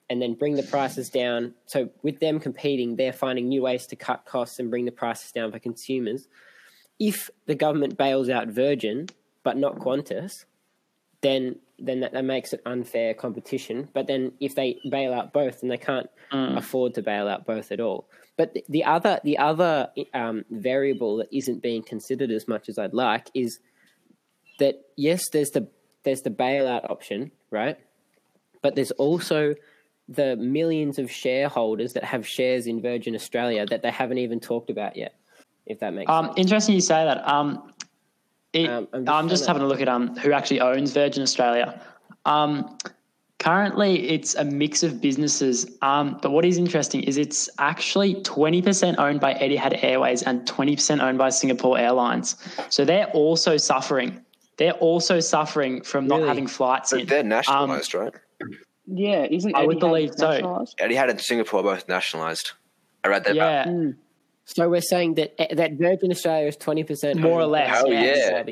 and 0.10 0.22
then 0.22 0.34
bring 0.34 0.56
the 0.56 0.64
prices 0.64 1.10
down. 1.10 1.54
So 1.68 1.90
with 2.04 2.20
them 2.20 2.40
competing, 2.40 2.98
they're 2.98 3.14
finding 3.14 3.48
new 3.48 3.62
ways 3.62 3.88
to 3.88 3.96
cut 3.96 4.26
costs 4.26 4.60
and 4.60 4.70
bring 4.70 4.84
the 4.84 4.92
prices 4.92 5.32
down 5.32 5.54
for 5.54 5.60
consumers. 5.60 6.28
If 7.00 7.30
the 7.46 7.56
government 7.56 7.98
bails 7.98 8.30
out 8.30 8.50
Virgin 8.50 9.08
but 9.44 9.58
not 9.58 9.80
Qantas, 9.80 10.46
then 11.22 11.56
then 11.80 12.02
that, 12.02 12.12
that 12.12 12.26
makes 12.26 12.54
it 12.54 12.62
unfair 12.66 13.14
competition. 13.14 13.88
But 13.94 14.06
then 14.06 14.34
if 14.40 14.54
they 14.54 14.78
bail 14.88 15.14
out 15.14 15.34
both, 15.34 15.62
then 15.62 15.70
they 15.70 15.78
can't 15.78 16.10
mm. 16.32 16.58
afford 16.58 16.94
to 16.96 17.02
bail 17.02 17.28
out 17.28 17.46
both 17.46 17.72
at 17.72 17.80
all. 17.80 18.08
But 18.38 18.54
the, 18.54 18.64
the 18.70 18.84
other 18.86 19.20
the 19.24 19.38
other 19.38 19.90
um, 20.14 20.46
variable 20.50 21.18
that 21.18 21.28
isn't 21.32 21.62
being 21.62 21.84
considered 21.84 22.32
as 22.32 22.48
much 22.48 22.70
as 22.70 22.78
I'd 22.80 22.94
like 22.94 23.28
is 23.34 23.60
that 24.60 24.76
yes, 24.96 25.30
there's 25.30 25.50
the 25.52 25.68
there's 26.04 26.22
the 26.22 26.30
bailout 26.32 26.90
option, 26.90 27.32
right? 27.52 27.78
But 28.62 28.76
there's 28.76 28.92
also 28.92 29.56
the 30.10 30.36
millions 30.36 30.98
of 31.00 31.12
shareholders 31.12 31.94
that 31.94 32.04
have 32.04 32.28
shares 32.28 32.68
in 32.68 32.82
Virgin 32.82 33.16
Australia 33.16 33.66
that 33.68 33.82
they 33.82 33.92
haven't 33.92 34.18
even 34.18 34.40
talked 34.40 34.70
about 34.70 34.96
yet. 34.98 35.16
If 35.66 35.80
that 35.80 35.94
makes 35.94 36.10
Um, 36.12 36.26
sense. 36.28 36.38
interesting 36.38 36.76
you 36.76 36.82
say 36.82 37.06
that. 37.06 37.28
Um, 37.28 37.72
it, 38.54 38.68
Um, 38.70 38.88
I'm 38.94 39.08
I'm 39.08 39.26
just, 39.30 39.42
just 39.42 39.44
to- 39.44 39.50
having 39.50 39.64
a 39.64 39.68
look 39.68 39.80
at 39.82 39.88
um, 39.88 40.16
who 40.18 40.32
actually 40.34 40.60
owns 40.62 40.92
Virgin 40.94 41.22
Australia. 41.24 41.82
Um, 42.26 42.78
currently, 43.42 44.10
it's 44.10 44.36
a 44.36 44.46
mix 44.46 44.84
of 44.84 45.02
businesses. 45.02 45.66
Um, 45.82 46.18
but 46.22 46.32
what 46.32 46.46
is 46.46 46.58
interesting 46.58 47.04
is 47.04 47.18
it's 47.18 47.50
actually 47.58 48.16
20% 48.16 48.98
owned 49.00 49.20
by 49.20 49.34
Etihad 49.34 49.84
Airways 49.84 50.22
and 50.24 50.42
20% 50.48 51.02
owned 51.02 51.18
by 51.18 51.30
Singapore 51.30 51.78
Airlines. 51.78 52.36
So 52.70 52.86
they're 52.86 53.08
also 53.08 53.58
suffering. 53.58 54.24
They're 54.58 54.74
also 54.74 55.20
suffering 55.20 55.82
from 55.82 56.08
not 56.08 56.22
having 56.22 56.46
flights 56.48 56.92
But 56.92 57.02
in. 57.02 57.08
they're 57.08 57.24
nationalized, 57.24 57.94
right? 57.94 58.14
Yeah, 58.86 59.26
isn't 59.30 59.56
I 59.56 59.66
would 59.66 59.78
Etihad 59.78 59.80
believe 59.80 60.12
so. 60.16 60.30
nationalised? 60.30 60.78
Etihad 60.78 61.10
and 61.10 61.20
Singapore 61.22 61.60
are 61.62 61.64
both 61.64 61.88
nationalized. 61.90 62.52
I 63.04 63.08
read 63.08 63.24
that. 63.26 63.36
yeah. 63.36 63.66
Mm. 63.66 63.96
So 64.46 64.70
we're 64.70 64.82
saying 64.82 65.16
that 65.16 65.36
that 65.56 65.74
Virgin 65.74 66.12
Australia 66.12 66.48
is 66.48 66.58
twenty 66.58 66.84
percent 66.84 67.20
More 67.20 67.40
or 67.40 67.46
less, 67.46 67.70
Hell 67.70 67.88
yeah. 67.92 68.44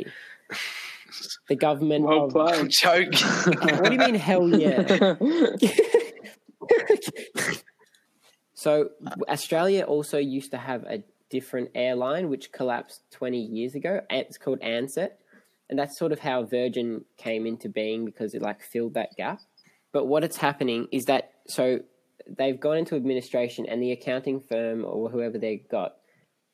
The 1.48 1.56
government. 1.56 2.06
Well 2.06 2.26
of, 2.26 2.32
played. 2.32 2.74
I'm 2.86 3.54
what 3.80 3.86
do 3.86 3.94
you 3.94 4.00
mean? 4.00 4.16
Hell 4.16 4.50
yeah. 4.50 5.16
So 8.60 8.90
Australia 9.30 9.86
also 9.86 10.18
used 10.18 10.52
to 10.52 10.58
have 10.58 10.84
a 10.84 11.02
different 11.30 11.70
airline 11.76 12.28
which 12.28 12.52
collapsed 12.52 13.04
20 13.12 13.40
years 13.40 13.74
ago. 13.74 14.02
It's 14.10 14.38
called 14.38 14.60
Ansett, 14.60 15.12
and 15.70 15.80
that's 15.80 15.98
sort 15.98 16.12
of 16.12 16.20
how 16.20 16.44
Virgin 16.44 17.06
came 17.16 17.46
into 17.46 17.70
being 17.70 18.04
because 18.04 18.34
it 18.34 18.42
like 18.42 18.62
filled 18.62 18.96
that 18.96 19.16
gap. 19.16 19.40
But 19.94 20.08
what 20.08 20.26
it's 20.26 20.36
happening 20.36 20.88
is 20.92 21.06
that 21.06 21.32
so 21.48 21.80
they've 22.28 22.60
gone 22.60 22.76
into 22.76 22.98
administration, 22.98 23.66
and 23.66 23.82
the 23.82 23.94
accounting 23.94 24.42
firm 24.42 24.84
or 24.84 25.10
whoever 25.10 25.38
they 25.38 25.64
got 25.72 25.94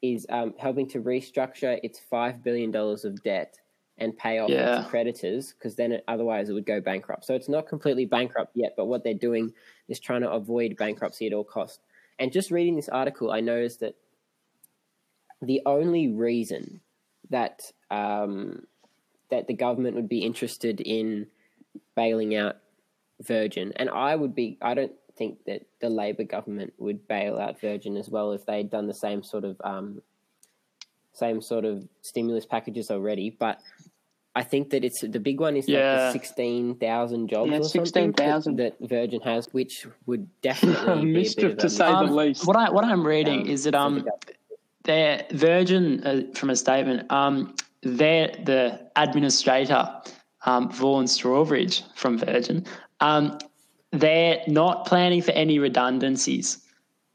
is 0.04 0.28
um, 0.30 0.54
helping 0.60 0.88
to 0.90 1.02
restructure 1.02 1.80
its 1.82 1.98
five 1.98 2.44
billion 2.44 2.70
dollars 2.70 3.04
of 3.04 3.24
debt 3.24 3.58
and 3.98 4.18
pay 4.18 4.40
off 4.40 4.50
Yeah. 4.50 4.82
its 4.82 4.90
creditors 4.90 5.54
because 5.54 5.76
then 5.76 5.92
it, 5.94 6.04
otherwise 6.08 6.50
it 6.50 6.54
would 6.54 6.66
go 6.66 6.82
bankrupt. 6.82 7.26
So 7.26 7.34
it's 7.34 7.48
not 7.50 7.68
completely 7.68 8.06
bankrupt 8.06 8.52
yet, 8.56 8.74
but 8.76 8.86
what 8.86 9.04
they're 9.04 9.14
doing 9.14 9.54
is 9.88 10.00
trying 10.00 10.22
to 10.22 10.32
avoid 10.32 10.76
bankruptcy 10.78 11.28
at 11.28 11.34
all 11.34 11.44
costs. 11.46 11.80
And 12.20 12.32
just 12.32 12.52
reading 12.52 12.76
this 12.76 12.90
article, 12.90 13.32
I 13.32 13.40
noticed 13.42 13.80
that 13.82 13.96
the 15.42 15.62
only 15.66 16.10
reason 16.10 16.82
that 17.30 17.72
um, 17.92 18.66
that 19.30 19.48
the 19.48 19.54
government 19.54 19.96
would 19.96 20.10
be 20.10 20.20
interested 20.20 20.82
in 20.82 21.28
bailing 21.96 22.36
out 22.36 22.58
Virgin, 23.22 23.74
and 23.78 23.90
I 23.90 24.16
would 24.16 24.36
be, 24.36 24.58
I 24.62 24.74
don't 24.74 24.92
think 25.18 25.44
that 25.46 25.66
the 25.80 25.90
Labor 25.90 26.24
government 26.24 26.74
would 26.78 27.08
bail 27.08 27.38
out 27.40 27.60
Virgin 27.60 27.96
as 27.98 28.10
well 28.10 28.34
if 28.34 28.46
they'd 28.46 28.70
done 28.70 28.88
the 28.88 28.94
same 28.94 29.24
sort 29.24 29.44
of 29.46 29.60
um, 29.64 30.02
same 31.14 31.42
sort 31.42 31.66
of 31.66 31.88
stimulus 32.02 32.46
packages 32.46 32.92
already. 32.92 33.30
But 33.30 33.60
I 34.38 34.44
think 34.44 34.70
that 34.72 34.84
it's 34.84 35.00
the 35.02 35.20
big 35.20 35.40
one 35.40 35.56
is 35.56 35.66
like 35.68 35.78
Yeah. 35.78 35.96
the 36.08 36.12
sixteen 36.12 36.76
thousand 36.76 37.30
jobs 37.30 37.52
Yeah, 37.52 37.60
or 37.60 37.64
something 37.64 38.12
16,000. 38.14 38.58
that 38.58 38.74
Virgin 38.82 39.22
has, 39.22 39.48
which 39.54 39.88
would 40.08 40.28
definitely 40.42 41.06
be 41.06 41.12
a 41.12 41.14
bit 41.14 41.14
Mischief 41.14 41.58
to 41.58 41.70
say 41.70 41.88
miss 41.90 42.00
the 42.00 42.06
Um, 42.08 42.16
least. 42.16 42.46
What 42.48 42.58
I 42.58 42.70
what 42.70 42.84
I'm 42.86 43.06
reading 43.08 43.42
Um, 43.42 43.48
is 43.48 43.64
that 43.64 43.76
um 43.76 43.96
government. 44.00 44.26
their 44.84 45.26
Virgin 45.32 46.04
uh, 46.06 46.22
from 46.36 46.50
a 46.50 46.56
statement 46.56 47.10
um 47.12 47.56
they're 47.82 48.30
the 48.46 48.62
administrator 48.98 49.88
um 50.46 50.70
Vaughan 50.72 51.06
Strawbridge 51.06 51.84
from 51.96 52.18
Virgin 52.18 52.66
um 53.00 53.38
they're 53.92 54.42
not 54.48 54.86
planning 54.86 55.22
for 55.22 55.32
any 55.32 55.60
redundancies 55.60 56.48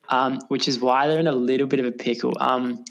um 0.09 0.39
which 0.49 0.67
is 0.69 0.81
why 0.81 1.07
they're 1.07 1.21
in 1.21 1.27
a 1.27 1.33
little 1.51 1.67
bit 1.67 1.81
of 1.81 1.87
a 1.87 1.93
pickle 1.93 2.33
um 2.41 2.83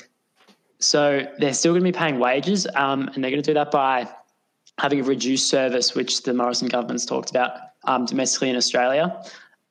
so 0.80 1.26
they're 1.40 1.54
still 1.54 1.74
going 1.74 1.84
to 1.84 1.92
be 1.92 1.98
paying 1.98 2.20
wages 2.20 2.68
um 2.76 3.10
and 3.14 3.24
they're 3.24 3.32
going 3.32 3.42
to 3.44 3.50
do 3.50 3.54
that 3.56 3.72
by 3.72 4.08
having 4.80 5.00
a 5.00 5.04
reduced 5.04 5.50
service 5.50 5.94
which 5.94 6.24
the 6.24 6.34
Morrison 6.34 6.68
government's 6.68 7.06
talked 7.06 7.30
about 7.30 7.52
um 7.84 8.06
domestically 8.06 8.50
in 8.50 8.56
Australia 8.56 9.22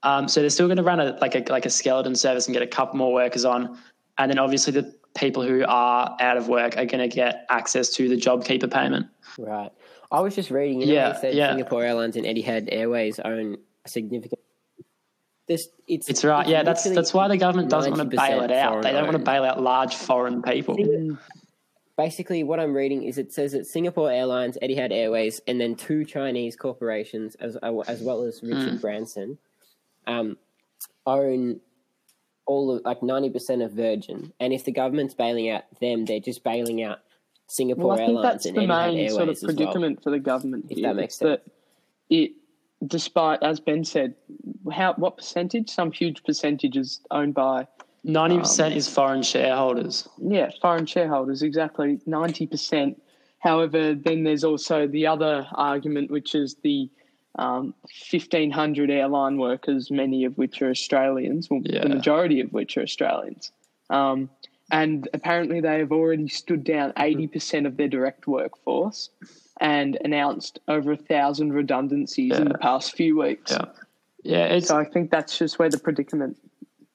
um, 0.02 0.28
so 0.28 0.40
they're 0.40 0.50
still 0.50 0.68
going 0.68 0.76
to 0.76 0.82
run 0.82 1.00
a 1.00 1.18
like 1.20 1.34
a 1.34 1.44
like 1.50 1.66
a 1.66 1.70
skeleton 1.70 2.14
service 2.14 2.46
and 2.46 2.52
get 2.52 2.62
a 2.62 2.66
couple 2.66 2.96
more 2.96 3.12
workers 3.12 3.44
on, 3.44 3.78
and 4.16 4.30
then 4.30 4.38
obviously 4.38 4.72
the 4.72 4.94
people 5.16 5.42
who 5.42 5.64
are 5.66 6.16
out 6.20 6.36
of 6.36 6.48
work 6.48 6.76
are 6.76 6.86
going 6.86 7.08
to 7.08 7.14
get 7.14 7.46
access 7.50 7.90
to 7.90 8.08
the 8.08 8.16
JobKeeper 8.16 8.72
payment. 8.72 9.06
Right. 9.38 9.72
I 10.10 10.20
was 10.20 10.34
just 10.34 10.50
reading. 10.50 10.80
You 10.80 10.86
know, 10.86 10.92
Yeah, 10.92 11.12
said 11.14 11.34
yeah. 11.34 11.50
Singapore 11.50 11.82
Airlines 11.82 12.16
and 12.16 12.24
Etihad 12.24 12.68
Airways 12.70 13.18
own 13.18 13.58
a 13.84 13.88
significant. 13.88 14.40
This 15.48 15.68
it's 15.88 16.08
It's 16.08 16.24
right, 16.24 16.46
yeah. 16.46 16.62
That's 16.62 16.84
that's 16.84 17.12
why 17.12 17.26
the 17.26 17.36
government 17.36 17.70
doesn't 17.70 17.96
want 17.96 18.10
to 18.10 18.16
bail 18.16 18.42
it 18.42 18.52
out. 18.52 18.82
They 18.82 18.92
don't 18.92 19.04
want 19.06 19.18
to 19.18 19.24
bail 19.24 19.44
out 19.44 19.60
large 19.60 19.96
foreign 19.96 20.42
people. 20.42 20.76
Basically, 21.98 22.44
what 22.44 22.60
I'm 22.60 22.74
reading 22.74 23.02
is 23.02 23.18
it 23.18 23.32
says 23.32 23.52
that 23.52 23.66
Singapore 23.66 24.10
Airlines, 24.10 24.56
Etihad 24.62 24.92
Airways, 24.92 25.40
and 25.48 25.60
then 25.60 25.74
two 25.74 26.04
Chinese 26.04 26.54
corporations, 26.56 27.34
as 27.40 27.56
as 27.56 28.00
well 28.02 28.22
as 28.22 28.40
Richard 28.42 28.74
Hmm. 28.74 28.76
Branson, 28.76 29.38
um, 30.06 30.38
own 31.06 31.60
all 32.46 32.76
of 32.76 32.84
like 32.84 33.02
ninety 33.02 33.30
percent 33.30 33.62
of 33.62 33.72
Virgin. 33.72 34.32
And 34.38 34.52
if 34.52 34.64
the 34.64 34.70
government's 34.72 35.12
bailing 35.14 35.50
out 35.50 35.64
them, 35.80 36.04
they're 36.04 36.20
just 36.20 36.44
bailing 36.44 36.82
out 36.84 37.00
Singapore 37.48 37.86
Well, 37.88 37.92
I 37.94 37.96
think 37.96 38.08
Airlines 38.10 38.24
that's 38.32 38.46
and 38.46 38.56
the 38.56 38.60
Etihad 38.62 38.86
main 38.86 38.98
Airways 38.98 39.12
sort 39.14 39.28
of 39.28 39.34
as 39.34 39.42
well. 39.42 39.54
predicament 39.56 40.02
for 40.04 40.10
the 40.10 40.18
government. 40.20 40.66
If 40.70 40.82
that 40.82 40.94
makes 40.94 41.14
It's 41.14 41.18
that 41.18 41.42
it, 42.10 42.30
despite 42.86 43.42
as 43.42 43.58
Ben 43.58 43.82
said, 43.84 44.14
how 44.70 44.94
what 44.94 45.16
percentage? 45.16 45.68
Some 45.68 45.90
huge 45.90 46.22
percentage 46.22 46.76
is 46.76 47.00
owned 47.10 47.34
by 47.34 47.66
Ninety 48.04 48.38
percent 48.38 48.74
is 48.74 48.88
foreign 48.88 49.22
shareholders. 49.22 50.08
yeah 50.18 50.50
foreign 50.60 50.86
shareholders. 50.86 51.42
Exactly 51.42 52.00
ninety 52.06 52.46
percent. 52.46 53.00
However, 53.40 53.94
then 53.94 54.24
there's 54.24 54.44
also 54.44 54.86
the 54.86 55.06
other 55.06 55.46
argument, 55.52 56.10
which 56.10 56.34
is 56.34 56.56
the 56.62 56.90
um, 57.38 57.72
1,500 58.10 58.90
airline 58.90 59.38
workers, 59.38 59.92
many 59.92 60.24
of 60.24 60.36
which 60.36 60.60
are 60.60 60.70
Australians, 60.70 61.48
well, 61.48 61.60
Yeah. 61.64 61.82
the 61.82 61.88
majority 61.88 62.40
of 62.40 62.52
which 62.52 62.76
are 62.76 62.82
Australians. 62.82 63.52
Um, 63.90 64.28
and 64.72 65.08
apparently, 65.14 65.60
they 65.60 65.78
have 65.78 65.92
already 65.92 66.26
stood 66.26 66.64
down 66.64 66.92
80% 66.94 67.64
of 67.66 67.76
their 67.76 67.86
direct 67.86 68.26
workforce 68.26 69.10
and 69.60 69.96
announced 70.04 70.58
over 70.66 70.92
a 70.92 70.96
thousand 70.96 71.52
redundancies 71.52 72.36
in 72.36 72.48
the 72.48 72.58
past 72.58 72.96
few 72.96 73.18
weeks. 73.20 73.52
Yeah, 73.52 73.66
yeah. 74.24 74.58
So 74.60 74.76
I 74.76 74.84
think 74.84 75.10
that's 75.12 75.38
just 75.38 75.60
where 75.60 75.70
the 75.70 75.78
predicament 75.78 76.36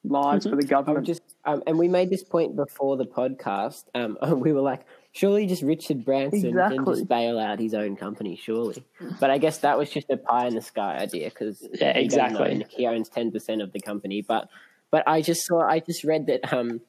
lies 0.04 0.44
for 0.46 0.54
the 0.56 0.62
government. 0.66 1.06
just 1.06 1.22
um, 1.44 1.62
and 1.66 1.78
we 1.78 1.88
made 1.88 2.10
this 2.10 2.22
point 2.22 2.54
before 2.56 2.96
the 2.96 3.06
podcast. 3.06 3.84
Um, 3.94 4.18
we 4.40 4.52
were 4.52 4.60
like, 4.60 4.82
surely 5.12 5.46
just 5.46 5.62
Richard 5.62 6.04
Branson 6.04 6.52
can 6.54 6.84
just 6.84 7.08
bail 7.08 7.38
out 7.38 7.58
his 7.58 7.74
own 7.74 7.96
company, 7.96 8.36
surely. 8.36 8.84
But 9.20 9.30
I 9.30 9.38
guess 9.38 9.58
that 9.58 9.78
was 9.78 9.90
just 9.90 10.10
a 10.10 10.16
pie 10.16 10.46
in 10.46 10.54
the 10.54 10.62
sky 10.62 10.98
idea 10.98 11.28
because 11.30 11.66
Yeah, 11.72 11.90
exactly. 11.96 12.64
he 12.70 12.86
owns 12.86 13.08
ten 13.08 13.30
percent 13.30 13.62
of 13.62 13.72
the 13.72 13.80
company. 13.80 14.22
But 14.22 14.48
but 14.90 15.02
I 15.08 15.22
just 15.22 15.46
saw 15.46 15.60
I 15.62 15.80
just 15.80 16.04
read 16.04 16.26
that 16.26 16.52
um, 16.52 16.80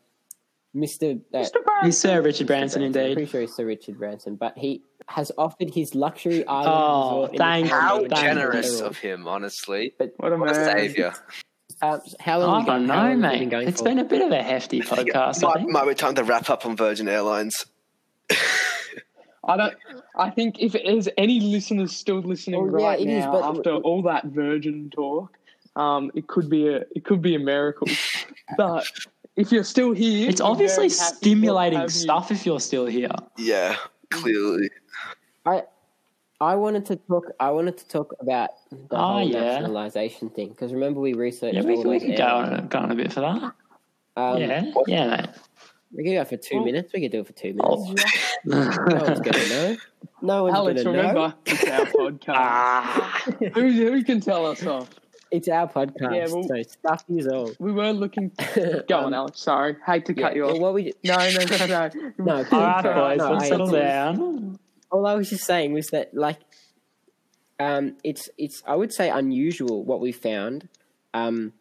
Mr. 0.75 1.21
Uh, 1.33 1.45
he's 1.83 1.97
Sir 1.97 2.21
Richard 2.21 2.47
Branson, 2.47 2.81
indeed. 2.81 2.99
I'm 2.99 3.05
indeed. 3.05 3.15
pretty 3.15 3.31
sure 3.31 3.41
he's 3.41 3.55
Sir 3.55 3.65
Richard 3.65 3.97
Branson, 3.97 4.35
but 4.35 4.57
he 4.57 4.83
has 5.07 5.31
offered 5.37 5.73
his 5.73 5.95
luxury 5.95 6.45
island 6.45 6.67
Oh, 6.69 7.21
resort. 7.21 7.29
in 7.31 7.37
the 7.37 7.37
thank 7.37 7.69
Caribbean 7.69 8.11
How 8.11 8.21
generous 8.21 8.81
of 8.81 8.97
him, 8.97 9.27
honestly. 9.27 9.93
what 10.17 10.33
a 10.33 10.37
What 10.37 10.51
a 10.51 10.53
man. 10.53 10.77
savior. 10.77 11.13
Uh, 11.81 11.99
how 12.19 12.39
long? 12.39 12.49
I 12.49 12.57
have 12.59 12.61
you 12.61 12.65
don't 12.73 12.87
got- 12.87 12.95
how 12.95 13.03
long 13.07 13.19
know, 13.21 13.29
been 13.31 13.39
mate. 13.39 13.49
going 13.49 13.67
It's 13.67 13.79
for? 13.81 13.85
been 13.85 13.99
a 13.99 14.03
bit 14.05 14.21
of 14.21 14.31
a 14.31 14.41
hefty 14.41 14.81
podcast. 14.81 15.43
I 15.43 15.61
Might, 15.63 15.69
might 15.69 15.87
be 15.89 15.93
time 15.95 16.15
to 16.15 16.23
wrap 16.23 16.49
up 16.49 16.65
on 16.65 16.75
Virgin 16.75 17.07
Airlines. 17.09 17.65
I 19.47 19.57
don't. 19.57 19.75
I 20.17 20.29
think 20.31 20.55
if 20.59 20.71
there's 20.73 21.07
any 21.17 21.39
listeners 21.39 21.95
still 21.95 22.19
listening 22.19 22.61
Oh, 22.61 22.63
right 22.63 22.99
it 22.99 23.07
is, 23.07 23.25
now 23.25 23.31
but- 23.33 23.43
after 23.57 23.75
all 23.75 24.01
that 24.03 24.25
Virgin 24.25 24.89
talk, 24.89 25.37
um, 25.75 26.11
it 26.15 26.27
could 26.27 26.49
be 26.49 26.67
a 26.67 26.77
it 26.95 27.03
could 27.03 27.21
be 27.21 27.35
a 27.35 27.39
miracle. 27.39 27.87
but 28.57 28.87
if 29.35 29.51
you're 29.51 29.63
still 29.65 29.91
here, 29.91 30.29
It's 30.29 30.41
obviously 30.41 30.87
very 30.87 30.97
happy 30.99 31.11
to 31.11 31.15
stimulating 31.17 31.79
have 31.79 31.89
you. 31.91 31.99
stuff 31.99 32.31
if 32.31 32.45
you're 32.45 32.59
still 32.61 32.85
here. 32.85 33.11
Yeah, 33.37 33.75
clearly. 34.09 34.69
I 35.45 35.63
I 36.41 36.55
wanted 36.55 36.85
to 36.87 36.95
talk. 36.97 37.31
I 37.39 37.49
wanted 37.51 37.77
to 37.77 37.87
talk 37.87 38.13
about 38.19 38.49
the 38.71 38.77
Oh, 38.91 38.97
whole 39.13 39.21
yeah. 39.27 39.39
nationalisation 39.59 40.29
thing 40.29 40.49
because 40.49 40.73
remember 40.73 40.99
we 40.99 41.13
researched 41.13 41.55
Yeah, 41.55 41.61
we, 41.63 41.75
all 41.75 41.83
we 41.83 41.99
those 41.99 42.07
could 42.07 42.17
go 42.17 42.25
on, 42.25 42.53
a- 42.53 42.61
go 42.63 42.79
on 42.79 42.91
a 42.91 42.95
bit 42.95 43.13
for 43.13 43.21
that. 43.21 43.53
Um, 44.17 44.37
yeah, 44.37 44.71
yeah, 44.87 45.07
mate. 45.17 45.29
we 45.93 46.03
could 46.03 46.13
go 46.13 46.25
for 46.25 46.37
two 46.37 46.57
Well- 46.57 46.65
minutes. 46.65 46.91
We 46.93 47.01
could 47.01 47.11
do 47.11 47.19
it 47.21 47.27
for 47.27 47.33
two 47.33 47.55
Oh. 47.61 47.83
minutes. 47.85 48.03
No 48.45 48.59
one's 49.01 49.19
gonna 49.21 49.49
know. 49.49 49.77
No 50.21 50.43
one's 50.43 50.55
Alex, 50.55 50.83
gonna 50.83 50.95
know. 50.95 51.07
remember, 51.09 51.35
it's 51.45 51.69
our 51.69 51.85
podcast. 51.87 52.35
Ah, 52.35 53.23
who, 53.53 53.71
who 53.71 54.03
can 54.03 54.19
tell 54.19 54.45
us 54.45 54.63
off? 54.65 54.89
It's 55.31 55.47
our 55.47 55.67
podcast. 55.67 56.15
Yeah, 56.15 56.27
well- 56.31 56.43
so 56.43 56.61
stuff 56.63 57.03
is 57.09 57.27
all. 57.27 57.51
We 57.59 57.71
were 57.71 57.91
looking. 57.91 58.31
Go 58.87 58.97
on, 58.99 59.13
Alex. 59.13 59.39
Sorry, 59.41 59.75
hate 59.85 60.05
to 60.05 60.13
yeah, 60.15 60.27
cut 60.27 60.35
you 60.35 60.43
well, 60.43 60.55
off. 60.55 60.59
what 60.61 60.73
we 60.75 60.93
No, 61.03 61.15
no, 61.17 61.45
no, 61.57 61.65
no. 61.65 61.89
No, 62.19 62.35
all 62.51 62.61
right, 62.61 62.83
No, 62.83 62.93
boys, 62.93 63.17
no, 63.17 63.31
let's 63.31 63.43
I- 63.45 63.47
settle 63.47 63.67
down. 63.71 64.59
All 64.95 65.05
I 65.05 65.15
was 65.15 65.29
just 65.29 65.43
saying 65.43 65.73
was 65.73 65.87
that 65.87 66.13
like 66.13 66.39
um 67.59 67.97
it's 68.03 68.29
it's 68.37 68.63
I 68.65 68.75
would 68.75 68.93
say 68.93 69.09
unusual 69.09 69.83
what 69.83 69.99
we 69.99 70.11
found 70.11 70.69
um 71.13 71.53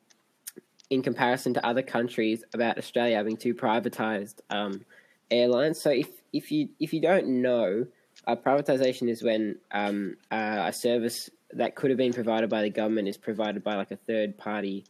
in 0.89 1.03
comparison 1.03 1.55
to 1.55 1.67
other 1.67 1.83
countries 1.83 2.45
about 2.55 2.79
Australia 2.79 3.17
having 3.17 3.37
two 3.37 3.55
privatized 3.55 4.41
um 4.51 4.85
airlines. 5.31 5.83
So 5.83 5.91
if 5.91 6.09
if 6.33 6.53
you 6.53 6.69
if 6.79 6.93
you 6.93 7.01
don't 7.01 7.43
know, 7.43 7.87
uh, 8.27 8.37
privatization 8.37 9.09
is 9.09 9.23
when 9.23 9.59
um 9.73 10.17
uh, 10.31 10.65
a 10.67 10.73
service 10.73 11.29
that 11.53 11.75
could 11.75 11.91
have 11.91 11.99
been 11.99 12.13
provided 12.13 12.51
by 12.51 12.63
the 12.63 12.71
government 12.71 13.09
is 13.09 13.17
provided 13.17 13.65
by 13.65 13.75
like 13.75 13.91
a 13.91 13.97
third 13.97 14.39
party 14.39 14.85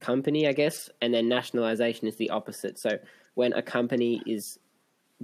company, 0.00 0.46
I 0.46 0.52
guess, 0.52 0.90
and 1.00 1.12
then 1.14 1.28
nationalization 1.28 2.06
is 2.08 2.16
the 2.16 2.30
opposite. 2.30 2.78
So 2.78 2.98
when 3.34 3.52
a 3.54 3.62
company 3.62 4.22
is 4.26 4.58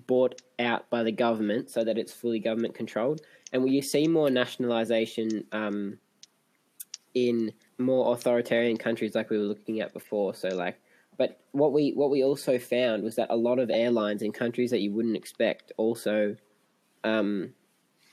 bought 0.06 0.40
out 0.58 0.88
by 0.90 1.02
the 1.02 1.12
government 1.12 1.70
so 1.70 1.84
that 1.84 1.98
it's 1.98 2.12
fully 2.12 2.38
government 2.38 2.74
controlled. 2.74 3.20
And 3.52 3.68
you 3.68 3.82
see 3.82 4.08
more 4.08 4.30
nationalisation 4.30 5.44
um, 5.52 5.98
in 7.14 7.52
more 7.78 8.14
authoritarian 8.14 8.76
countries 8.76 9.14
like 9.14 9.30
we 9.30 9.38
were 9.38 9.44
looking 9.44 9.80
at 9.80 9.92
before. 9.92 10.34
So 10.34 10.48
like, 10.48 10.80
but 11.18 11.40
what 11.52 11.72
we 11.72 11.92
what 11.92 12.10
we 12.10 12.24
also 12.24 12.58
found 12.58 13.02
was 13.02 13.16
that 13.16 13.28
a 13.30 13.36
lot 13.36 13.58
of 13.58 13.70
airlines 13.70 14.22
in 14.22 14.32
countries 14.32 14.70
that 14.70 14.80
you 14.80 14.92
wouldn't 14.92 15.16
expect 15.16 15.70
also 15.76 16.36
um, 17.04 17.52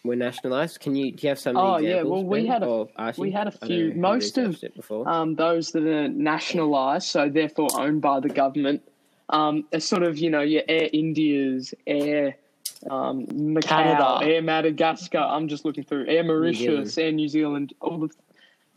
were 0.03 0.17
nationalised. 0.17 0.81
Can 0.81 0.95
you 0.95 1.13
do 1.13 1.23
you 1.23 1.29
have 1.29 1.39
some? 1.39 1.55
Oh, 1.55 1.77
yeah, 1.77 2.01
well, 2.03 2.23
we 2.23 2.45
had 2.45 2.63
a- 2.63 2.87
Archie? 2.97 3.21
we 3.21 3.31
had 3.31 3.47
a 3.47 3.51
few. 3.51 3.93
Most 3.95 4.37
of, 4.37 4.61
um, 5.05 5.35
those 5.35 5.71
that 5.71 5.83
are 5.83 6.09
nationalised, 6.09 7.07
so 7.07 7.29
therefore 7.29 7.69
owned 7.77 8.01
by 8.01 8.19
the 8.19 8.29
government, 8.29 8.81
um, 9.29 9.65
are 9.73 9.79
sort 9.79 10.03
of 10.03 10.17
you 10.17 10.29
know 10.29 10.41
your 10.41 10.63
Air 10.67 10.89
India's, 10.91 11.73
Air 11.87 12.35
um, 12.89 13.25
Macau, 13.27 13.67
Canada. 13.67 14.19
Air 14.23 14.41
Madagascar. 14.41 15.19
I'm 15.19 15.47
just 15.47 15.65
looking 15.65 15.83
through 15.83 16.07
Air 16.07 16.23
Mauritius, 16.23 16.93
Zealand. 16.93 16.97
Air 16.97 17.11
New 17.11 17.27
Zealand. 17.27 17.73
All 17.81 17.97
the 17.99 18.09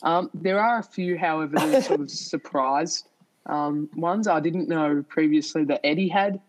um, 0.03 0.31
there 0.35 0.61
are 0.61 0.79
a 0.79 0.83
few, 0.83 1.17
however, 1.17 1.57
that 1.57 1.75
are 1.75 1.83
sort 1.83 2.01
of 2.01 2.11
surprised 2.11 3.09
um, 3.47 3.89
ones. 3.97 4.27
I 4.27 4.41
didn't 4.41 4.69
know 4.69 5.05
previously 5.09 5.65
that 5.65 5.83
Etihad 5.85 6.41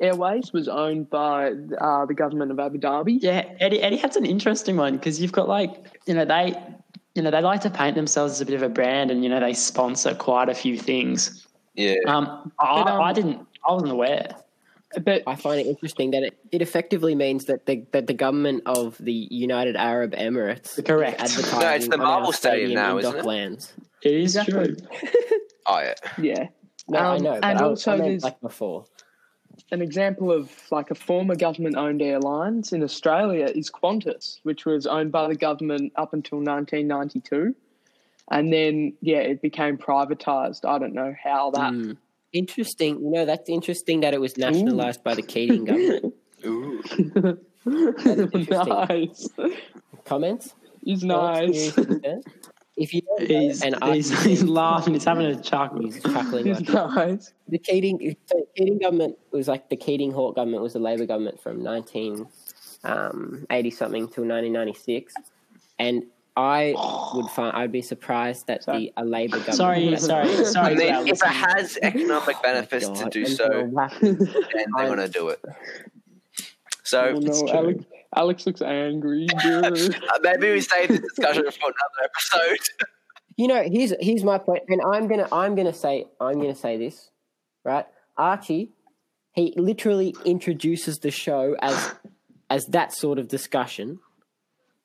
Airways 0.00 0.52
was 0.52 0.68
owned 0.68 1.10
by 1.10 1.52
uh, 1.80 2.06
the 2.06 2.14
government 2.14 2.50
of 2.50 2.58
Abu 2.58 2.78
Dhabi. 2.78 3.18
Yeah, 3.20 3.44
Eddie, 3.60 3.80
Etihad 3.80 4.16
an 4.16 4.26
interesting 4.26 4.76
one 4.76 4.96
because 4.96 5.20
you've 5.20 5.32
got 5.32 5.48
like, 5.48 6.00
you 6.06 6.14
know, 6.14 6.24
they, 6.24 6.54
you 7.14 7.22
know, 7.22 7.30
they 7.30 7.40
like 7.40 7.60
to 7.60 7.70
paint 7.70 7.94
themselves 7.94 8.32
as 8.34 8.40
a 8.40 8.46
bit 8.46 8.54
of 8.54 8.62
a 8.62 8.68
brand, 8.68 9.10
and 9.10 9.22
you 9.22 9.28
know, 9.28 9.40
they 9.40 9.52
sponsor 9.52 10.14
quite 10.14 10.48
a 10.48 10.54
few 10.54 10.78
things. 10.78 11.46
Yeah. 11.74 11.94
Um, 12.06 12.52
I, 12.58 12.82
But, 12.82 12.92
um, 12.92 13.00
I 13.00 13.12
didn't, 13.12 13.46
I 13.66 13.72
wasn't 13.72 13.92
aware. 13.92 14.36
But 15.02 15.22
I 15.26 15.36
find 15.36 15.58
it 15.58 15.66
interesting 15.66 16.10
that 16.10 16.22
it, 16.22 16.38
it 16.52 16.60
effectively 16.60 17.14
means 17.14 17.46
that 17.46 17.64
the 17.64 17.84
that 17.92 18.06
the 18.06 18.12
government 18.14 18.64
of 18.66 18.98
the 18.98 19.12
United 19.30 19.74
Arab 19.74 20.12
Emirates 20.12 20.84
Correct. 20.84 21.22
is 21.22 21.36
No, 21.52 21.68
it's 21.70 21.88
the 21.88 21.94
on 21.94 22.00
our 22.00 22.06
Marvel 22.06 22.32
Stadium 22.32 22.74
now, 22.74 22.98
in 22.98 23.04
isn't 23.06 23.16
it? 23.16 23.24
Docklands. 23.24 23.72
It 24.02 24.12
is 24.14 24.36
Exactly. 24.36 24.74
true. 24.76 24.76
Oh, 25.64 25.78
yeah. 25.78 25.94
yeah, 26.18 26.48
No, 26.88 26.98
I 26.98 27.16
Um, 27.16 27.22
know, 27.22 27.32
but 27.34 27.44
and 27.44 27.58
I, 27.60 27.62
also 27.62 27.92
I 27.92 27.98
there's- 27.98 28.24
like 28.24 28.40
before. 28.40 28.84
an 29.70 29.80
example 29.80 30.32
of 30.32 30.50
like 30.72 30.90
a 30.90 30.94
former 30.96 31.36
government-owned 31.36 32.02
airlines 32.02 32.72
in 32.72 32.82
Australia 32.82 33.44
is 33.46 33.70
Qantas, 33.70 34.40
which 34.42 34.66
was 34.66 34.88
owned 34.88 35.12
by 35.12 35.28
the 35.28 35.36
government 35.36 35.92
up 35.94 36.12
until 36.14 36.38
1992, 36.38 37.54
and 38.32 38.52
then 38.52 38.92
yeah, 39.00 39.18
it 39.18 39.40
became 39.40 39.78
privatized. 39.78 40.64
I 40.68 40.78
don't 40.80 40.94
know 40.94 41.14
how 41.22 41.52
that. 41.52 41.72
Mm. 41.72 41.96
Interesting. 42.32 43.00
You 43.02 43.10
know, 43.10 43.24
that's 43.24 43.48
interesting 43.48 44.00
that 44.00 44.14
it 44.14 44.20
was 44.20 44.36
nationalized 44.36 45.02
by 45.04 45.14
the 45.14 45.22
Keating 45.22 45.64
government. 45.64 46.14
Ooh. 46.46 46.82
nice. 47.64 49.28
Comments? 50.04 50.54
He's 50.84 51.02
Thoughts, 51.02 51.76
nice. 51.76 51.78
If 52.76 52.94
you 52.94 53.02
don't 53.02 53.28
know, 53.28 53.40
He's, 53.40 53.62
and 53.62 53.76
I, 53.82 53.96
he's, 53.96 54.22
he's 54.24 54.42
laughing. 54.42 54.94
He's 54.94 55.04
having 55.04 55.26
a 55.26 55.40
chuckle. 55.40 55.82
he's 55.82 56.02
chuckling 56.02 56.46
He's 56.46 56.68
like 56.68 56.94
nice. 56.94 57.32
the 57.48 57.58
Keating, 57.58 58.16
so 58.26 58.46
Keating 58.56 58.78
government 58.78 59.18
was 59.30 59.46
like 59.46 59.68
the 59.68 59.76
Keating 59.76 60.10
Hawke 60.10 60.36
government 60.36 60.62
was 60.62 60.72
the 60.72 60.78
Labor 60.78 61.04
government 61.04 61.40
from 61.40 61.62
1980 61.62 62.26
um, 62.84 63.46
something 63.70 64.08
till 64.08 64.24
1996, 64.24 65.14
and 65.78 66.04
I 66.36 66.74
would 67.14 67.26
find 67.34 67.56
I'd 67.56 67.72
be 67.72 67.82
surprised 67.82 68.46
that 68.46 68.64
the 68.66 68.92
a 68.96 69.04
Labor 69.04 69.38
government. 69.38 69.56
Sorry, 69.56 69.96
sorry, 69.96 70.44
sorry. 70.44 70.90
I 70.90 70.98
mean, 71.02 71.08
if 71.08 71.22
it 71.22 71.28
has 71.28 71.78
economic 71.82 72.40
benefits 72.42 72.86
Oh 72.88 72.94
to 72.94 73.10
do 73.10 73.24
and 73.24 73.28
so, 73.28 73.48
then 74.00 74.18
they're 74.76 74.86
going 74.86 74.98
to 74.98 75.08
do 75.08 75.28
it. 75.28 75.40
So 76.84 77.14
Oh, 77.14 77.18
no, 77.18 77.48
Alex, 77.52 77.84
Alex 78.14 78.46
looks 78.46 78.62
angry. 78.62 79.26
uh, 79.44 79.70
maybe 80.22 80.52
we 80.52 80.60
save 80.60 80.88
the 80.88 80.98
discussion 80.98 81.44
for 81.44 81.70
another 81.70 82.04
episode. 82.04 82.58
You 83.38 83.48
know, 83.48 83.62
here's 83.62 83.94
here's 83.98 84.22
my 84.24 84.36
point, 84.36 84.64
and 84.68 84.82
I'm 84.82 85.08
gonna 85.08 85.26
I'm 85.32 85.54
gonna 85.54 85.72
say 85.72 86.04
I'm 86.20 86.38
gonna 86.38 86.54
say 86.54 86.76
this, 86.76 87.08
right? 87.64 87.86
Archie, 88.16 88.72
he 89.32 89.54
literally 89.56 90.14
introduces 90.26 90.98
the 90.98 91.10
show 91.10 91.56
as 91.62 91.94
as 92.50 92.66
that 92.66 92.92
sort 92.92 93.18
of 93.18 93.28
discussion, 93.28 94.00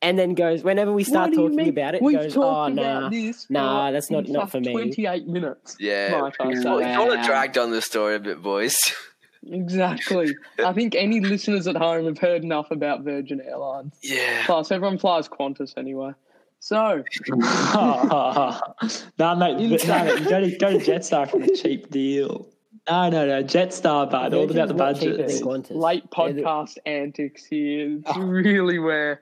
and 0.01 0.17
then 0.19 0.33
goes 0.35 0.63
whenever 0.63 0.91
we 0.93 1.03
start 1.03 1.29
What 1.31 1.35
do 1.35 1.41
you 1.41 1.47
talking 1.49 1.55
mean? 1.57 1.69
about 1.69 1.95
it, 1.95 2.01
We've 2.01 2.17
goes, 2.17 2.37
oh 2.37 2.41
talked 2.41 2.75
nah, 2.75 2.81
about 2.97 3.11
this 3.11 3.49
nah, 3.49 3.91
that's 3.91 4.11
not 4.11 4.25
in 4.27 4.33
not 4.33 4.51
fact, 4.51 4.51
for 4.51 4.59
me. 4.61 4.71
28 4.71 5.27
minutes. 5.27 5.75
Yeah, 5.79 6.19
Mike, 6.21 6.35
I 6.39 6.49
you 6.49 6.55
say. 6.57 6.61
sort 6.63 6.83
Wow. 6.83 7.11
of 7.11 7.25
dragged 7.25 7.57
on 7.57 7.71
the 7.71 7.81
story 7.81 8.15
a 8.15 8.19
bit, 8.19 8.41
boys. 8.41 8.93
Exactly. 9.49 10.35
I 10.63 10.73
think 10.73 10.93
any 10.95 11.21
listeners 11.21 11.67
at 11.67 11.77
home 11.77 12.05
have 12.05 12.17
heard 12.17 12.43
enough 12.43 12.69
about 12.69 13.03
Virgin 13.03 13.39
Airlines. 13.39 13.93
Yeah. 14.03 14.43
Plus, 14.45 14.71
everyone 14.71 14.97
flies 14.97 15.29
Qantas 15.29 15.77
anyway. 15.77 16.11
So, 16.59 17.03
no, 17.29 17.41
mate, 18.03 18.09
but, 18.09 19.13
no, 19.19 19.35
mate, 19.35 19.59
you 19.59 19.69
go 19.69 19.77
to, 20.41 20.57
go 20.57 20.77
to 20.77 20.79
Jetstar 20.79 21.29
for 21.29 21.39
the 21.39 21.55
cheap 21.55 21.89
deal. 21.89 22.47
No, 22.89 23.09
no, 23.09 23.25
no, 23.27 23.43
Jetstar, 23.43 24.09
bud. 24.09 24.33
All 24.33 24.49
about 24.49 24.67
the 24.67 24.73
Virgin's 24.73 25.41
not 25.41 25.63
cheaper 25.63 25.73
Qantas. 25.73 25.75
late 25.75 26.03
They're 26.15 26.33
the- 26.33 26.41
podcast 26.41 26.77
antics 26.85 27.45
here. 27.45 27.97
It's 27.99 28.11
Oh. 28.15 28.21
really 28.21 28.79
where 28.79 29.21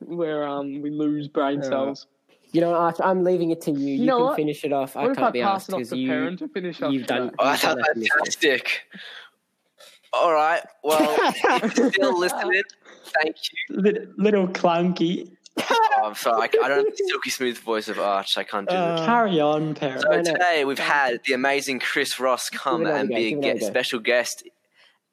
where 0.00 0.46
um 0.46 0.80
we 0.82 0.90
lose 0.90 1.28
brain 1.28 1.62
cells. 1.62 2.06
You 2.52 2.60
know, 2.60 2.74
Arch, 2.74 2.96
I'm 3.02 3.22
leaving 3.22 3.50
it 3.50 3.60
to 3.62 3.70
you. 3.70 3.94
You, 3.94 4.06
know 4.06 4.16
can 4.16 4.24
what? 4.26 4.36
finish 4.36 4.64
it 4.64 4.72
off. 4.72 4.96
I 4.96 5.02
What 5.02 5.12
if 5.12 5.18
I 5.18 5.20
can't 5.20 5.32
be 5.34 5.40
pass 5.42 5.54
asked 5.54 5.68
it 5.68 5.72
off 5.74 5.78
because 5.78 5.90
to 5.90 5.96
you 5.98 6.08
Perrin 6.08 6.36
to 6.38 6.48
finish 6.48 6.82
up? 6.82 6.92
you've 6.92 7.06
done. 7.06 7.30
today? 7.30 7.36
Oh, 7.38 7.44
you've 7.44 7.52
that's 7.52 7.62
done 7.62 7.78
that 7.78 7.90
for 7.94 7.98
me. 8.00 8.08
fantastic. 8.08 8.80
All 10.12 10.32
right. 10.32 10.62
Well, 10.82 11.16
if 11.62 11.76
you're 11.76 11.92
still 11.92 12.18
listening, 12.18 12.62
thank 13.22 13.36
you. 13.68 13.76
Little, 13.76 14.06
little 14.16 14.48
clunky. 14.48 15.30
Oh, 15.60 16.02
I'm 16.06 16.14
sorry. 16.16 16.40
I, 16.42 16.64
I 16.64 16.68
don't 16.68 16.78
have 16.88 16.96
the 16.96 17.04
silky 17.08 17.30
smooth 17.30 17.58
voice 17.58 17.86
of 17.88 18.00
Arch. 18.00 18.36
I 18.36 18.42
can't 18.42 18.68
do 18.68 18.74
Uh, 18.74 19.00
it. 19.00 19.06
Carry 19.06 19.40
on, 19.40 19.74
Perrin. 19.76 20.00
So 20.00 20.08
no, 20.08 20.16
no. 20.16 20.22
today 20.32 20.64
we've 20.64 20.78
had 20.80 21.20
the 21.26 21.34
amazing 21.34 21.78
Chris 21.78 22.18
Ross 22.18 22.48
come 22.48 22.80
Give 22.80 22.88
it 22.88 22.90
another 22.90 23.00
and 23.00 23.08
go, 23.10 23.14
be 23.16 23.26
a 23.26 23.30
give 23.30 23.38
it 23.38 23.42
ge- 23.42 23.44
another 23.44 23.60
go. 23.60 23.66
special 23.66 23.98
guest, 24.00 24.42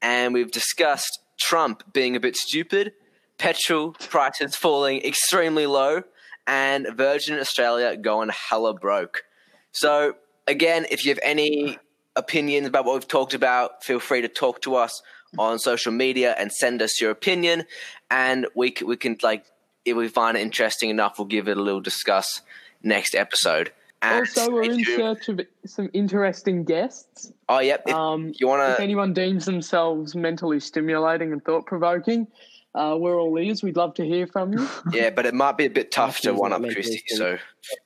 and 0.01 0.33
we've 0.33 0.51
discussed 0.51 1.19
Trump 1.39 1.83
being 1.93 2.15
a 2.15 2.19
bit 2.19 2.35
stupid, 2.35 2.93
petrol 3.37 3.91
prices 3.93 4.55
falling 4.55 5.01
extremely 5.03 5.65
low, 5.67 6.03
and 6.45 6.87
Virgin 6.95 7.37
Australia 7.39 7.95
going 7.97 8.29
hella 8.29 8.73
broke. 8.73 9.23
So 9.71 10.15
again, 10.47 10.85
if 10.89 11.05
you 11.05 11.11
have 11.11 11.19
any 11.23 11.77
opinions 12.15 12.67
about 12.67 12.85
what 12.85 12.93
we've 12.95 13.07
talked 13.07 13.33
about, 13.33 13.83
feel 13.83 13.99
free 13.99 14.21
to 14.21 14.27
talk 14.27 14.61
to 14.61 14.75
us 14.75 15.01
on 15.37 15.59
social 15.59 15.91
media 15.91 16.33
and 16.37 16.51
send 16.51 16.81
us 16.81 16.99
your 17.01 17.11
opinion, 17.11 17.65
and 18.09 18.47
we 18.55 18.73
c- 18.75 18.85
we 18.85 18.95
can 18.95 19.17
like 19.21 19.45
if 19.85 19.95
we 19.95 20.07
find 20.07 20.35
it 20.37 20.41
interesting 20.41 20.89
enough, 20.89 21.17
we'll 21.19 21.27
give 21.27 21.47
it 21.47 21.57
a 21.57 21.61
little 21.61 21.79
discuss 21.81 22.41
next 22.83 23.15
episode. 23.15 23.71
And 24.01 24.19
Also, 24.27 24.51
we're 24.51 24.63
in 24.63 24.83
tuned. 24.83 24.85
search 24.85 25.29
of 25.29 25.41
some 25.65 25.89
interesting 25.93 26.63
guests. 26.65 27.31
Oh, 27.49 27.59
yep. 27.59 27.83
If 27.87 27.93
Um, 27.95 28.31
you 28.35 28.47
want 28.47 28.61
to, 28.67 28.73
if 28.73 28.79
anyone 28.79 29.13
deems 29.13 29.45
themselves 29.45 30.13
mentally 30.13 30.59
stimulating 30.59 31.31
and 31.31 31.43
thought 31.43 31.65
provoking, 31.65 32.27
uh, 32.75 32.95
we're 32.99 33.19
all 33.19 33.37
ears. 33.39 33.63
We'd 33.63 33.75
love 33.77 33.93
to 33.95 34.05
hear 34.05 34.27
from 34.27 34.53
you. 34.53 34.67
yeah, 34.91 35.09
but 35.09 35.25
it 35.25 35.33
might 35.33 35.57
be 35.57 35.65
a 35.65 35.69
bit 35.69 35.91
tough 35.91 36.19
to 36.21 36.33
one 36.33 36.53
up 36.53 36.61
Christy. 36.61 37.03
So, 37.07 37.37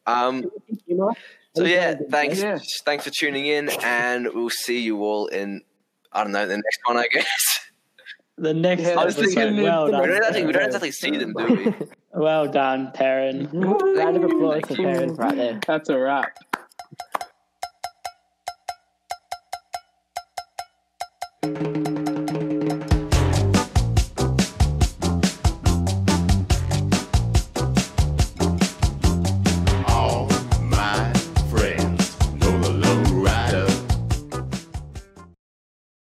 um, 0.05 0.43
You 0.85 0.97
know? 0.97 1.13
so 1.55 1.63
yeah, 1.63 1.95
thanks, 2.09 2.41
Yeah. 2.41 2.59
thanks 2.85 3.03
for 3.05 3.09
tuning 3.09 3.45
in, 3.47 3.69
and 3.83 4.27
we'll 4.33 4.49
see 4.49 4.81
you 4.81 5.03
all 5.03 5.27
in, 5.27 5.61
I 6.11 6.23
don't 6.23 6.33
know, 6.33 6.45
the 6.47 6.57
next 6.57 6.79
one, 6.85 6.97
I 6.97 7.07
guess. 7.11 7.59
The 8.37 8.55
next 8.55 8.81
Yeah, 8.83 8.99
I 8.99 9.05
was 9.05 9.15
episode. 9.19 9.35
thinking- 9.35 9.61
well 9.63 9.85
we 9.85 9.91
done. 9.91 10.07
don't 10.09 10.23
actually, 10.23 10.45
we 10.47 10.51
don't 10.53 10.73
actually 10.73 10.91
see 10.91 11.15
them, 11.15 11.33
do 11.37 11.45
we? 11.45 11.73
Well 12.19 12.47
done, 12.47 12.91
Perrin. 12.91 13.47
Round 13.53 14.17
of 14.17 14.23
applause 14.23 14.61
for 14.67 14.75
Perrin 14.75 15.13
right 15.15 15.35
there. 15.35 15.59
That's 15.67 15.89
a 15.89 15.99
wrap. 15.99 16.31
Thank 21.43 22.00